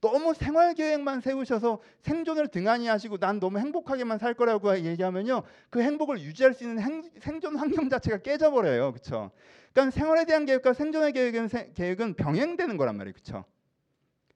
너무 0.00 0.32
생활 0.32 0.74
계획만 0.74 1.20
세우셔서 1.20 1.80
생존을 2.00 2.48
등한히 2.48 2.86
하시고 2.86 3.18
난 3.18 3.40
너무 3.40 3.58
행복하게만 3.58 4.18
살 4.18 4.34
거라고 4.34 4.76
얘기하면요. 4.78 5.42
그 5.68 5.82
행복을 5.82 6.20
유지할 6.20 6.54
수 6.54 6.64
있는 6.64 6.80
행, 6.80 7.02
생존 7.18 7.56
환경 7.56 7.88
자체가 7.88 8.18
깨져 8.18 8.50
버려요. 8.52 8.92
그렇죠? 8.92 9.32
그러니까 9.72 9.90
생활에 9.90 10.24
대한 10.24 10.44
계획과 10.44 10.74
생존의 10.74 11.12
계획은, 11.12 11.48
계획은 11.74 12.14
병행되는 12.14 12.76
거란 12.76 12.96
말이에요. 12.96 13.14
그렇죠? 13.14 13.44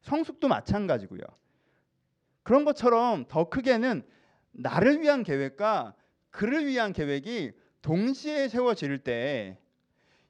성숙도 0.03 0.49
마찬가지고요. 0.49 1.23
그런 2.43 2.65
것처럼 2.65 3.27
더 3.29 3.49
크게는 3.49 4.05
나를 4.53 5.03
위한 5.03 5.23
계획과 5.23 5.95
그를 6.31 6.67
위한 6.67 6.93
계획이 6.93 7.53
동시에 7.87 8.49
세워질 8.49 8.99
때 9.05 9.57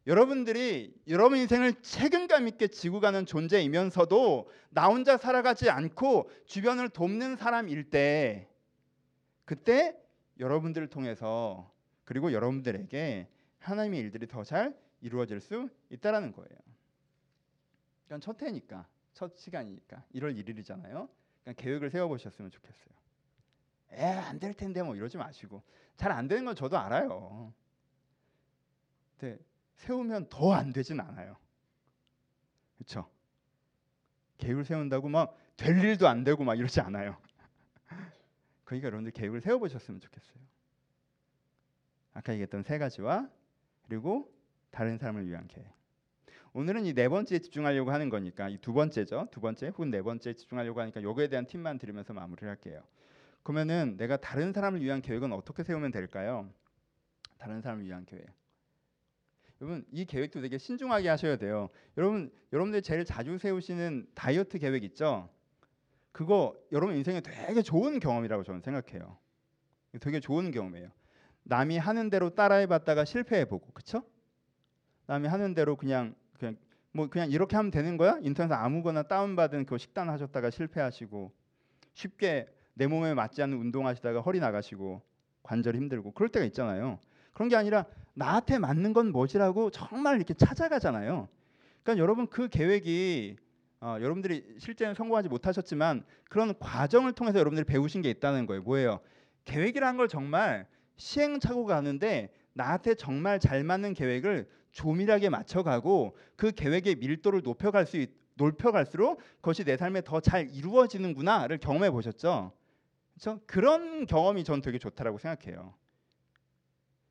여러분들이 0.06 0.94
여러분 1.08 1.38
인생을 1.38 1.80
책임감 1.80 2.48
있게 2.48 2.68
지고 2.68 3.00
가는 3.00 3.24
존재이면서도 3.24 4.50
나 4.68 4.88
혼자 4.88 5.16
살아가지 5.16 5.70
않고 5.70 6.28
주변을 6.44 6.90
돕는 6.90 7.36
사람일 7.36 7.88
때 7.88 8.50
그때 9.46 9.98
여러분들을 10.38 10.88
통해서 10.88 11.72
그리고 12.04 12.30
여러분들에게 12.30 13.26
하나님의 13.60 14.00
일들이 14.00 14.26
더 14.26 14.44
잘 14.44 14.78
이루어질 15.00 15.40
수 15.40 15.70
있다라는 15.88 16.32
거예요. 16.32 16.58
그러니까 18.04 18.22
첫 18.22 18.42
해니까 18.42 18.86
첫 19.14 19.34
시간이니까 19.38 20.04
1월 20.14 20.36
1일이잖아요. 20.36 21.08
그러니까 21.42 21.52
계획을 21.62 21.88
세워 21.88 22.08
보셨으면 22.08 22.50
좋겠어요. 22.50 22.94
에안 23.92 24.38
될 24.40 24.52
텐데 24.52 24.82
뭐 24.82 24.94
이러지 24.94 25.16
마시고 25.16 25.62
잘 25.96 26.12
안 26.12 26.28
되는 26.28 26.44
건 26.44 26.54
저도 26.54 26.78
알아요. 26.78 27.52
근데 29.18 29.38
세우면 29.76 30.28
더 30.28 30.52
안 30.54 30.72
되진 30.72 31.00
않아요. 31.00 31.37
그렇죠? 32.76 33.11
계획을 34.38 34.64
세운다고 34.64 35.09
막 35.09 35.37
될 35.56 35.82
일도 35.82 36.06
안 36.06 36.22
되고 36.22 36.44
막 36.44 36.54
이러지 36.59 36.80
않아요. 36.82 37.16
그러니까 38.64 38.87
여러분들 38.88 39.12
계획을 39.12 39.40
세워 39.40 39.59
보셨으면 39.59 40.00
좋겠어요. 40.00 40.37
아까 42.12 42.32
얘기했던 42.35 42.62
세 42.62 42.76
가지와 42.76 43.30
그리고 43.88 44.30
다른 44.70 44.98
사람을 44.98 45.26
위한 45.26 45.46
계획. 45.48 45.66
오늘은 46.52 46.85
이 46.85 46.92
네 46.92 47.09
번째에 47.09 47.38
집중하려고 47.38 47.90
하는 47.90 48.11
거니까 48.11 48.50
이 48.50 48.59
두 48.59 48.74
번째죠. 48.74 49.28
두 49.30 49.40
번째 49.40 49.68
혹은 49.68 49.90
네 49.90 50.02
번째에 50.02 50.35
집중하려고 50.35 50.80
하니까 50.82 51.02
요거에 51.02 51.28
대한 51.28 51.46
팁만 51.46 51.78
드리면서 51.78 52.12
마무리를 52.12 52.46
할게요. 52.46 52.82
그러면은 53.46 53.96
내가 53.96 54.16
다른 54.16 54.52
사람을 54.52 54.82
위한 54.82 55.00
계획은 55.00 55.32
어떻게 55.32 55.62
세우면 55.62 55.92
될까요? 55.92 56.52
다른 57.38 57.61
사람을 57.61 57.85
위한 57.85 58.04
계획. 58.04 58.26
여러분 59.61 59.87
이 59.92 60.04
계획도 60.04 60.40
되게 60.40 60.59
신중하게 60.59 61.09
하셔야 61.09 61.37
돼요. 61.37 61.68
여러분 61.96 62.32
여러분들 62.52 62.82
제일 62.82 63.04
자주 63.04 63.38
세우시는 63.38 64.09
다이어트 64.16 64.59
계획 64.59 64.82
있죠? 64.82 65.30
그거 66.11 66.56
여러분 66.72 66.96
인생에 66.96 67.20
되게 67.20 67.62
좋은 67.62 68.00
경험이라고 68.00 68.42
저는 68.42 68.62
생각해요. 68.62 69.16
되게 70.00 70.18
좋은 70.18 70.50
경험이에요. 70.50 70.90
남이 71.44 71.78
하는 71.78 72.11
대로 72.11 72.30
따라해봤다가 72.30 73.04
실패해보고, 73.04 73.70
그쵸? 73.74 74.02
남이 75.06 75.28
하는 75.28 75.54
대로 75.54 75.76
그냥 75.76 76.16
그냥 76.32 76.56
뭐 76.90 77.09
그냥 77.09 77.30
이렇게 77.30 77.54
하면 77.54 77.70
되는 77.70 77.96
거야? 77.96 78.18
인터넷에 78.22 78.56
아무거나 78.56 79.04
다운받은 79.04 79.66
그 79.66 79.78
식단 79.78 80.11
하셨다가 80.11 80.50
실패하시고 80.50 81.32
쉽게 81.94 82.48
내 82.78 82.86
몸에 82.86 83.14
맞지 83.14 83.42
않는 83.42 83.56
운동하시다가 83.56 84.20
허리 84.20 84.38
나가시고 84.38 85.00
관절 85.42 85.76
힘들고 85.76 86.12
그럴 86.12 86.28
때가 86.28 86.44
있잖아요. 86.46 86.98
그런 87.32 87.48
게 87.48 87.56
아니라 87.56 87.86
나한테 88.12 88.58
맞는 88.58 88.92
건 88.92 89.12
뭐지라고 89.12 89.70
정말 89.70 90.16
이렇게 90.16 90.34
찾아가잖아요. 90.34 91.26
그러니까 91.82 92.02
여러분 92.02 92.26
그 92.26 92.48
계획이 92.48 93.36
어, 93.80 93.96
여러분들이 94.00 94.56
실제는 94.58 94.94
성공하지 94.94 95.28
못하셨지만 95.30 96.04
그런 96.28 96.58
과정을 96.58 97.12
통해서 97.12 97.38
여러분들이 97.38 97.64
배우신 97.64 98.02
게 98.02 98.10
있다는 98.10 98.44
거예요. 98.44 98.62
뭐예요? 98.62 99.00
계획이라는 99.46 99.96
걸 99.96 100.08
정말 100.08 100.66
시행착오 100.96 101.64
가는데 101.64 102.30
나한테 102.52 102.94
정말 102.94 103.38
잘 103.40 103.64
맞는 103.64 103.94
계획을 103.94 104.48
조밀하게 104.72 105.30
맞춰가고 105.30 106.16
그 106.36 106.52
계획의 106.52 106.96
밀도를 106.96 107.40
높여갈 107.42 107.86
수 107.86 107.96
있, 107.96 108.10
높여갈수록 108.34 109.20
그것이 109.36 109.64
내 109.64 109.78
삶에 109.78 110.02
더 110.02 110.20
잘 110.20 110.50
이루어지는구나를 110.50 111.56
경험해 111.58 111.90
보셨죠? 111.90 112.52
그렇죠? 113.16 113.40
그런 113.46 114.07
경험이 114.07 114.44
전 114.44 114.61
되게 114.61 114.79
좋다라고 114.79 115.18
생각해요. 115.18 115.74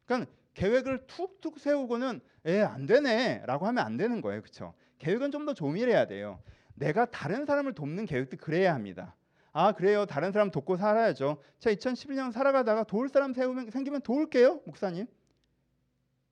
그러니까 0.06 0.32
계획을 0.54 1.08
툭툭 1.08 1.60
세우고는 1.60 2.22
에안 2.46 2.86
되네라고 2.86 3.66
하면 3.68 3.84
안 3.84 3.98
되는 3.98 4.22
거예요. 4.22 4.42
그렇죠? 4.42 4.74
계획은 5.00 5.32
좀 5.32 5.46
더 5.46 5.54
조밀해야 5.54 6.06
돼요. 6.06 6.40
내가 6.76 7.06
다른 7.06 7.46
사람을 7.46 7.74
돕는 7.74 8.06
계획도 8.06 8.38
그래야 8.38 8.74
합니다. 8.74 9.16
아 9.52 9.72
그래요. 9.72 10.06
다른 10.06 10.32
사람 10.32 10.52
돕고 10.52 10.78
살아야죠. 10.78 11.42
제가 11.60 11.76
2011년 11.76 12.32
살아가다가 12.32 12.84
도울 12.84 13.10
사람 13.10 13.34
세우면 13.34 13.72
생기면 13.72 14.02
도울게요, 14.02 14.62
목사님. 14.66 15.08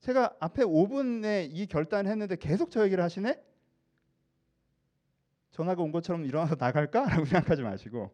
제가 0.02 0.36
앞에 0.40 0.64
5분에 0.64 1.48
이 1.52 1.66
결단을 1.66 2.12
했는데 2.12 2.36
계속 2.36 2.70
저 2.70 2.84
얘기를 2.84 3.04
하시네. 3.04 3.42
전화가 5.52 5.82
온 5.82 5.92
것처럼 5.92 6.26
일어나서 6.26 6.56
나갈까라고 6.60 7.26
생각하지 7.26 7.62
마시고 7.62 8.12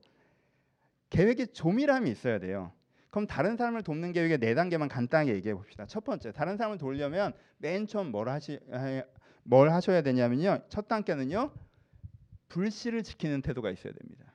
계획에 1.09 1.47
조밀함이 1.47 2.09
있어야 2.11 2.39
돼요. 2.39 2.71
그럼 3.09 3.25
다른 3.25 3.57
사람을 3.57 3.83
돕는 3.83 4.11
계획의 4.13 4.37
네 4.39 4.53
단계만 4.53 4.87
간단하게 4.87 5.33
얘기해 5.35 5.55
봅시다. 5.55 5.85
첫 5.85 6.03
번째, 6.03 6.31
다른 6.31 6.57
사람을 6.57 6.77
도우려면 6.77 7.33
맨 7.57 7.87
처음 7.87 8.11
뭘 8.11 8.29
하시 8.29 8.59
뭘 9.43 9.71
하셔야 9.71 10.01
되냐면요. 10.01 10.65
첫 10.69 10.87
단계는요. 10.87 11.51
불씨를 12.49 13.03
지키는 13.03 13.41
태도가 13.41 13.71
있어야 13.71 13.93
됩니다. 13.93 14.33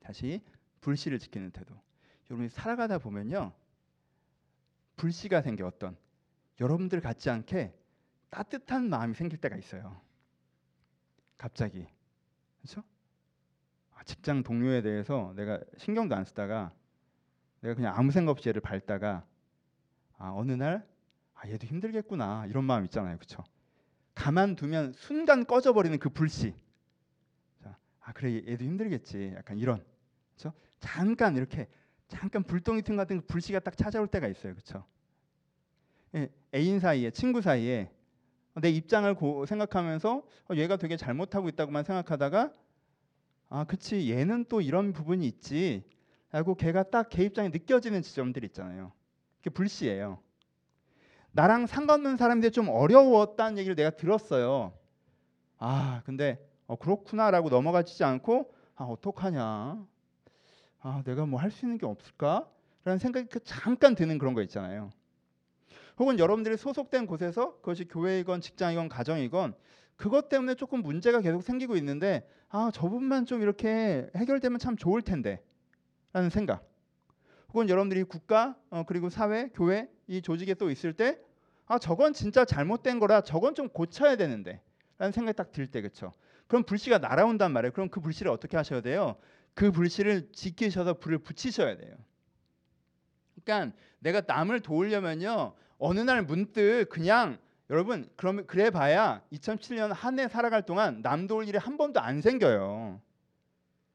다시 0.00 0.42
불씨를 0.80 1.18
지키는 1.18 1.50
태도. 1.50 1.74
여러분이 2.30 2.50
살아가다 2.50 2.98
보면요. 2.98 3.52
불씨가 4.96 5.42
생겨 5.42 5.66
어떤 5.66 5.96
여러분들 6.60 7.00
같지 7.00 7.30
않게 7.30 7.74
따뜻한 8.30 8.88
마음이 8.88 9.14
생길 9.14 9.40
때가 9.40 9.56
있어요. 9.56 10.00
갑자기 11.36 11.86
그렇죠? 12.60 12.82
직장 14.04 14.42
동료에 14.42 14.82
대해서 14.82 15.32
내가 15.36 15.60
신경도 15.76 16.14
안 16.14 16.24
쓰다가 16.24 16.72
내가 17.60 17.74
그냥 17.74 17.94
아무 17.96 18.10
생각 18.10 18.32
없이 18.32 18.48
얘를 18.48 18.60
밟다가 18.60 19.24
아 20.18 20.32
어느 20.34 20.52
날 20.52 20.86
아, 21.34 21.48
얘도 21.48 21.66
힘들겠구나 21.66 22.46
이런 22.46 22.64
마음 22.64 22.84
있잖아요, 22.84 23.16
그렇죠? 23.16 23.42
가만두면 24.14 24.92
순간 24.92 25.44
꺼져버리는 25.44 25.98
그 25.98 26.08
불씨. 26.08 26.54
자, 27.62 27.76
아 28.00 28.12
그래 28.12 28.42
얘도 28.46 28.64
힘들겠지, 28.64 29.34
약간 29.36 29.58
이런, 29.58 29.84
그렇죠? 30.34 30.56
잠깐 30.80 31.36
이렇게 31.36 31.68
잠깐 32.08 32.42
불덩이 32.44 32.82
틈 32.82 32.96
같은 32.96 33.20
그 33.20 33.26
불씨가 33.26 33.60
딱 33.60 33.76
찾아올 33.76 34.06
때가 34.06 34.28
있어요, 34.28 34.54
그렇죠? 34.54 34.84
예, 36.14 36.30
애인 36.54 36.80
사이에 36.80 37.10
친구 37.10 37.40
사이에 37.42 37.90
내 38.54 38.70
입장을 38.70 39.12
고, 39.14 39.46
생각하면서 39.46 40.16
어, 40.16 40.54
얘가 40.54 40.76
되게 40.76 40.96
잘못하고 40.96 41.48
있다고만 41.48 41.82
생각하다가 41.82 42.52
아 43.54 43.62
그치. 43.62 44.10
얘는 44.10 44.46
또 44.48 44.60
이런 44.60 44.92
부분이 44.92 45.24
있지. 45.28 45.84
라고 46.32 46.56
걔가 46.56 46.82
딱 46.82 47.08
걔 47.08 47.22
입장에 47.24 47.50
느껴지는 47.50 48.02
지점들 48.02 48.42
있잖아요. 48.46 48.90
그게 49.38 49.50
불씨예요. 49.50 50.18
나랑 51.30 51.66
상관없는 51.66 52.16
사람인데 52.16 52.50
좀 52.50 52.68
어려웠다는 52.68 53.58
얘기를 53.58 53.76
내가 53.76 53.90
들었어요. 53.90 54.72
아 55.58 56.02
근데 56.04 56.38
어, 56.66 56.76
그렇구나라고 56.76 57.50
넘어가지 57.50 58.02
않고 58.04 58.52
아 58.76 58.84
어떡하냐? 58.84 59.84
아 60.80 61.02
내가 61.04 61.26
뭐 61.26 61.40
할 61.40 61.50
수 61.50 61.64
있는 61.66 61.78
게 61.78 61.86
없을까? 61.86 62.50
라는 62.84 62.98
생각이 62.98 63.28
그 63.28 63.40
잠깐 63.44 63.94
드는 63.94 64.18
그런 64.18 64.34
거 64.34 64.42
있잖아요. 64.42 64.90
혹은 65.98 66.18
여러분들이 66.18 66.56
소속된 66.56 67.06
곳에서 67.06 67.56
그것이 67.56 67.86
교회이건 67.86 68.40
직장이건 68.40 68.88
가정이건 68.88 69.54
그것 69.96 70.28
때문에 70.28 70.54
조금 70.56 70.82
문제가 70.82 71.20
계속 71.20 71.42
생기고 71.42 71.76
있는데 71.76 72.28
아 72.56 72.70
저분만 72.72 73.26
좀 73.26 73.42
이렇게 73.42 74.08
해결되면 74.14 74.60
참 74.60 74.76
좋을 74.76 75.02
텐데 75.02 75.42
라는 76.12 76.30
생각. 76.30 76.64
혹은 77.48 77.68
여러분들이 77.68 78.04
국가 78.04 78.56
어, 78.70 78.84
그리고 78.86 79.10
사회 79.10 79.48
교회 79.48 79.88
이 80.06 80.22
조직에 80.22 80.54
또 80.54 80.70
있을 80.70 80.92
때 80.92 81.18
아 81.66 81.78
저건 81.78 82.12
진짜 82.12 82.44
잘못된 82.44 83.00
거라 83.00 83.22
저건 83.22 83.54
좀 83.56 83.68
고쳐야 83.70 84.16
되는데 84.16 84.60
라는 84.98 85.12
생각이 85.12 85.34
딱 85.36 85.50
들 85.50 85.66
때 85.70 85.82
그쵸? 85.82 86.12
그럼 86.46 86.62
불씨가 86.62 86.98
날아온단 86.98 87.52
말이에요. 87.52 87.72
그럼 87.72 87.88
그 87.88 88.00
불씨를 88.00 88.30
어떻게 88.30 88.56
하셔야 88.56 88.82
돼요? 88.82 89.16
그 89.54 89.72
불씨를 89.72 90.30
지키셔서 90.32 90.94
불을 91.00 91.18
붙이셔야 91.18 91.76
돼요. 91.78 91.96
그러니까 93.44 93.76
내가 93.98 94.22
남을 94.26 94.60
도우려면요 94.60 95.54
어느 95.78 96.00
날 96.00 96.22
문득 96.22 96.86
그냥 96.90 97.38
여러분 97.70 98.08
그러면 98.16 98.46
그래 98.46 98.70
봐야 98.70 99.22
2007년 99.32 99.92
한 99.92 100.18
해 100.18 100.28
살아갈 100.28 100.62
동안 100.64 101.02
남 101.02 101.26
도울 101.26 101.48
일이 101.48 101.58
한 101.58 101.76
번도 101.76 102.00
안 102.00 102.20
생겨요. 102.20 103.00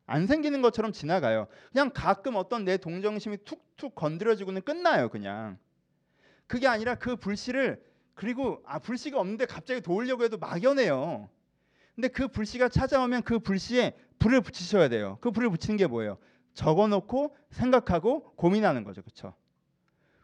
안 0.06 0.26
생기는 0.26 0.62
것처럼 0.64 0.92
지나가요. 0.92 1.48
그냥 1.72 1.92
가끔 1.94 2.36
어떤 2.36 2.66
내 2.66 2.78
동정심이 2.78 3.38
툭툭 3.46 3.94
건드려지고는 3.94 4.64
끝나요, 4.64 5.08
그냥. 5.10 5.60
그게 6.48 6.68
아니라 6.68 6.96
그 6.96 7.16
불씨를 7.16 7.80
그리고 8.16 8.62
아 8.66 8.80
불씨가 8.80 9.20
없는데 9.20 9.46
갑자기 9.46 9.82
도우려고 9.82 10.24
해도 10.24 10.38
막연해요. 10.40 11.30
근데 11.94 12.08
그 12.08 12.28
불씨가 12.28 12.70
찾아오면 12.70 13.22
그 13.22 13.38
불씨에 13.40 13.94
불을 14.18 14.42
붙이셔야 14.42 14.90
돼요. 14.90 15.20
그 15.22 15.30
불을 15.30 15.50
붙이는 15.52 15.78
게 15.78 15.86
뭐예요? 15.86 16.18
적어놓고 16.56 17.36
생각하고 17.52 18.34
고민하는 18.36 18.84
거죠, 18.84 19.04
그렇죠? 19.04 19.36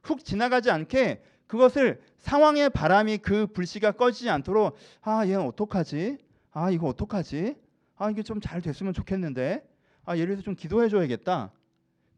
훅 0.03 0.25
지나가지 0.25 0.71
않게 0.71 1.23
그것을 1.47 2.01
상황의 2.17 2.69
바람이 2.71 3.19
그 3.19 3.47
불씨가 3.47 3.91
꺼지지 3.93 4.29
않도록 4.29 4.75
아 5.01 5.25
얘는 5.25 5.41
어떡하지? 5.45 6.17
아 6.51 6.71
이거 6.71 6.87
어떡하지? 6.87 7.55
아 7.97 8.09
이게 8.09 8.23
좀 8.23 8.39
잘 8.41 8.61
됐으면 8.61 8.93
좋겠는데 8.93 9.67
아 10.05 10.15
예를 10.17 10.35
들어서 10.35 10.43
좀 10.43 10.55
기도해 10.55 10.89
줘야겠다. 10.89 11.51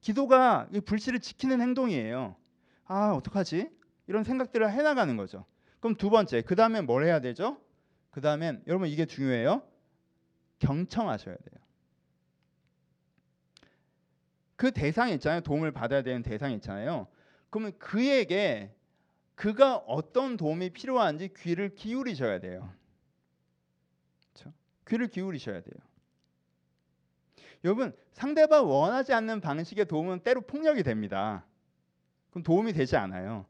기도가 0.02 0.68
이 0.74 0.80
불씨를 0.80 1.20
지키는 1.20 1.62
행동이에요. 1.62 2.36
아 2.86 3.14
어떡하지? 3.14 3.70
이런 4.08 4.24
생각들을 4.24 4.72
해나가는 4.72 5.18
거죠. 5.18 5.46
그럼 5.80 5.96
두 5.96 6.10
번째 6.10 6.42
그 6.42 6.56
다음에 6.56 6.82
뭘 6.82 7.04
해야 7.06 7.20
되죠? 7.20 7.58
그 8.12 8.22
다음엔 8.22 8.64
여러분 8.68 8.88
이게 8.88 9.06
중요해요. 9.06 9.62
경청하셔야 10.60 11.36
돼요. 11.36 11.62
그 14.56 14.72
대상이 14.72 15.14
있잖아요. 15.16 15.42
도움을 15.42 15.72
받아야 15.72 16.02
되는 16.02 16.24
대상이 16.24 16.56
있잖아요. 16.56 17.08
그러면 17.50 17.74
그에게 17.78 18.74
그가 19.38 19.78
어떤 19.78 20.36
도움이 20.36 20.72
필요한지 20.72 21.30
귀를 21.38 21.76
기울이셔야 21.76 22.40
돼요. 22.40 22.74
그렇죠? 24.34 24.52
귀를 24.88 25.08
기울이셔야 25.08 25.62
돼요. 25.62 25.76
여러분 27.64 27.96
상대방 28.14 28.68
원하지 28.68 29.14
않는 29.14 29.40
방식의 29.40 29.86
도움은 29.86 30.22
때로 30.22 30.42
폭력이 30.42 30.82
됩니다. 30.82 31.46
그럼 32.32 32.42
도움이 32.42 32.74
되지 32.74 32.98
않아요. 32.98 33.46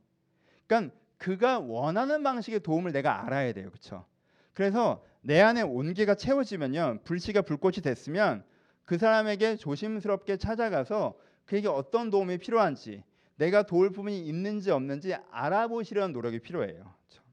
그러니까 0.67 0.93
그가 1.17 1.59
원하는 1.59 2.21
방식의 2.21 2.59
도움을 2.59 2.91
내가 2.91 3.25
알아야 3.25 3.53
돼요. 3.53 3.69
그렇죠? 3.69 4.05
그래서 4.53 5.05
내 5.21 5.39
안에 5.39 5.61
온기가 5.61 6.15
채워지면요. 6.15 6.99
불씨가 7.05 7.43
불꽃이 7.43 7.75
됐으면 7.77 8.43
그 8.83 8.97
사람에게 8.97 9.55
조심스럽게 9.55 10.35
찾아가서 10.35 11.17
그에게 11.45 11.69
어떤 11.69 12.09
도움이 12.09 12.39
필요한지 12.39 13.03
내가 13.37 13.63
도울 13.63 13.91
부분이 13.91 14.27
있는지 14.27 14.71
없는지 14.71 15.15
알아보시려는 15.31 16.13
노력이 16.13 16.39
필요해요. 16.39 16.93
그렇죠? 17.07 17.23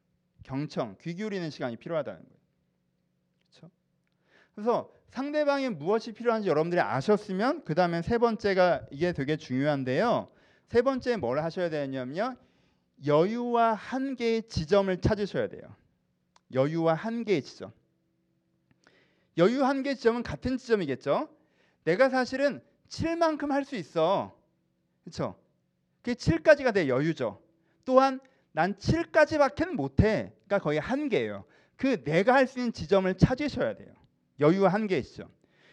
경청, 0.43 0.97
귀 1.01 1.15
기울이는 1.15 1.51
시간이 1.51 1.77
필요하다는 1.77 2.21
거예요. 2.21 2.39
그렇죠? 3.51 3.71
그래서 4.55 4.93
상대방이 5.09 5.71
무엇이 5.71 6.13
필요한지 6.13 6.49
여러분들이 6.49 6.81
아셨으면 6.81 7.65
그 7.65 7.75
다음에 7.75 8.03
세 8.03 8.19
번째가 8.19 8.87
이게 8.91 9.13
되게 9.13 9.37
중요한데요. 9.37 10.29
세 10.69 10.83
번째 10.83 11.17
뭘 11.17 11.39
하셔야 11.39 11.71
되냐면요. 11.71 12.37
여유와 13.07 13.75
한계의 13.75 14.49
지점을 14.49 14.97
찾으셔야 15.01 15.49
돼요. 15.49 15.63
여유와 16.53 16.95
한계의 16.95 17.43
지점. 17.43 17.73
여유 19.37 19.65
한계 19.65 19.95
지점은 19.95 20.23
같은 20.23 20.59
지점이겠죠. 20.59 21.29
내가 21.85 22.09
사실은 22.09 22.63
7만큼 22.89 23.49
할 23.51 23.65
수 23.65 23.77
있어. 23.77 24.37
그렇죠? 25.05 25.37
그게 26.05 26.15
7까지가 26.15 26.75
내 26.75 26.87
여유죠. 26.87 27.41
또한 27.87 28.21
난 28.53 28.75
7까지밖에는 28.75 29.73
못해. 29.73 30.33
그러니까 30.47 30.59
거의 30.59 30.79
한계예요. 30.79 31.45
그 31.77 32.05
내가 32.05 32.35
할 32.35 32.47
수 32.47 32.59
있는 32.59 32.73
지점을 32.75 33.13
찾으셔야 33.17 33.75
돼요. 33.75 33.89
여유 34.39 34.67
한계의 34.67 35.03
지점. 35.03 35.29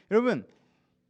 여러분 0.09 0.47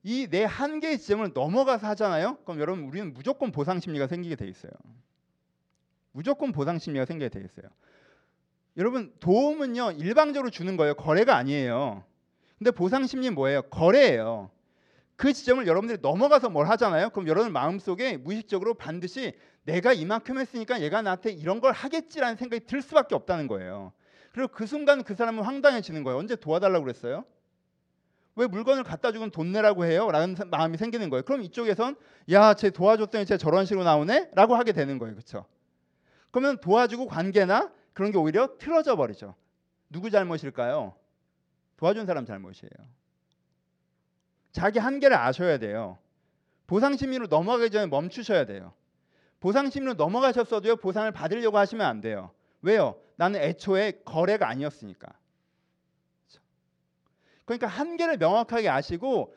이 0.04 0.28
내 0.28 0.44
한계의 0.44 0.98
지점을 0.98 1.32
넘어가서 1.36 1.86
하잖아요. 1.90 2.38
그럼 2.44 2.60
여러분 2.60 2.86
우리는 2.86 3.14
무조건 3.14 3.52
보상 3.52 3.80
심리가 3.80 4.08
생기게 4.08 4.36
돼 4.36 4.48
있어요. 4.48 4.72
무조건 6.12 6.52
보상 6.52 6.80
심리가 6.80 7.06
생기게 7.06 7.30
돼 7.30 7.46
있어요. 7.46 7.70
여러분 8.78 9.14
도움은요 9.20 9.92
일방적으로 9.92 10.50
주는 10.50 10.76
거예요. 10.78 10.96
거래가 10.96 11.36
아니에요. 11.38 12.04
근데 12.58 12.72
보상 12.72 13.06
심리는 13.06 13.36
뭐예요? 13.36 13.62
거래예요. 13.64 14.50
그 15.16 15.34
지점을 15.34 15.66
여러분들이 15.68 16.00
넘어가서 16.02 16.50
뭘 16.50 16.68
하잖아요. 16.70 17.10
그럼 17.12 17.28
여러분 17.28 17.52
마음속에 17.52 18.18
무의식적으로 18.18 18.74
반드시 18.74 19.34
내가 19.64 19.94
이만큼 19.94 20.40
했으니까 20.40 20.82
얘가 20.82 21.02
나한테 21.02 21.32
이런 21.32 21.60
걸 21.60 21.72
하겠지라는 21.74 22.36
생각이 22.38 22.66
들 22.66 22.82
수밖에 22.82 23.16
없다는 23.16 23.48
거예요. 23.48 23.94
그리고 24.32 24.48
그 24.48 24.66
순간 24.66 25.04
그 25.04 25.14
사람은 25.14 25.44
황당해지는 25.44 26.04
거예요. 26.04 26.18
언제 26.18 26.36
도와달라고 26.36 26.84
그랬어요? 26.84 27.26
왜 28.36 28.48
물건을 28.48 28.84
갖다 28.84 29.12
주면 29.12 29.30
돈 29.30 29.52
내라고 29.52 29.86
해요? 29.86 30.10
라는 30.10 30.36
마음이 30.50 30.78
생기는 30.78 31.10
거예요. 31.10 31.24
그럼 31.24 31.42
이쪽에선 31.42 31.96
야, 32.32 32.54
쟤 32.54 32.70
도와줬더니 32.70 33.26
쟤 33.26 33.38
저런 33.38 33.66
식으로 33.66 33.84
나오네? 33.84 34.32
라고 34.34 34.56
하게 34.56 34.72
되는 34.72 34.98
거예요. 34.98 35.14
그렇죠? 35.14 35.46
그러면 36.32 36.58
도와주고 36.60 37.08
관계나 37.08 37.72
그런 37.94 38.12
게 38.12 38.18
오히려 38.18 38.58
틀어져 38.58 38.96
버리죠. 38.96 39.36
누구 39.90 40.10
잘못일까요? 40.10 40.96
도와준 41.76 42.06
사람 42.06 42.26
잘못이에요. 42.26 42.72
자기 44.52 44.80
한계를 44.80 45.16
아셔야 45.18 45.58
돼요. 45.58 45.98
보상 46.68 46.96
심리로 46.96 47.28
넘어가기 47.28 47.70
전에 47.72 47.88
멈추셔야 47.88 48.46
돼요. 48.46 48.74
보상 49.40 49.70
심리로 49.70 49.96
넘어가셨어도요. 49.96 50.78
보상을 50.78 51.12
받으려고 51.12 51.58
하시면 51.58 51.86
안 51.86 52.02
돼요. 52.02 52.32
왜요? 52.62 53.00
나는 53.16 53.42
애초에 53.42 54.02
거래가 54.06 54.48
아니었으니까. 54.48 55.08
그렇죠? 56.28 56.42
그러니까 57.46 57.68
한계를 57.68 58.18
명확하게 58.18 58.70
아시고 58.70 59.34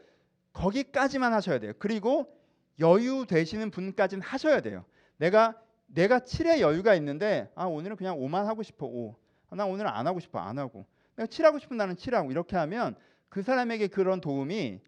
거기까지만 0.53 1.33
하셔야 1.33 1.59
돼요. 1.59 1.73
그리고 1.79 2.33
여유 2.81 3.27
되시는 3.27 3.71
분까지는 3.71 4.23
하셔야 4.23 4.61
돼요. 4.61 4.85
내가 5.17 5.61
내가 5.87 6.21
7의 6.21 6.61
여유가 6.61 6.95
있는데 6.97 7.51
아 7.55 7.65
오늘은 7.67 7.97
그냥 7.97 8.19
5만 8.19 8.45
하고 8.45 8.63
싶어. 8.63 8.87
5. 8.87 9.17
아, 9.51 9.57
나 9.57 9.65
오늘은 9.65 9.89
안 9.91 10.07
하고 10.07 10.21
싶어. 10.21 10.39
안 10.39 10.59
하고. 10.59 10.87
내가 11.17 11.27
7 11.27 11.47
하고 11.47 11.59
싶은 11.59 11.77
나는 11.77 11.97
7 11.97 12.15
하고 12.15 12.31
이렇게 12.31 12.57
하면 12.57 12.97
그 13.29 13.43
사람에게 13.43 13.89
그런 13.89 14.21
도움이 14.21 14.81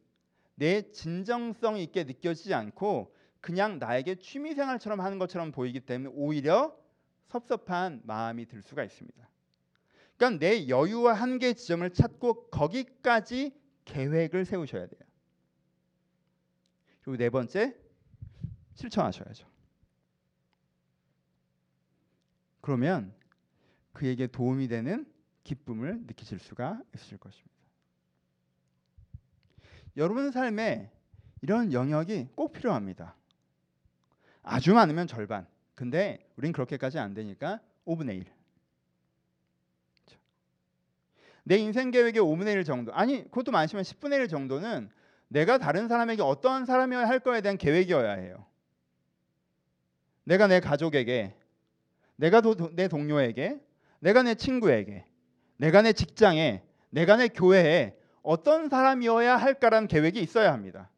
내 0.57 0.90
진정성 0.90 1.79
있게 1.79 2.05
느껴지지 2.05 2.53
않고 2.55 3.14
그냥 3.40 3.79
나에게 3.79 4.16
취미 4.16 4.55
생활처럼 4.55 5.01
하는 5.01 5.19
것처럼 5.19 5.53
보이기 5.53 5.81
때문에 5.81 6.12
오히려 6.14 6.77
섭섭한 7.29 8.01
마음이 8.05 8.47
들 8.47 8.62
수가 8.62 8.83
있습니다. 8.83 9.29
그러니까 10.16 10.38
내 10.40 10.69
여유와 10.69 11.14
한계 11.14 11.53
지점을 11.53 11.88
찾고 11.90 12.49
거기까지 12.49 13.55
계획을 13.85 14.45
세우셔야 14.45 14.87
돼요. 14.87 15.01
그리고 17.03 17.16
네 17.19 17.31
번째 17.31 17.77
실천하셔야죠. 18.75 19.47
그러면 22.61 23.14
그에게 23.93 24.26
도움이 24.26 24.68
되는 24.68 25.07
기쁨을 25.45 26.01
느끼실 26.07 26.41
수가 26.41 26.83
있을 26.95 27.18
것입니다. 27.18 27.55
여러분 29.97 30.30
삶에 30.30 30.90
이런 31.42 31.72
영역이 31.72 32.28
꼭 32.34 32.53
필요합니다. 32.53 33.14
아주 34.42 34.74
많으면 34.74 35.07
절반. 35.07 35.47
근데 35.74 36.26
우린 36.36 36.53
그렇게까지 36.53 36.99
안 36.99 37.14
되니까 37.14 37.61
5분의 37.86 38.16
1. 38.16 38.24
그렇죠. 40.05 40.20
내 41.44 41.57
인생 41.57 41.90
계획의 41.90 42.22
5분의 42.22 42.55
1 42.55 42.64
정도. 42.64 42.92
아니, 42.94 43.24
그것도 43.24 43.53
많으시면 43.53 43.84
10분의 43.84 44.20
1 44.20 44.28
정도는 44.28 44.90
내가 45.28 45.59
다른 45.59 45.88
사람에게 45.88 46.22
어떠한 46.22 46.66
사람이어야 46.66 47.09
할 47.09 47.20
거에 47.20 47.40
대한 47.40 47.59
계획이어야 47.59 48.12
해요. 48.12 48.47
내가 50.24 50.47
내 50.47 50.61
가족에게, 50.61 51.34
내가 52.16 52.40
도, 52.40 52.74
내 52.74 52.88
동료에게, 52.88 53.61
내가 54.01 54.22
내 54.22 54.34
친구에게, 54.34 55.05
내가 55.57 55.82
내 55.82 55.92
직장에, 55.92 56.62
내가 56.90 57.16
내 57.16 57.28
교회에 57.28 57.97
어떤 58.27 58.68
사람이어야 58.68 59.37
할까라는 59.37 59.87
계획이 59.87 60.20
있어야 60.20 60.53
합니다. 60.53 60.91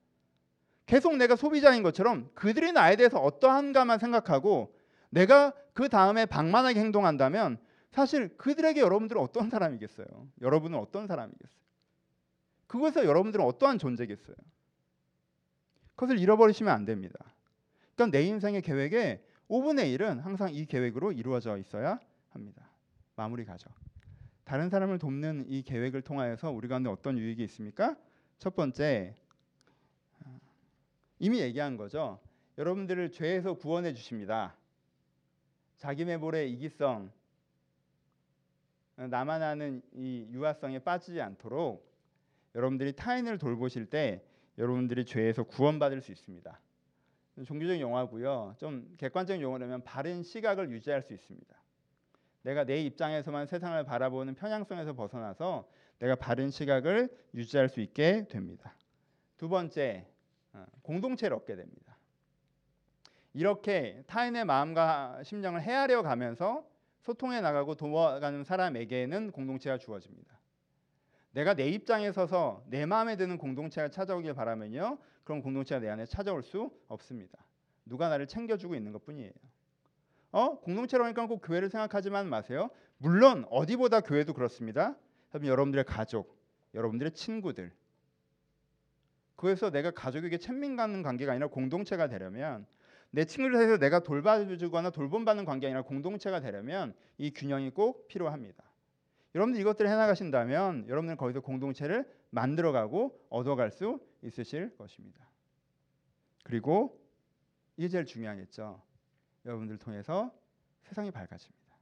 계속 0.86 1.14
내가 1.16 1.36
소비자인 1.36 1.82
것처럼 1.82 2.30
그들이 2.34 2.72
나에 2.72 2.96
대해서 2.96 3.20
어떠한가만 3.20 3.98
생각하고 3.98 4.74
내가 5.10 5.52
그 5.74 5.90
다음에 5.90 6.24
방만하게 6.24 6.80
행동한다면 6.80 7.58
사실 7.90 8.34
그들에게 8.38 8.80
여러분들은 8.80 9.20
어떤 9.20 9.50
사람이겠어요? 9.50 10.06
여러분은 10.40 10.78
어떤 10.78 11.06
사람이겠어요? 11.06 11.58
그것에서 12.66 13.04
여러분들은 13.04 13.44
어떠한 13.44 13.78
존재겠어요? 13.78 14.36
그것을 15.96 16.18
잃어버리시면 16.18 16.72
안 16.72 16.86
됩니다. 16.86 17.18
그러니까 17.94 18.16
내 18.16 18.24
인생의 18.24 18.62
계획에 18.62 19.22
5분의 19.50 19.98
1은 19.98 20.22
항상 20.22 20.54
이 20.54 20.64
계획으로 20.64 21.12
이루어져 21.12 21.58
있어야 21.58 22.00
합니다. 22.30 22.70
마무리 23.16 23.44
가죠. 23.44 23.68
다른 24.48 24.70
사람을 24.70 24.98
돕는 24.98 25.44
이 25.50 25.60
계획을 25.60 26.00
통하여서 26.00 26.50
우리 26.50 26.68
가운데 26.68 26.88
어떤 26.88 27.18
유익이 27.18 27.44
있습니까? 27.44 27.98
첫 28.38 28.56
번째 28.56 29.14
이미 31.18 31.40
얘기한 31.40 31.76
거죠. 31.76 32.18
여러분들을 32.56 33.12
죄에서 33.12 33.58
구원해 33.58 33.92
주십니다. 33.92 34.56
자기 35.76 36.06
매볼의 36.06 36.50
이기성, 36.54 37.12
나만 38.96 39.42
아는 39.42 39.82
이 39.92 40.26
유아성에 40.30 40.78
빠지지 40.78 41.20
않도록 41.20 41.86
여러분들이 42.54 42.94
타인을 42.96 43.36
돌보실 43.36 43.84
때 43.84 44.24
여러분들이 44.56 45.04
죄에서 45.04 45.42
구원받을 45.42 46.00
수 46.00 46.10
있습니다. 46.10 46.58
종교적인 47.44 47.82
용어고요. 47.82 48.54
좀 48.56 48.94
객관적인 48.96 49.42
용어라면 49.42 49.84
바른 49.84 50.22
시각을 50.22 50.70
유지할 50.70 51.02
수 51.02 51.12
있습니다. 51.12 51.54
내가 52.48 52.64
내 52.64 52.80
입장에서만 52.80 53.44
세상을 53.44 53.84
바라보는 53.84 54.34
편향성에서 54.34 54.94
벗어나서 54.94 55.68
내가 55.98 56.14
바른 56.14 56.50
시각을 56.50 57.10
유지할 57.34 57.68
수 57.68 57.80
있게 57.80 58.26
됩니다. 58.26 58.74
두 59.36 59.50
번째, 59.50 60.06
어, 60.54 60.64
공동체를 60.80 61.36
얻게 61.36 61.56
됩니다. 61.56 61.98
이렇게 63.34 64.02
타인의 64.06 64.46
마음과 64.46 65.24
심정을 65.24 65.60
헤아려 65.60 66.00
가면서 66.00 66.66
소통해 67.02 67.42
나가고 67.42 67.74
도와가는 67.74 68.42
사람에게는 68.44 69.30
공동체가 69.32 69.76
주어집니다. 69.76 70.40
내가 71.32 71.52
내 71.52 71.68
입장에 71.68 72.12
서서 72.12 72.64
내 72.66 72.86
마음에 72.86 73.16
드는 73.16 73.36
공동체가 73.36 73.90
찾아오길 73.90 74.32
바라면요. 74.32 74.96
그런 75.22 75.42
공동체가 75.42 75.80
내 75.80 75.90
안에 75.90 76.06
찾아올 76.06 76.42
수 76.42 76.72
없습니다. 76.88 77.44
누가 77.84 78.08
나를 78.08 78.26
챙겨주고 78.26 78.74
있는 78.74 78.92
것뿐이에요. 78.92 79.32
어? 80.32 80.60
공동체라니까 80.60 81.26
꼭 81.26 81.40
교회를 81.40 81.70
생각하지만 81.70 82.28
마세요. 82.28 82.70
물론 82.98 83.46
어디보다 83.50 84.00
교회도 84.00 84.34
그렇습니다. 84.34 84.96
여러분들의 85.34 85.84
가족, 85.84 86.36
여러분들의 86.74 87.12
친구들. 87.12 87.72
그래서 89.36 89.70
내가 89.70 89.90
가족에게 89.90 90.38
친밀가는 90.38 91.02
관계가 91.02 91.32
아니라 91.32 91.46
공동체가 91.48 92.08
되려면 92.08 92.66
내 93.10 93.24
친구를 93.24 93.60
해서 93.60 93.78
내가 93.78 94.00
돌봐주거나 94.00 94.90
돌봄받는 94.90 95.44
관계 95.44 95.66
아니라 95.66 95.82
공동체가 95.82 96.40
되려면 96.40 96.94
이 97.16 97.32
균형이 97.32 97.70
꼭 97.70 98.08
필요합니다. 98.08 98.64
여러분들 99.34 99.60
이것들을 99.60 99.88
해나가신다면 99.88 100.88
여러분들 100.88 101.16
거기서 101.16 101.40
공동체를 101.40 102.10
만들어가고 102.30 103.26
얻어갈 103.30 103.70
수 103.70 104.00
있으실 104.22 104.76
것입니다. 104.76 105.28
그리고 106.42 107.00
이게 107.76 107.88
제일 107.88 108.04
중요하겠죠. 108.06 108.82
여러분들 109.48 109.78
통해서 109.78 110.30
세상이 110.82 111.10
밝아집니다. 111.10 111.74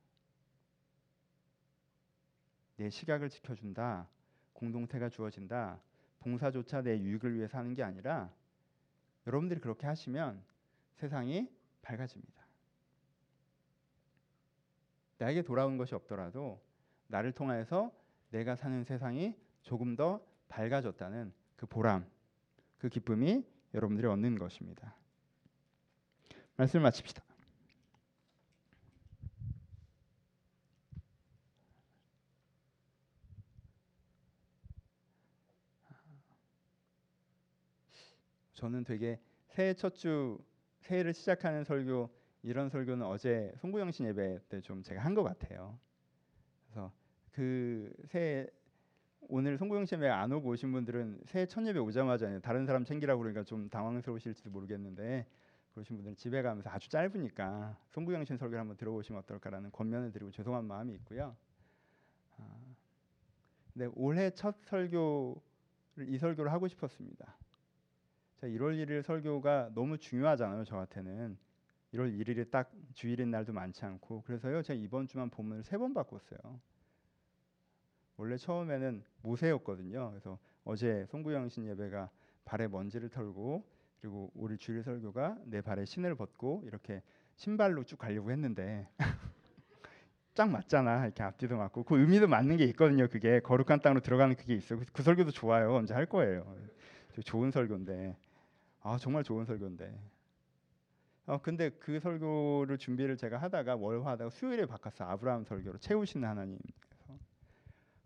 내 2.77 2.89
시각을 2.89 3.29
지켜준다. 3.29 4.09
공동체가 4.53 5.09
주어진다. 5.09 5.81
봉사조차 6.21 6.83
내 6.83 6.99
유익을 6.99 7.35
위해 7.35 7.49
사는 7.49 7.75
게 7.75 7.83
아니라 7.83 8.33
여러분들이 9.27 9.61
그렇게 9.61 9.87
하시면 9.87 10.43
세상이 10.95 11.51
밝아집니다. 11.83 12.47
나에게 15.19 15.43
돌아온 15.43 15.77
것이 15.77 15.95
없더라도 15.95 16.63
나를 17.09 17.33
통하여서 17.33 17.93
내가 18.31 18.55
사는 18.55 18.85
세상이 18.85 19.35
조금 19.63 19.97
더 19.97 20.25
밝아졌다는 20.49 21.33
그 21.57 21.67
보람, 21.67 22.09
그 22.79 22.89
기쁨이 22.89 23.45
여러분들이 23.75 24.07
얻는 24.07 24.39
것입니다. 24.39 24.95
말씀 26.57 26.83
마칩시다. 26.83 27.26
저는 38.57 38.85
되게 38.85 39.21
새해 39.49 39.75
첫 39.75 39.95
주 39.95 40.39
새해를 40.81 41.13
시작하는 41.15 41.65
설교 41.65 42.11
이런 42.43 42.69
설교는 42.69 43.05
어제 43.07 43.53
송구영신 43.59 44.07
예배 44.07 44.41
때 44.49 44.61
좀 44.61 44.83
제가 44.83 45.03
한 45.03 45.15
것 45.15 45.23
같아요. 45.25 45.79
그래서 46.67 46.93
그 47.33 47.93
새해 48.07 48.47
오늘 49.29 49.59
송구영신 49.59 49.99
예배 49.99 50.09
안 50.09 50.33
오고 50.33 50.51
오신 50.51 50.71
분들은 50.73 51.23
새해 51.27 51.47
첫 51.47 51.67
예배 51.67 51.79
오자마자 51.81 52.39
다른 52.41 52.67
사람 52.67 52.85
챙기라고 52.85 53.19
그러니까 53.21 53.43
좀 53.45 53.69
당황스러우실지도 53.69 54.51
모르겠는데 54.51 55.27
그러신 55.75 55.97
분들은 55.97 56.17
집에 56.17 56.43
가면서 56.43 56.71
아주 56.71 56.89
짧으니까 56.89 57.77
송구영신 57.91 58.37
설교를 58.37 58.61
한번 58.61 58.77
들어보시면 58.77 59.21
어떨까라는 59.23 59.71
권면을 59.73 60.13
드리고 60.13 60.31
죄송한 60.31 60.65
마음이 60.65 60.95
있고요. 60.95 61.37
아, 62.39 62.57
근데 63.73 63.91
올해 63.95 64.31
첫 64.31 64.57
설교를 64.65 65.41
이 66.09 66.19
설교를 66.19 66.53
하고 66.53 66.69
싶었습니다. 66.69 67.37
자, 68.41 68.47
1월 68.47 68.77
1일 68.77 69.03
설교가 69.03 69.71
너무 69.75 69.97
중요하잖아요. 69.99 70.65
저한테는 70.65 71.39
1월 71.95 72.13
1일이 72.19 72.51
딱 72.51 72.71
주일인 72.95 73.31
날도 73.31 73.53
많지 73.53 73.85
않고 73.85 74.23
그래서요. 74.23 74.63
제가 74.63 74.79
이번 74.79 75.07
주만 75.07 75.31
본문을 75.31 75.63
세 75.63 75.79
번 75.79 75.95
바꿨어요. 75.95 76.39
원래 78.19 78.37
처음에는 78.37 79.03
모세였거든요. 79.23 80.11
그래서 80.11 80.39
어제 80.65 81.07
송구영신 81.07 81.67
예배가 81.67 82.11
발에 82.45 82.69
먼지를 82.69 83.09
털고 83.09 83.65
그리고 84.01 84.31
우리 84.35 84.57
주일 84.59 84.83
설교가 84.83 85.39
내 85.45 85.61
발에 85.61 85.85
신을 85.85 86.15
벗고 86.15 86.63
이렇게 86.67 87.03
신발로 87.37 87.85
쭉 87.85 87.99
가려고 87.99 88.31
했는데 88.31 88.89
딱 90.35 90.51
맞잖아 90.51 91.05
이렇게 91.05 91.23
앞뒤도 91.23 91.57
맞고 91.57 91.85
그 91.85 91.99
의미도 91.99 92.29
맞는 92.29 92.59
게 92.59 92.65
있거든요 92.67 93.09
그게 93.09 93.41
거룩한 93.41 93.81
땅으로 93.81 94.01
들어가는 94.01 94.37
그게 94.37 94.55
있어요 94.55 94.81
그 94.93 95.03
설교도 95.03 95.31
좋아요 95.33 95.75
언제 95.75 95.95
할 95.95 96.07
거예요 96.07 96.57
좋은 97.25 97.51
설교인데 97.51 98.17
아 98.87 98.97
정말 98.99 99.25
좋은 99.25 99.45
설교인데. 99.45 99.93
어 101.27 101.39
근데 101.43 101.71
그 101.71 101.99
설교를 101.99 102.79
준비를 102.79 103.17
제가 103.17 103.37
하다가 103.39 103.75
월화하다가 103.75 104.31
수요일에 104.31 104.65
바꿨어 104.65 105.11
아브라함 105.11 105.45
설교로 105.45 105.79
채우시는 105.79 106.29
하나님. 106.29 106.57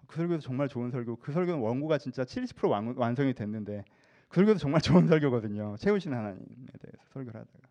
그 0.07 0.17
설교도 0.17 0.41
정말 0.41 0.69
좋은 0.69 0.91
설교. 0.91 1.17
그 1.17 1.33
설교는 1.33 1.61
원고가 1.61 1.99
진짜 1.99 2.25
70% 2.25 2.71
완, 2.71 2.95
완성이 2.97 3.35
됐는데 3.35 3.85
그 4.29 4.37
설교도 4.37 4.59
정말 4.59 4.81
좋은 4.81 5.07
설교거든요. 5.07 5.77
채우시는 5.77 6.17
하나님에 6.17 6.47
대해서 6.81 7.05
설교를 7.13 7.41
하다가 7.41 7.69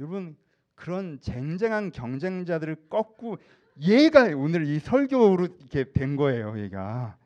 여러분 0.00 0.36
그런 0.74 1.18
쟁쟁한 1.18 1.92
경쟁자들을 1.92 2.88
꺾고 2.90 3.38
얘가 3.80 4.24
오늘 4.36 4.66
이 4.66 4.80
설교로 4.80 5.44
이렇게 5.44 5.90
된 5.92 6.16
거예요. 6.16 6.58
얘가 6.58 7.16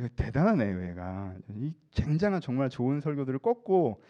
이거 0.00 0.08
대단하네요, 0.16 0.88
얘가. 0.90 1.36
이 1.50 1.72
굉장한 1.90 2.40
정말 2.40 2.70
좋은 2.70 3.00
설교들을 3.00 3.38
꺾고 3.40 4.02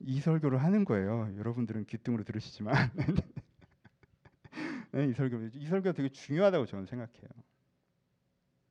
이 0.00 0.20
설교를 0.20 0.62
하는 0.62 0.84
거예요. 0.84 1.34
여러분들은 1.38 1.84
귀등으로 1.86 2.24
들으시지만 2.24 2.74
네, 4.92 5.06
이 5.08 5.12
설교 5.12 5.50
이 5.54 5.66
설교가 5.66 5.92
되게 5.92 6.08
중요하다고 6.08 6.66
저는 6.66 6.86
생각해요. 6.86 7.28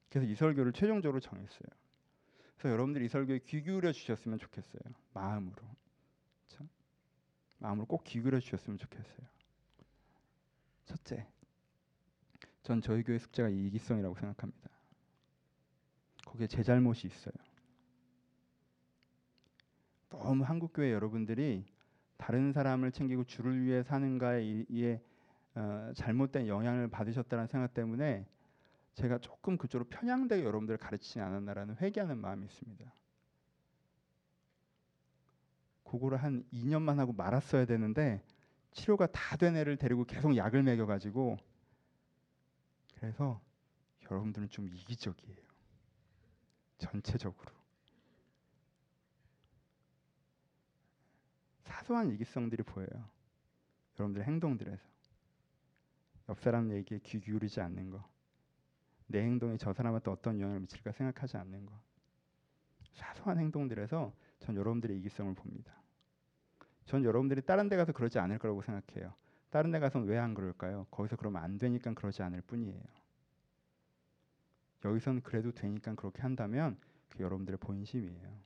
그래서 0.09 0.27
이 0.27 0.35
설교를 0.35 0.73
최종적으로 0.73 1.19
정했어요. 1.19 1.67
그래서 2.57 2.73
여러분들이 2.73 3.05
이 3.05 3.09
설교에 3.09 3.39
귀 3.45 3.61
기울여 3.61 3.91
주셨으면 3.91 4.39
좋겠어요. 4.39 4.81
마음으로. 5.13 5.55
그렇죠? 6.47 6.67
마음으로 7.59 7.85
꼭 7.85 8.03
귀 8.03 8.21
기울여 8.21 8.39
주셨으면 8.39 8.77
좋겠어요. 8.79 9.27
첫째, 10.85 11.27
전 12.63 12.81
저희 12.81 13.03
교회 13.03 13.19
숙제가 13.19 13.49
이기성이라고 13.49 14.15
생각합니다. 14.15 14.69
거기에 16.25 16.47
제 16.47 16.63
잘못이 16.63 17.07
있어요. 17.07 17.33
너무 20.09 20.43
한국 20.43 20.73
교회 20.73 20.91
여러분들이 20.91 21.65
다른 22.17 22.51
사람을 22.53 22.91
챙기고 22.91 23.25
주를 23.25 23.61
위해 23.63 23.83
사는가에 23.83 24.65
이에 24.69 25.01
어, 25.55 25.91
잘못된 25.95 26.47
영향을 26.47 26.89
받으셨다는 26.89 27.47
생각 27.47 27.73
때문에 27.73 28.25
제가 28.93 29.17
조금 29.19 29.57
그쪽으로 29.57 29.89
편향되게 29.89 30.43
여러분들을 30.43 30.77
가르치지 30.77 31.19
않았나라는 31.19 31.77
회개하는 31.77 32.17
마음이 32.17 32.45
있습니다. 32.45 32.93
그거를 35.83 36.17
한 36.17 36.43
2년만 36.51 36.97
하고 36.97 37.13
말았어야 37.13 37.65
되는데 37.65 38.21
치료가 38.71 39.07
다 39.07 39.37
된 39.37 39.55
애를 39.55 39.77
데리고 39.77 40.05
계속 40.05 40.35
약을 40.35 40.63
먹여가지고 40.63 41.37
그래서 42.95 43.41
여러분들은 44.09 44.49
좀 44.49 44.67
이기적이에요. 44.69 45.54
전체적으로 46.77 47.51
사소한 51.63 52.09
이기성들이 52.11 52.63
보여요. 52.63 53.09
여러분들의 53.99 54.25
행동들에서 54.27 54.83
옆 56.29 56.39
사람 56.39 56.71
얘기에 56.71 56.99
귀 57.03 57.19
기울이지 57.19 57.61
않는 57.61 57.91
거, 57.91 58.03
내 59.07 59.21
행동이 59.21 59.57
저 59.57 59.73
사람한테 59.73 60.09
어떤 60.11 60.39
영향을 60.39 60.61
미칠까 60.61 60.91
생각하지 60.91 61.37
않는 61.37 61.65
거, 61.65 61.79
사소한 62.93 63.39
행동들에서 63.39 64.13
전 64.39 64.55
여러분들의 64.55 64.97
이기성을 64.99 65.33
봅니다. 65.35 65.73
전 66.85 67.03
여러분들이 67.03 67.41
다른 67.41 67.67
데 67.69 67.75
가서 67.77 67.91
그러지 67.91 68.19
않을 68.19 68.39
거라고 68.39 68.61
생각해요. 68.61 69.13
다른 69.49 69.71
데 69.71 69.79
가서는 69.79 70.07
왜 70.07 70.17
안 70.17 70.33
그럴까요? 70.33 70.85
거기서 70.91 71.15
그러면 71.15 71.43
안 71.43 71.57
되니까 71.57 71.93
그러지 71.93 72.21
않을 72.23 72.41
뿐이에요. 72.41 72.81
여기선 74.83 75.21
그래도 75.21 75.51
되니까 75.51 75.95
그렇게 75.95 76.21
한다면 76.21 76.77
그 77.09 77.23
여러분들의 77.23 77.57
본심이에요. 77.59 78.45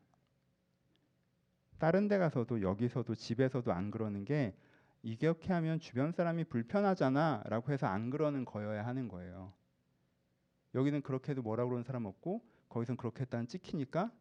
다른 1.80 2.08
데 2.08 2.18
가서도 2.18 2.62
여기서도 2.62 3.16
집에서도 3.16 3.72
안 3.72 3.90
그러는 3.90 4.26
게 4.26 4.54
이렇게 5.02 5.54
하면 5.54 5.80
주변 5.80 6.12
사람이 6.12 6.44
불편하잖아 6.46 7.44
라고 7.46 7.72
해서 7.72 7.88
안 7.88 8.10
그러는 8.10 8.44
거여야 8.46 8.86
하는 8.86 9.08
거예요. 9.08 9.54
여기는 10.76 11.02
그렇게 11.02 11.32
해도 11.32 11.42
뭐라고 11.42 11.70
그러는 11.70 11.84
사람 11.84 12.06
없고 12.06 12.44
거기선 12.68 12.98
그렇게 12.98 13.22
했다는 13.22 13.48
찍히니까 13.48 14.12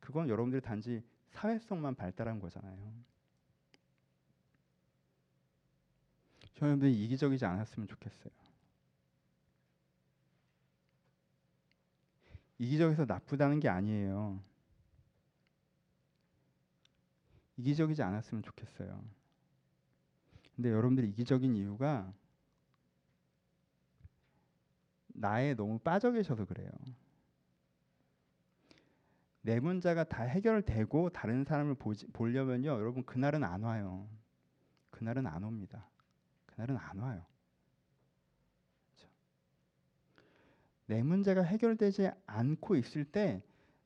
그건 0.00 0.28
여러분들이 0.28 0.60
단지 0.60 1.02
사회성만 1.28 1.94
발달한 1.94 2.38
거잖아요. 2.40 2.92
여러분들이 6.60 7.04
이기적이지 7.04 7.44
않았으면 7.44 7.88
좋겠어요. 7.88 8.32
이기적에서 12.58 13.04
나쁘다는 13.04 13.60
게 13.60 13.68
아니에요. 13.68 14.42
이기적이지 17.56 18.02
않았으면 18.02 18.42
좋겠어요. 18.42 19.04
근데 20.56 20.70
여러분들이 20.70 21.08
이기적인 21.10 21.56
이유가 21.56 22.12
나에 25.08 25.54
너무 25.54 25.78
빠져 25.78 26.12
계셔서 26.12 26.44
그래요. 26.44 26.70
내 29.42 29.60
문제가 29.60 30.04
다 30.04 30.22
해결되고 30.22 31.10
다른 31.10 31.44
사람을 31.44 31.74
보지, 31.74 32.06
보려면요, 32.08 32.68
여러분 32.68 33.04
그날은 33.04 33.44
안 33.44 33.62
와요. 33.62 34.08
그날은 34.90 35.26
안 35.26 35.44
옵니다. 35.44 35.86
그날은 36.46 36.76
안 36.78 36.98
와요. 36.98 37.26
그렇죠? 38.86 39.08
내 40.86 41.02
문제가 41.02 41.42
해결되지 41.42 42.10
않고 42.26 42.76
있을 42.76 43.04
때 43.04 43.42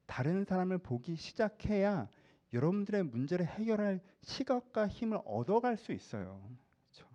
다른 0.06 0.44
사람을 0.44 0.78
보기 0.78 1.16
시작해야 1.16 2.08
여러분들의 2.52 3.04
문제를 3.04 3.46
해결할 3.46 4.00
시각과 4.22 4.88
힘을 4.88 5.20
얻어갈 5.24 5.76
수 5.76 5.92
있어요. 5.92 6.42
그렇죠? 6.90 7.08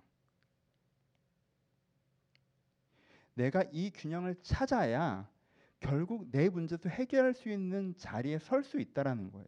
내가 3.33 3.63
이 3.71 3.91
균형을 3.91 4.35
찾아야 4.43 5.27
결국 5.79 6.27
내 6.31 6.49
문제도 6.49 6.87
해결할 6.89 7.33
수 7.33 7.49
있는 7.49 7.95
자리에 7.97 8.39
설 8.39 8.63
수 8.63 8.79
있다라는 8.79 9.31
거예요. 9.31 9.47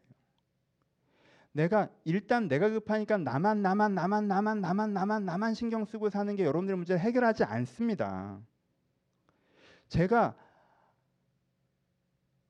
내가 1.53 1.89
일단 2.03 2.49
내가 2.49 2.69
급하니까 2.69 3.17
나만 3.17 3.61
나만 3.61 3.95
나만 3.95 4.27
나만 4.27 4.61
나만 4.61 5.25
나만 5.25 5.53
신경 5.53 5.85
쓰고 5.85 6.09
사는 6.09 6.35
게 6.35 6.43
여러분들의 6.43 6.75
문제를 6.75 6.99
해결하지 6.99 7.45
않습니다. 7.45 8.41
제가 9.95 10.35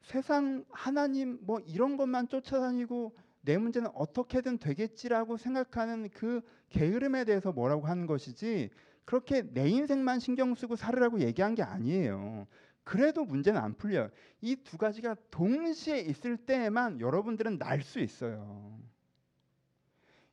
세상 0.01 0.65
하나님 0.71 1.37
뭐 1.41 1.59
이런 1.59 1.95
것만 1.95 2.27
쫓아다니고 2.27 3.15
내 3.41 3.59
문제는 3.59 3.91
어떻게든 3.93 4.57
되겠지라고 4.57 5.37
생각하는 5.37 6.09
그 6.09 6.41
게으름에 6.69 7.23
대해서 7.23 7.51
뭐라고 7.51 7.85
하는 7.85 8.07
것이지 8.07 8.71
그렇게 9.05 9.43
내 9.53 9.69
인생만 9.69 10.19
신경 10.19 10.55
쓰고 10.55 10.75
살으라고 10.75 11.19
얘기한 11.19 11.53
게 11.53 11.61
아니에요. 11.61 12.47
그래도 12.83 13.23
문제는 13.25 13.61
안 13.61 13.75
풀려요. 13.75 14.09
이 14.41 14.55
두 14.63 14.79
가지가 14.79 15.15
동시에 15.29 15.99
있을 15.99 16.37
때에만 16.37 16.99
여러분들은 16.99 17.59
날 17.59 17.83
수 17.83 17.99
있어요. 17.99 18.79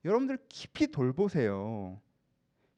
여러분들 0.07 0.39
깊이 0.49 0.87
돌보세요. 0.87 2.01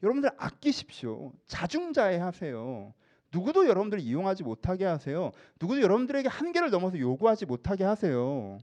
여러분들 0.02 0.30
아끼십시오. 0.36 1.32
자중자애 1.46 2.16
하세요. 2.18 2.92
누구도 3.34 3.66
여러분들 3.66 3.98
이용하지 3.98 4.44
못하게 4.44 4.84
하세요. 4.84 5.32
누구도 5.60 5.82
여러분들에게 5.82 6.28
한계를 6.28 6.70
넘어서 6.70 6.98
요구하지 6.98 7.46
못하게 7.46 7.82
하세요. 7.82 8.60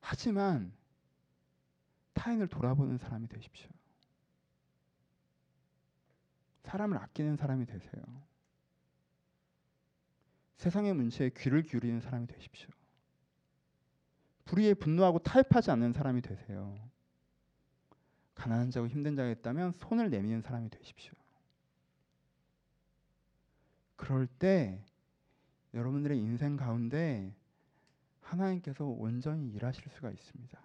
하지만 0.00 0.72
타인을 2.12 2.48
돌아보는 2.48 2.98
사람이 2.98 3.28
되십시오. 3.28 3.70
사람을 6.64 6.98
아끼는 6.98 7.36
사람이 7.36 7.64
되세요. 7.64 8.02
세상의 10.56 10.94
문제에 10.94 11.30
귀를 11.30 11.62
기울이는 11.62 12.00
사람이 12.00 12.26
되십시오. 12.26 12.68
불의에 14.44 14.74
분노하고 14.74 15.18
타협하지 15.20 15.70
않는 15.70 15.92
사람이 15.92 16.20
되세요. 16.20 16.78
가난한 18.34 18.70
자고 18.70 18.86
힘든 18.86 19.16
자가 19.16 19.30
있다면 19.30 19.72
손을 19.72 20.10
내미는 20.10 20.42
사람이 20.42 20.68
되십시오. 20.70 21.12
그럴 23.96 24.26
때 24.26 24.84
여러분들의 25.74 26.18
인생 26.18 26.56
가운데 26.56 27.34
하나님께서 28.20 28.84
온전히 28.84 29.50
일하실 29.50 29.88
수가 29.90 30.10
있습니다. 30.10 30.60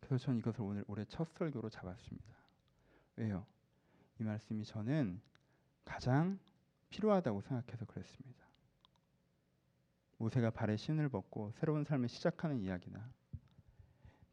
그래서 0.00 0.24
저는 0.24 0.38
이것을 0.38 0.62
오늘 0.62 0.84
올해 0.86 1.04
첫 1.04 1.28
설교로 1.34 1.68
잡았습니다. 1.68 2.34
왜요? 3.16 3.44
이 4.18 4.22
말씀이 4.22 4.64
저는 4.64 5.20
가장 5.84 6.38
필요하다고 6.88 7.42
생각해서 7.42 7.84
그랬습니다. 7.84 8.38
모세가 10.16 10.50
발에 10.50 10.76
신을 10.76 11.08
벗고 11.08 11.52
새로운 11.52 11.84
삶을 11.84 12.08
시작하는 12.08 12.60
이야기나 12.60 13.08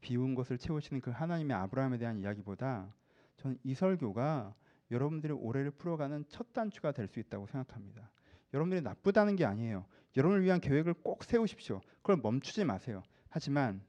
비운 0.01 0.33
것을 0.33 0.57
채우시는 0.57 1.01
그 1.01 1.11
하나님의 1.11 1.55
아브라함에 1.57 1.97
대한 1.97 2.17
이야기보다 2.17 2.93
저는 3.37 3.59
이 3.63 3.73
설교가 3.73 4.55
여러분들의 4.91 5.35
올해를 5.37 5.71
풀어가는 5.71 6.25
첫 6.29 6.53
단추가 6.53 6.91
될 6.91 7.07
수 7.07 7.19
있다고 7.19 7.47
생각합니다. 7.47 8.09
여러분들이 8.53 8.81
나쁘다는 8.81 9.35
게 9.35 9.45
아니에요. 9.45 9.85
여러분을 10.15 10.43
위한 10.43 10.59
계획을 10.61 10.93
꼭 10.95 11.23
세우십시오. 11.23 11.81
그걸 11.97 12.17
멈추지 12.17 12.63
마세요. 12.63 13.03
하지만 13.29 13.81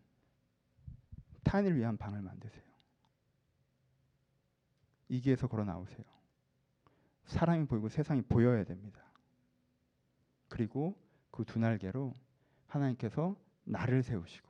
타인을 1.45 1.77
위한 1.77 1.97
방을 1.97 2.21
만드세요. 2.23 2.65
이기에서 5.09 5.47
걸어 5.47 5.65
나오세요. 5.65 6.05
사람이 7.27 7.67
보이고 7.67 7.89
세상이 7.89 8.23
보여야 8.23 8.65
됩니다. 8.65 9.03
그리고 10.49 10.97
그 11.31 11.45
두 11.45 11.59
날개로 11.59 12.15
하나님께서 12.67 13.37
나를 13.65 14.03
세우시고 14.03 14.49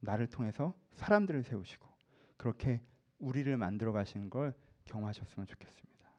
나를 0.00 0.26
통해서 0.28 0.74
사람들을 0.92 1.42
세우시고 1.42 1.86
그렇게 2.36 2.80
우리를 3.18 3.54
만들어 3.56 3.92
가시는 3.92 4.30
걸 4.30 4.54
경험하셨으면 4.84 5.46
좋겠습니다. 5.46 6.10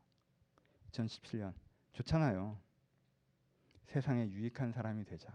2017년 0.91 1.53
좋잖아요. 1.93 2.59
세상에 3.85 4.27
유익한 4.29 4.71
사람이 4.71 5.05
되자. 5.05 5.29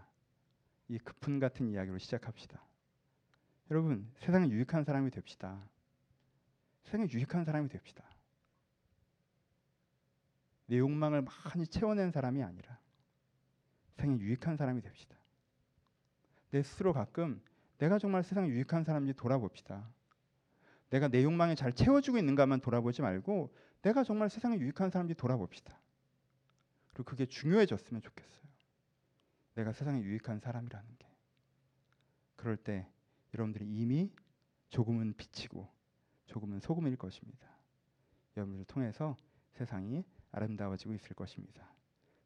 이 0.87 0.97
급훈 0.99 1.39
같은 1.39 1.69
이야기로 1.69 1.97
시작합시다. 1.97 2.61
여러분, 3.69 4.11
세상에 4.17 4.49
유익한 4.49 4.83
사람이 4.83 5.11
됩시다. 5.11 5.63
세상에 6.83 7.07
유익한 7.09 7.45
사람이 7.45 7.69
됩시다. 7.69 8.03
내 10.67 10.77
욕망을 10.77 11.21
많이 11.21 11.67
채워낸 11.67 12.11
사람이 12.11 12.43
아니라 12.43 12.79
세상에 13.95 14.17
유익한 14.19 14.57
사람이 14.57 14.81
됩시다. 14.81 15.17
내 16.49 16.61
스스로 16.63 16.93
가끔 16.93 17.41
내가 17.77 17.97
정말 17.97 18.23
세상에 18.23 18.49
유익한 18.49 18.83
사람인지 18.83 19.13
돌아봅시다. 19.15 19.89
내가 20.91 21.07
내 21.07 21.23
욕망에 21.23 21.55
잘 21.55 21.73
채워주고 21.73 22.17
있는가만 22.17 22.61
돌아보지 22.61 23.01
말고 23.01 23.53
내가 23.81 24.03
정말 24.03 24.29
세상에 24.29 24.57
유익한 24.59 24.89
사람인지 24.89 25.15
돌아봅시다. 25.15 25.79
그리고 26.91 27.03
그게 27.05 27.25
중요해졌으면 27.25 28.01
좋겠어요. 28.01 28.41
내가 29.55 29.73
세상에 29.73 30.01
유익한 30.01 30.39
사람이라는 30.39 30.87
게. 30.99 31.07
그럴 32.35 32.57
때 32.57 32.87
여러분들이 33.33 33.65
이미 33.65 34.11
조금은 34.69 35.13
빛이고 35.15 35.67
조금은 36.25 36.59
소금일 36.59 36.97
것입니다. 36.97 37.47
여러분들을 38.35 38.65
통해서 38.65 39.15
세상이 39.51 40.03
아름다워지고 40.31 40.93
있을 40.93 41.15
것입니다. 41.15 41.73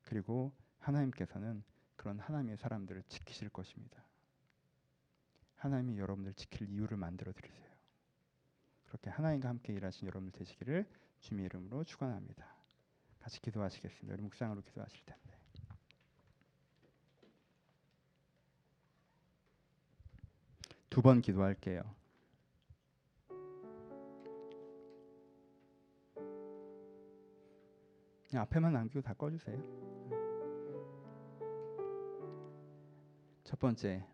그리고 0.03 0.51
하나님께서는 0.79 1.63
그런 1.95 2.19
하나님의 2.19 2.57
사람들을 2.57 3.03
지키실 3.09 3.49
것입니다. 3.49 4.03
하나님이 5.55 5.99
여러분들 5.99 6.33
지킬 6.33 6.69
이유를 6.69 6.97
만들어 6.97 7.31
드리세요. 7.31 7.64
그렇게 8.95 9.09
하나님과 9.09 9.49
함께 9.49 9.73
일하신 9.73 10.07
여러분들 10.07 10.39
되시기를 10.39 10.87
주님의 11.19 11.47
이름으로 11.47 11.83
축원합니다. 11.83 12.45
같이 13.19 13.41
기도하시겠습니다. 13.41 14.13
우리 14.13 14.23
묵상으로 14.23 14.61
기도하실 14.61 15.05
텐데. 15.05 15.35
두 20.89 21.01
번 21.01 21.21
기도할게요. 21.21 21.81
앞에만 28.33 28.71
남기고 28.71 29.01
다 29.01 29.13
꺼주세요. 29.13 29.61
첫 33.43 33.59
번째 33.59 34.07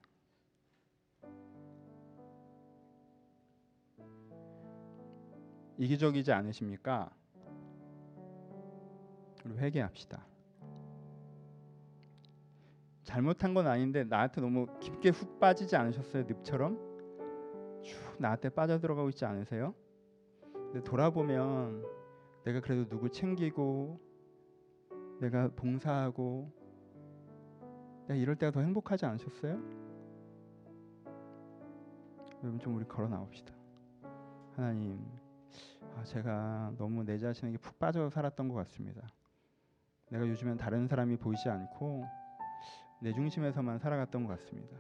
이기적이지 5.77 6.31
않으십니까? 6.31 7.09
우리 9.45 9.57
회개합시다. 9.57 10.25
잘못한 13.03 13.53
건 13.53 13.67
아닌데 13.67 14.03
나한테 14.03 14.41
너무 14.41 14.67
깊게 14.79 15.09
훅 15.09 15.39
빠지지 15.39 15.75
않으셨어요? 15.75 16.23
늪처럼 16.23 16.77
쭉 17.81 17.97
나한테 18.19 18.49
빠져 18.49 18.79
들어가고 18.79 19.09
있지 19.09 19.25
않으세요? 19.25 19.73
근데 20.53 20.83
돌아보면 20.83 21.83
내가 22.45 22.61
그래도 22.61 22.87
누구 22.87 23.09
챙기고 23.09 23.99
내가 25.19 25.49
봉사하고 25.55 26.51
내가 28.07 28.15
이럴 28.15 28.35
때가 28.35 28.51
더 28.51 28.61
행복하지 28.61 29.05
않으셨어요? 29.05 29.59
여러분 32.43 32.59
좀 32.59 32.75
우리 32.75 32.85
걸어 32.85 33.07
나옵시다. 33.07 33.53
하나님, 34.55 34.99
아, 35.95 36.03
제가 36.03 36.73
너무 36.77 37.03
내 37.03 37.17
자신에게 37.17 37.57
푹 37.57 37.77
빠져 37.79 38.09
살았던 38.09 38.47
것 38.47 38.55
같습니다. 38.55 39.07
내가 40.09 40.27
요즘엔 40.27 40.57
다른 40.57 40.87
사람이 40.87 41.17
보이지 41.17 41.49
않고 41.49 42.05
내 43.01 43.13
중심에서만 43.13 43.79
살아갔던 43.79 44.25
것 44.25 44.39
같습니다. 44.39 44.77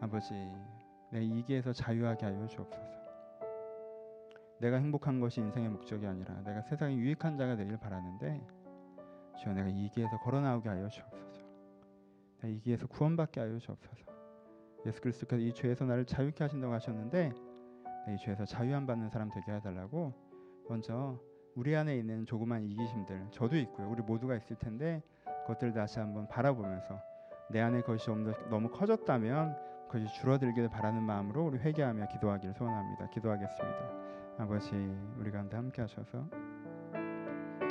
아버지, 0.00 0.34
내 1.10 1.22
이기에서 1.22 1.72
자유하게 1.72 2.26
하여 2.26 2.46
주옵소서. 2.46 3.02
내가 4.60 4.76
행복한 4.76 5.20
것이 5.20 5.40
인생의 5.40 5.70
목적이 5.70 6.06
아니라 6.06 6.40
내가 6.42 6.62
세상에 6.62 6.96
유익한 6.96 7.36
자가 7.36 7.56
되길 7.56 7.78
바라는데 7.78 8.40
주여 9.38 9.54
내가 9.54 9.68
이기에서 9.68 10.18
걸어 10.18 10.40
나오게 10.40 10.68
하여 10.68 10.88
주옵소서. 10.88 11.42
내가 12.38 12.48
이기에서 12.48 12.86
구원받게 12.86 13.40
하여 13.40 13.58
주옵소서. 13.58 14.12
예수 14.86 15.00
그리스도께서 15.00 15.40
이 15.40 15.52
죄에서 15.52 15.84
나를 15.84 16.04
자유케 16.04 16.42
하신다고 16.42 16.72
하셨는데 16.72 17.32
이 18.08 18.16
죄에서 18.18 18.44
자유함 18.44 18.86
받는 18.86 19.08
사람 19.08 19.30
되게 19.30 19.52
해달라고 19.52 20.12
먼저 20.68 21.18
우리 21.54 21.76
안에 21.76 21.96
있는 21.96 22.24
조그만 22.26 22.62
이기심들 22.64 23.28
저도 23.30 23.56
있고요. 23.58 23.90
우리 23.90 24.02
모두가 24.02 24.36
있을 24.36 24.56
텐데 24.56 25.02
그것들 25.42 25.72
다시 25.72 25.98
한번 25.98 26.26
바라보면서 26.28 26.98
내 27.50 27.60
안에 27.60 27.82
그것이 27.82 28.08
너무 28.48 28.70
커졌다면 28.70 29.56
그것이 29.88 30.06
줄어들기를 30.14 30.70
바라는 30.70 31.02
마음으로 31.02 31.46
우리 31.46 31.58
회개하며 31.58 32.08
기도하기를 32.08 32.54
소원합니다. 32.54 33.10
기도하겠습니다. 33.10 34.02
아버지 34.38 34.70
우리 35.18 35.30
가운데 35.30 35.56
함께 35.56 35.82
하셔서 35.82 36.26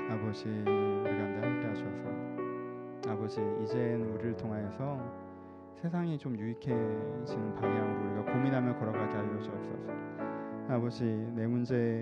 아버지 0.10 0.48
우리 0.48 1.18
가운데 1.18 1.42
함께 1.42 1.68
하셔서 1.68 3.12
아버지 3.12 3.42
이제는 3.64 4.14
우리를 4.14 4.38
통하여서 4.38 5.31
세상이 5.76 6.18
좀 6.18 6.38
유익해지는 6.38 7.56
방향으로 7.56 8.12
우리가 8.12 8.34
고민하며 8.34 8.78
걸어가게 8.78 9.16
하여 9.16 9.40
주옵소서. 9.40 9.92
아버지 10.70 11.04
내 11.36 11.48
문제에 11.48 12.02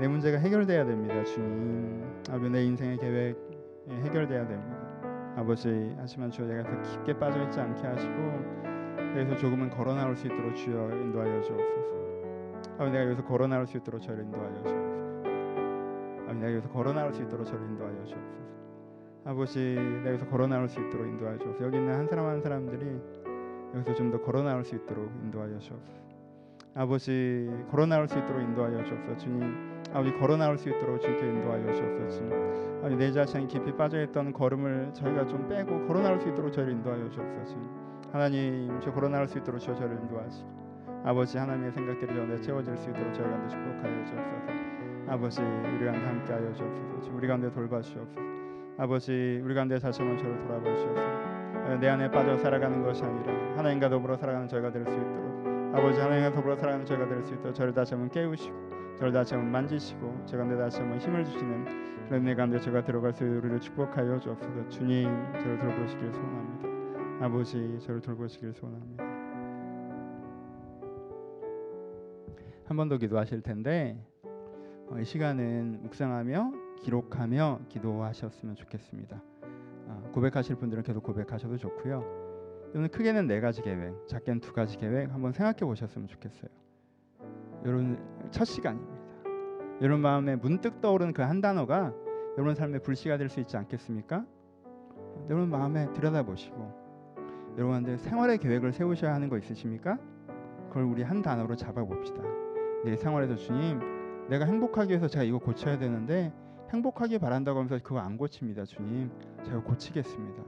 내 0.00 0.08
문제가 0.08 0.38
해결돼야 0.38 0.84
됩니다 0.84 1.22
주님. 1.24 2.02
아버지 2.30 2.50
내 2.50 2.64
인생의 2.64 2.98
계획 2.98 3.36
해결돼야 4.04 4.46
됩니다. 4.46 5.34
아버지 5.36 5.94
하지만 5.98 6.30
주여 6.30 6.46
내가 6.46 6.62
더 6.62 6.82
깊게 6.82 7.18
빠져 7.18 7.42
있지 7.44 7.60
않게 7.60 7.86
하시고 7.86 9.18
여기서 9.18 9.36
조금은 9.36 9.70
걸어 9.70 9.94
나올 9.94 10.16
수 10.16 10.26
있도록 10.26 10.54
주여 10.56 10.90
인도하여 10.90 11.42
주옵소서. 11.42 11.94
아버지 12.74 12.92
내가 12.92 13.04
여기서 13.04 13.24
걸어 13.24 13.46
나올 13.46 13.66
수 13.66 13.76
있도록 13.76 14.00
저를 14.00 14.24
인도하여 14.24 14.54
주옵소서. 14.62 14.94
아버지 16.24 16.40
내가 16.40 16.52
여기서 16.52 16.68
걸어 16.70 16.92
나올 16.92 17.12
수 17.12 17.22
있도록 17.22 17.46
저를 17.46 17.66
인도하여 17.66 18.04
주옵소서 18.04 18.53
아버지 19.26 19.58
내가 20.02 20.10
여기서 20.10 20.26
걸어 20.28 20.46
나올 20.46 20.68
수 20.68 20.80
있도록 20.80 21.06
인도하여 21.06 21.38
주옵소서. 21.38 21.64
여기 21.64 21.78
있는 21.78 21.94
한 21.94 22.06
사람 22.06 22.26
한 22.26 22.40
사람들이 22.42 23.00
여기서 23.74 23.94
좀 23.94 24.10
더 24.10 24.20
걸어 24.20 24.42
나올 24.42 24.64
수 24.64 24.74
있도록 24.76 25.10
인도하여 25.22 25.58
주옵소서. 25.58 26.04
아버지 26.74 27.48
걸어 27.70 27.86
나올 27.86 28.06
수 28.08 28.18
있도록 28.18 28.42
인도하여 28.42 28.84
주옵소서. 28.84 29.16
주님 29.16 29.82
아버지 29.92 30.12
걸어 30.18 30.36
나올 30.36 30.58
수 30.58 30.68
있도록 30.68 31.00
주님께 31.00 31.26
인도하여 31.30 31.72
주옵소서. 31.72 32.08
주님 32.10 32.32
아버지 32.80 32.96
내 32.96 33.12
자신이 33.12 33.46
깊이 33.48 33.72
빠져 33.74 34.02
있던 34.02 34.32
걸음을 34.32 34.90
저희가 34.92 35.26
좀 35.26 35.48
빼고 35.48 35.86
걸어 35.86 36.00
나올 36.00 36.20
수 36.20 36.28
있도록 36.28 36.52
저희를 36.52 36.74
인도하여 36.74 37.08
주옵소서. 37.08 37.44
주님 37.46 37.68
하나님 38.12 38.78
저 38.80 38.92
걸어 38.92 39.08
나올 39.08 39.26
수 39.26 39.38
있도록 39.38 39.58
저 39.60 39.74
저를 39.74 39.96
인도하시고 40.02 41.02
아버지 41.04 41.38
하나님의 41.38 41.72
생각들이 41.72 42.14
전에 42.14 42.40
채워질 42.40 42.76
수 42.76 42.90
있도록 42.90 43.14
저희 43.14 43.26
가운데 43.26 43.48
축복하여 43.48 44.04
주옵소서. 44.04 44.64
아버지 45.08 45.40
우리 45.42 45.84
가운데 45.86 46.06
함께하여 46.06 46.52
주옵소서. 46.52 47.10
우리 47.14 47.26
가운데 47.26 47.50
돌봐주옵소서 47.50 48.33
아버지 48.76 49.40
우리 49.44 49.54
가운데 49.54 49.78
다시 49.78 50.02
한번 50.02 50.18
저를 50.18 50.38
돌아봐 50.40 50.64
주옵소서. 50.64 51.78
내 51.80 51.88
안에 51.88 52.10
빠져 52.10 52.36
살아가는 52.38 52.82
것이 52.82 53.02
아니라 53.04 53.32
하나님과 53.56 53.88
더불어 53.88 54.16
살아가는 54.16 54.48
저희가 54.48 54.70
될 54.72 54.84
수 54.84 54.92
있도록. 54.94 55.74
아버지 55.74 56.00
하나님과 56.00 56.32
더불어 56.32 56.56
살아가는 56.56 56.84
저희가 56.84 57.08
될 57.08 57.22
수 57.24 57.34
있도록 57.34 57.54
저를 57.54 57.72
다시 57.72 57.94
한번 57.94 58.10
깨우시고 58.10 58.54
저를 58.98 59.12
다시 59.12 59.34
한번 59.34 59.52
만지시고 59.52 60.22
제 60.26 60.36
가운데 60.36 60.56
다시 60.56 60.80
한번 60.80 60.98
힘을 60.98 61.24
주시는 61.24 62.08
그런 62.08 62.24
내 62.24 62.34
가운데 62.34 62.58
제가 62.60 62.84
들어갈 62.84 63.12
수 63.12 63.24
있는 63.24 63.38
우리를 63.38 63.60
축복하여 63.60 64.18
주옵소서. 64.18 64.68
주님 64.68 65.08
저를 65.40 65.58
돌보시길 65.58 66.12
소원합니다. 66.12 67.24
아버지 67.26 67.78
저를 67.80 68.00
돌보시길 68.00 68.52
소원합니다. 68.52 69.04
한 72.66 72.76
번 72.78 72.88
더 72.88 72.96
기도하실 72.96 73.42
텐데 73.42 73.96
어, 74.90 74.98
이 74.98 75.04
시간은 75.04 75.80
묵상하며 75.82 76.52
기록하며 76.82 77.60
기도하셨으면 77.68 78.54
좋겠습니다 78.56 79.22
어, 79.86 80.10
고백하실 80.12 80.56
분들은 80.56 80.82
계속 80.82 81.02
고백하셔도 81.02 81.56
좋고요 81.56 82.24
여러분 82.74 82.90
크게는 82.90 83.28
네 83.28 83.40
가지 83.40 83.62
계획, 83.62 83.94
작게는 84.08 84.40
두 84.40 84.52
가지 84.52 84.76
계획 84.76 85.12
한번 85.12 85.30
생각해 85.30 85.58
보셨으면 85.60 86.08
좋겠어요. 86.08 86.50
여러분 87.64 87.96
첫 88.32 88.44
시간입니다. 88.46 88.92
여러분 89.80 90.02
마음에 90.02 90.34
문득 90.34 90.80
떠오르는 90.80 91.12
그한 91.12 91.40
단어가 91.40 91.94
여러분 92.36 92.56
삶의 92.56 92.82
불씨가 92.82 93.16
될 93.16 93.28
수 93.28 93.38
있지 93.38 93.56
않겠습니까? 93.56 94.26
여러분 95.30 95.50
마음에 95.50 95.92
들여다보시고 95.92 97.54
여러분한테 97.56 97.96
생활의 97.98 98.38
계획을 98.38 98.72
세우셔야 98.72 99.14
하는 99.14 99.28
거 99.28 99.38
있으십니까? 99.38 99.96
그걸 100.68 100.82
우리 100.82 101.04
한 101.04 101.22
단어로 101.22 101.54
잡아봅시다. 101.54 102.20
내 102.84 102.96
생활에서 102.96 103.36
주님, 103.36 103.78
내가 104.28 104.46
행복하기 104.46 104.90
위해서 104.90 105.06
제가 105.06 105.22
이거 105.22 105.38
고쳐야 105.38 105.78
되는데 105.78 106.32
행복하기 106.72 107.18
바란다고 107.18 107.58
하면서 107.58 107.78
그거 107.82 107.98
안 108.00 108.16
고칩니다, 108.16 108.64
주님. 108.64 109.10
제가 109.44 109.62
고치겠습니다. 109.62 110.42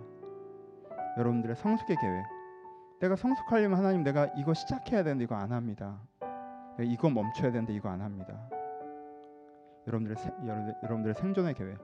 여러분들의 1.18 1.56
성숙의 1.56 1.96
계획. 1.96 2.24
내가 3.00 3.16
성숙하려면 3.16 3.78
하나님 3.78 4.02
내가 4.02 4.26
이거 4.36 4.54
시작해야 4.54 5.02
되는데 5.02 5.24
이거 5.24 5.34
안 5.34 5.52
합니다. 5.52 6.00
이거 6.80 7.10
멈춰야 7.10 7.52
되는데 7.52 7.74
이거 7.74 7.88
안 7.88 8.00
합니다. 8.00 8.48
여러분들의 9.86 10.16
세, 10.16 10.30
여러분들의 10.82 11.14
생존의 11.14 11.54
계획. 11.54 11.78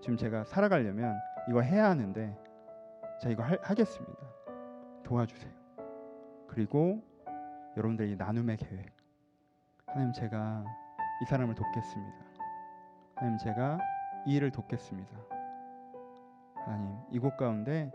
지금 0.00 0.16
제가 0.16 0.44
살아가려면 0.44 1.16
이거 1.48 1.60
해야 1.60 1.88
하는데 1.90 2.36
자 3.22 3.28
이거 3.30 3.42
하, 3.42 3.56
하겠습니다. 3.62 4.20
도와주세요. 5.04 5.52
그리고 6.46 7.02
여러분들의 7.76 8.16
나눔의 8.16 8.58
계획. 8.58 8.86
하나님 9.86 10.12
제가 10.12 10.64
이 11.22 11.24
사람을 11.24 11.54
돕겠습니다. 11.54 12.27
하나님 13.18 13.36
제가 13.36 13.78
이 14.26 14.36
일을 14.36 14.52
돕겠습니다. 14.52 15.10
하나님 16.54 16.96
이곳 17.10 17.36
가운데 17.36 17.90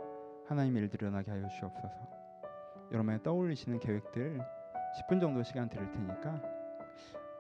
하나님의 0.48 0.84
일들이 0.84 1.06
일어나게 1.06 1.32
하여 1.32 1.48
주옵소서. 1.48 1.96
여러분의 2.92 3.24
떠올리시는 3.24 3.80
계획들 3.80 4.42
10분 5.00 5.22
정도 5.22 5.42
시간 5.44 5.70
드릴 5.70 5.90
테니까 5.92 6.42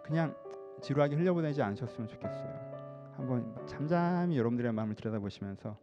그냥 0.01 0.33
지루하게 0.81 1.17
흘려보내지 1.17 1.61
않으셨으면 1.61 2.07
좋겠어요. 2.07 3.11
한번 3.17 3.53
잠잠히 3.67 4.37
여러분들의 4.37 4.71
마음을 4.71 4.95
들여다보시면서 4.95 5.77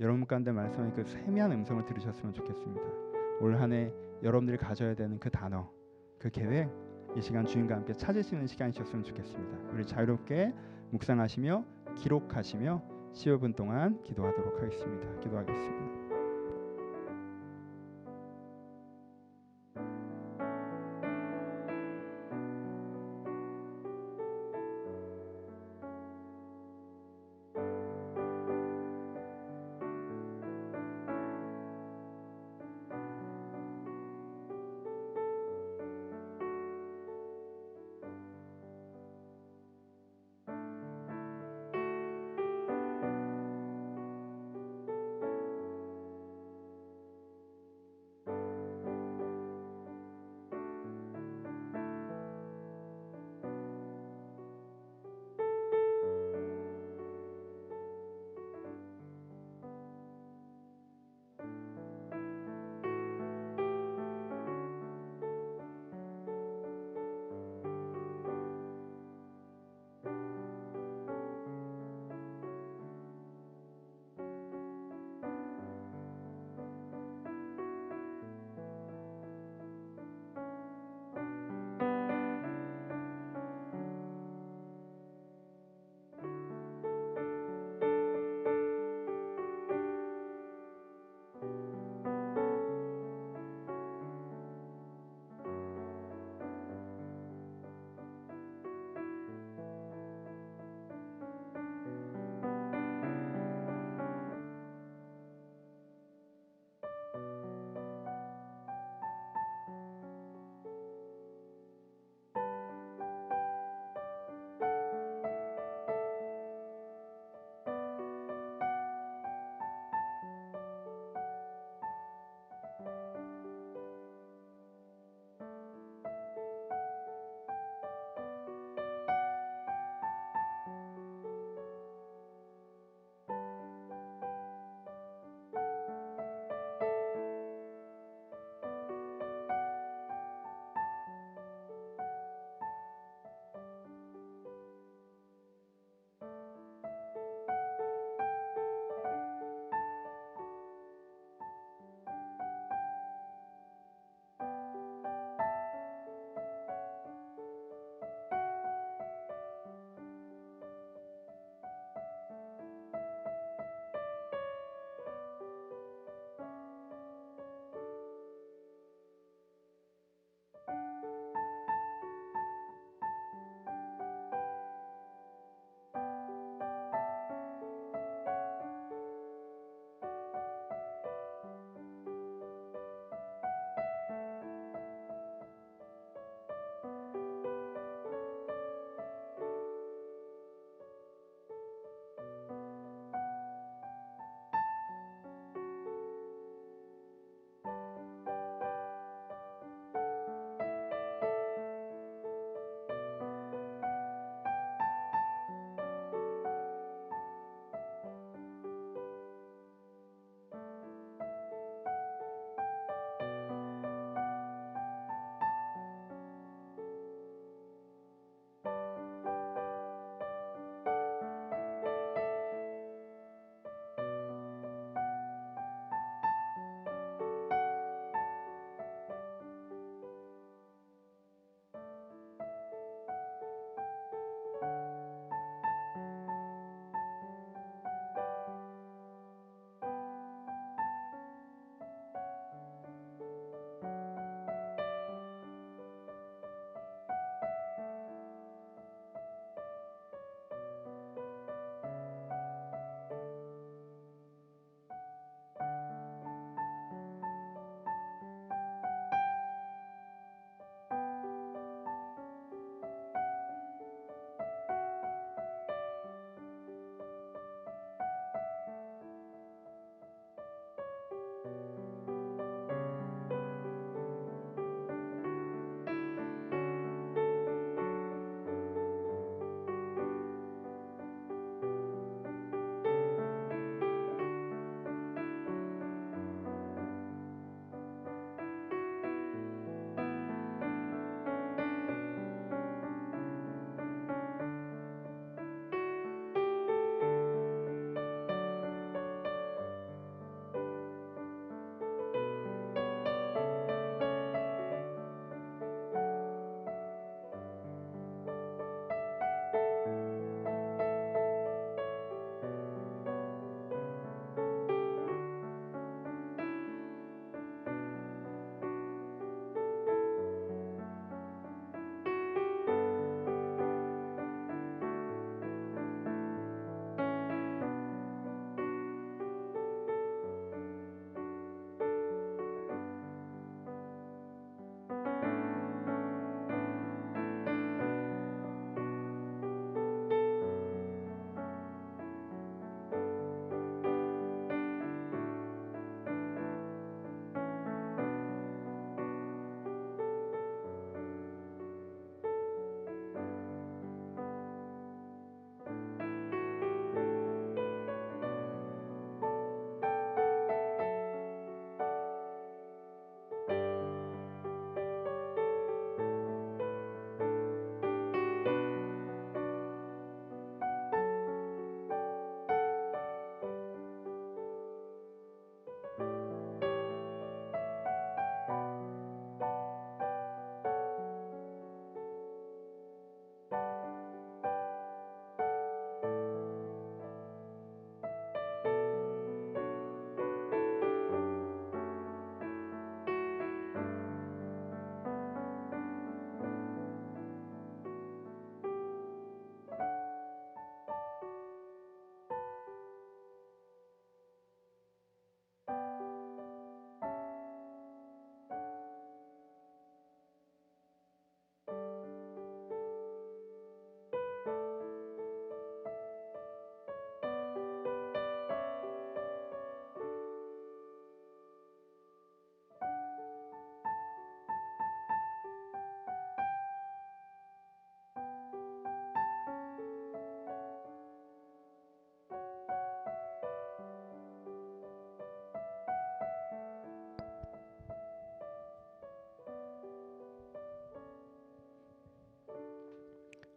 여러분 0.00 0.26
가운데 0.26 0.50
말씀의 0.50 0.94
그 0.94 1.04
세미한 1.04 1.52
음성을 1.52 1.84
들으셨으면 1.84 2.32
좋겠습니다. 2.32 2.86
올 3.40 3.56
한해 3.56 3.92
여러분들이 4.22 4.56
가져야 4.56 4.94
되는 4.94 5.18
그 5.18 5.28
단어, 5.28 5.70
그 6.18 6.30
계획 6.30 6.70
이 7.14 7.20
시간 7.20 7.44
주님과 7.44 7.76
함께 7.76 7.92
찾으시는 7.92 8.46
시간이셨으면 8.46 9.04
좋겠습니다. 9.04 9.72
우리 9.74 9.84
자유롭게 9.84 10.54
묵상하시며 10.94 11.64
기록하시며 11.96 12.82
15분 13.12 13.56
동안 13.56 14.00
기도하도록 14.04 14.62
하겠습니다. 14.62 15.20
기도하겠습니다. 15.20 16.03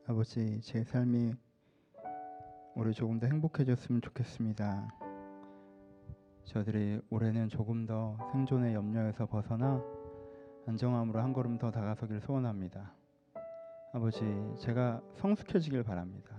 아버지 0.09 0.61
제 0.61 0.85
삶이 0.85 1.33
올해 2.75 2.93
조금 2.93 3.19
더 3.19 3.27
행복해졌으면 3.27 4.01
좋겠습니다. 4.01 4.87
저들이 6.45 7.01
올해는 7.09 7.49
조금 7.49 7.85
더 7.85 8.17
생존의 8.31 8.73
염려에서 8.73 9.25
벗어나 9.25 9.83
안정함으로 10.65 11.19
한 11.19 11.33
걸음 11.33 11.57
더 11.57 11.71
다가서길 11.71 12.21
소원합니다. 12.21 12.93
아버지, 13.91 14.23
제가 14.61 15.01
성숙해지길 15.15 15.83
바랍니다. 15.83 16.37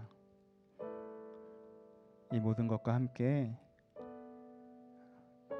이 2.33 2.41
모든 2.41 2.69
것과 2.69 2.95
함께 2.95 3.55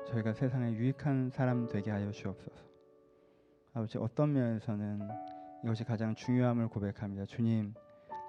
저희가 0.07 0.33
세상에 0.33 0.73
유익한 0.73 1.29
사람 1.29 1.69
되게 1.69 1.91
하여 1.91 2.11
주옵소서. 2.11 2.65
아버지, 3.75 3.99
어떤 3.99 4.33
면에서는 4.33 5.07
이것이 5.63 5.85
가장 5.85 6.15
중요함을 6.15 6.69
고백합니다. 6.69 7.27
주님, 7.27 7.75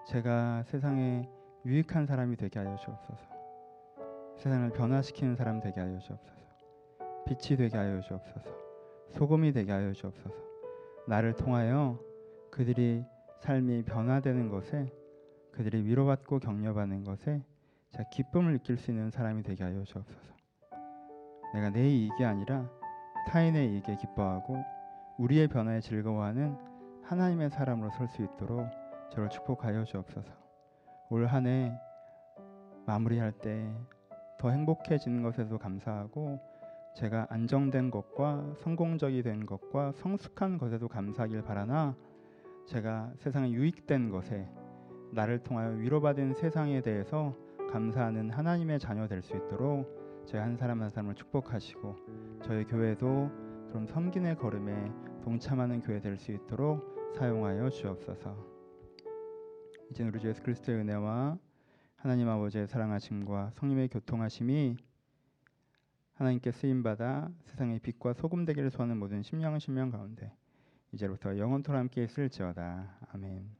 제가 0.05 0.63
세상에 0.63 1.29
유익한 1.65 2.05
사람이 2.05 2.35
되게 2.37 2.59
하여 2.59 2.75
주옵소서. 2.77 3.29
세상을 4.37 4.69
변화시키는 4.71 5.35
사람 5.35 5.59
되게 5.59 5.79
하여 5.79 5.99
주옵소서. 5.99 6.39
빛이 7.25 7.57
되게 7.57 7.77
하여 7.77 7.99
주옵소서. 8.01 8.49
소금이 9.11 9.51
되게 9.53 9.71
하여 9.71 9.91
주옵소서. 9.93 10.35
나를 11.07 11.33
통하여 11.33 11.99
그들이 12.51 13.03
삶이 13.39 13.83
변화되는 13.83 14.49
것에 14.49 14.91
그들이 15.51 15.83
위로받고 15.83 16.39
격려받는 16.39 17.03
것에 17.03 17.43
자 17.91 18.03
기쁨을 18.09 18.53
느낄 18.53 18.77
수 18.77 18.91
있는 18.91 19.09
사람이 19.11 19.43
되게 19.43 19.63
하여 19.63 19.83
주옵소서. 19.83 20.33
내가 21.53 21.69
내 21.71 21.87
이익이 21.89 22.23
아니라 22.23 22.69
타인의 23.27 23.73
이익에 23.73 23.97
기뻐하고 23.97 24.57
우리의 25.17 25.47
변화에 25.47 25.81
즐거워하는 25.81 26.57
하나님의 27.03 27.49
사람으로 27.49 27.89
설 27.91 28.07
수 28.07 28.23
있도록 28.23 28.65
저를 29.11 29.29
축복하여 29.29 29.83
주옵소서. 29.83 30.31
올 31.09 31.25
한 31.27 31.45
해 31.47 31.71
마무리할 32.85 33.31
때 33.33 33.73
더 34.39 34.49
행복해지는 34.51 35.21
것에도 35.21 35.57
감사하고 35.57 36.39
제가 36.95 37.27
안정된 37.29 37.91
것과 37.91 38.55
성공적이 38.59 39.21
된 39.21 39.45
것과 39.45 39.91
성숙한 39.91 40.57
것에도 40.57 40.87
감사하길 40.87 41.41
바라나 41.43 41.93
제가 42.65 43.11
세상에 43.17 43.51
유익된 43.51 44.09
것에 44.11 44.49
나를 45.11 45.39
통하여 45.39 45.71
위로받은 45.71 46.35
세상에 46.35 46.81
대해서 46.81 47.35
감사하는 47.69 48.29
하나님의 48.31 48.79
자녀 48.79 49.07
될 49.07 49.21
수 49.21 49.35
있도록 49.35 50.23
저희 50.25 50.39
한 50.41 50.55
사람 50.55 50.81
한 50.81 50.89
사람을 50.89 51.15
축복하시고 51.15 51.95
저희 52.43 52.63
교회도 52.63 53.29
그런 53.69 53.85
섬긴의 53.87 54.37
걸음에 54.37 54.73
동참하는 55.23 55.81
교회 55.81 55.99
될 55.99 56.17
수 56.17 56.31
있도록 56.31 57.13
사용하여 57.17 57.69
주옵소서. 57.69 58.58
이제 59.91 60.03
우리 60.03 60.19
주 60.19 60.27
예수 60.27 60.43
그리스도의 60.43 60.79
은혜와 60.79 61.37
하나님 61.95 62.29
아버지의 62.29 62.67
사랑하심과 62.67 63.51
성령의 63.55 63.87
교통하심이 63.89 64.77
하나님께 66.13 66.51
쓰임 66.51 66.83
받아 66.83 67.29
세상의 67.45 67.79
빛과 67.79 68.13
소금 68.13 68.45
되기를 68.45 68.69
소하는 68.69 68.97
모든 68.97 69.23
심령은 69.23 69.59
심령 69.59 69.89
가운데 69.89 70.31
이제부터 70.91 71.37
영원토록 71.37 71.79
함께 71.79 72.03
있을지어다. 72.03 72.97
아멘. 73.13 73.58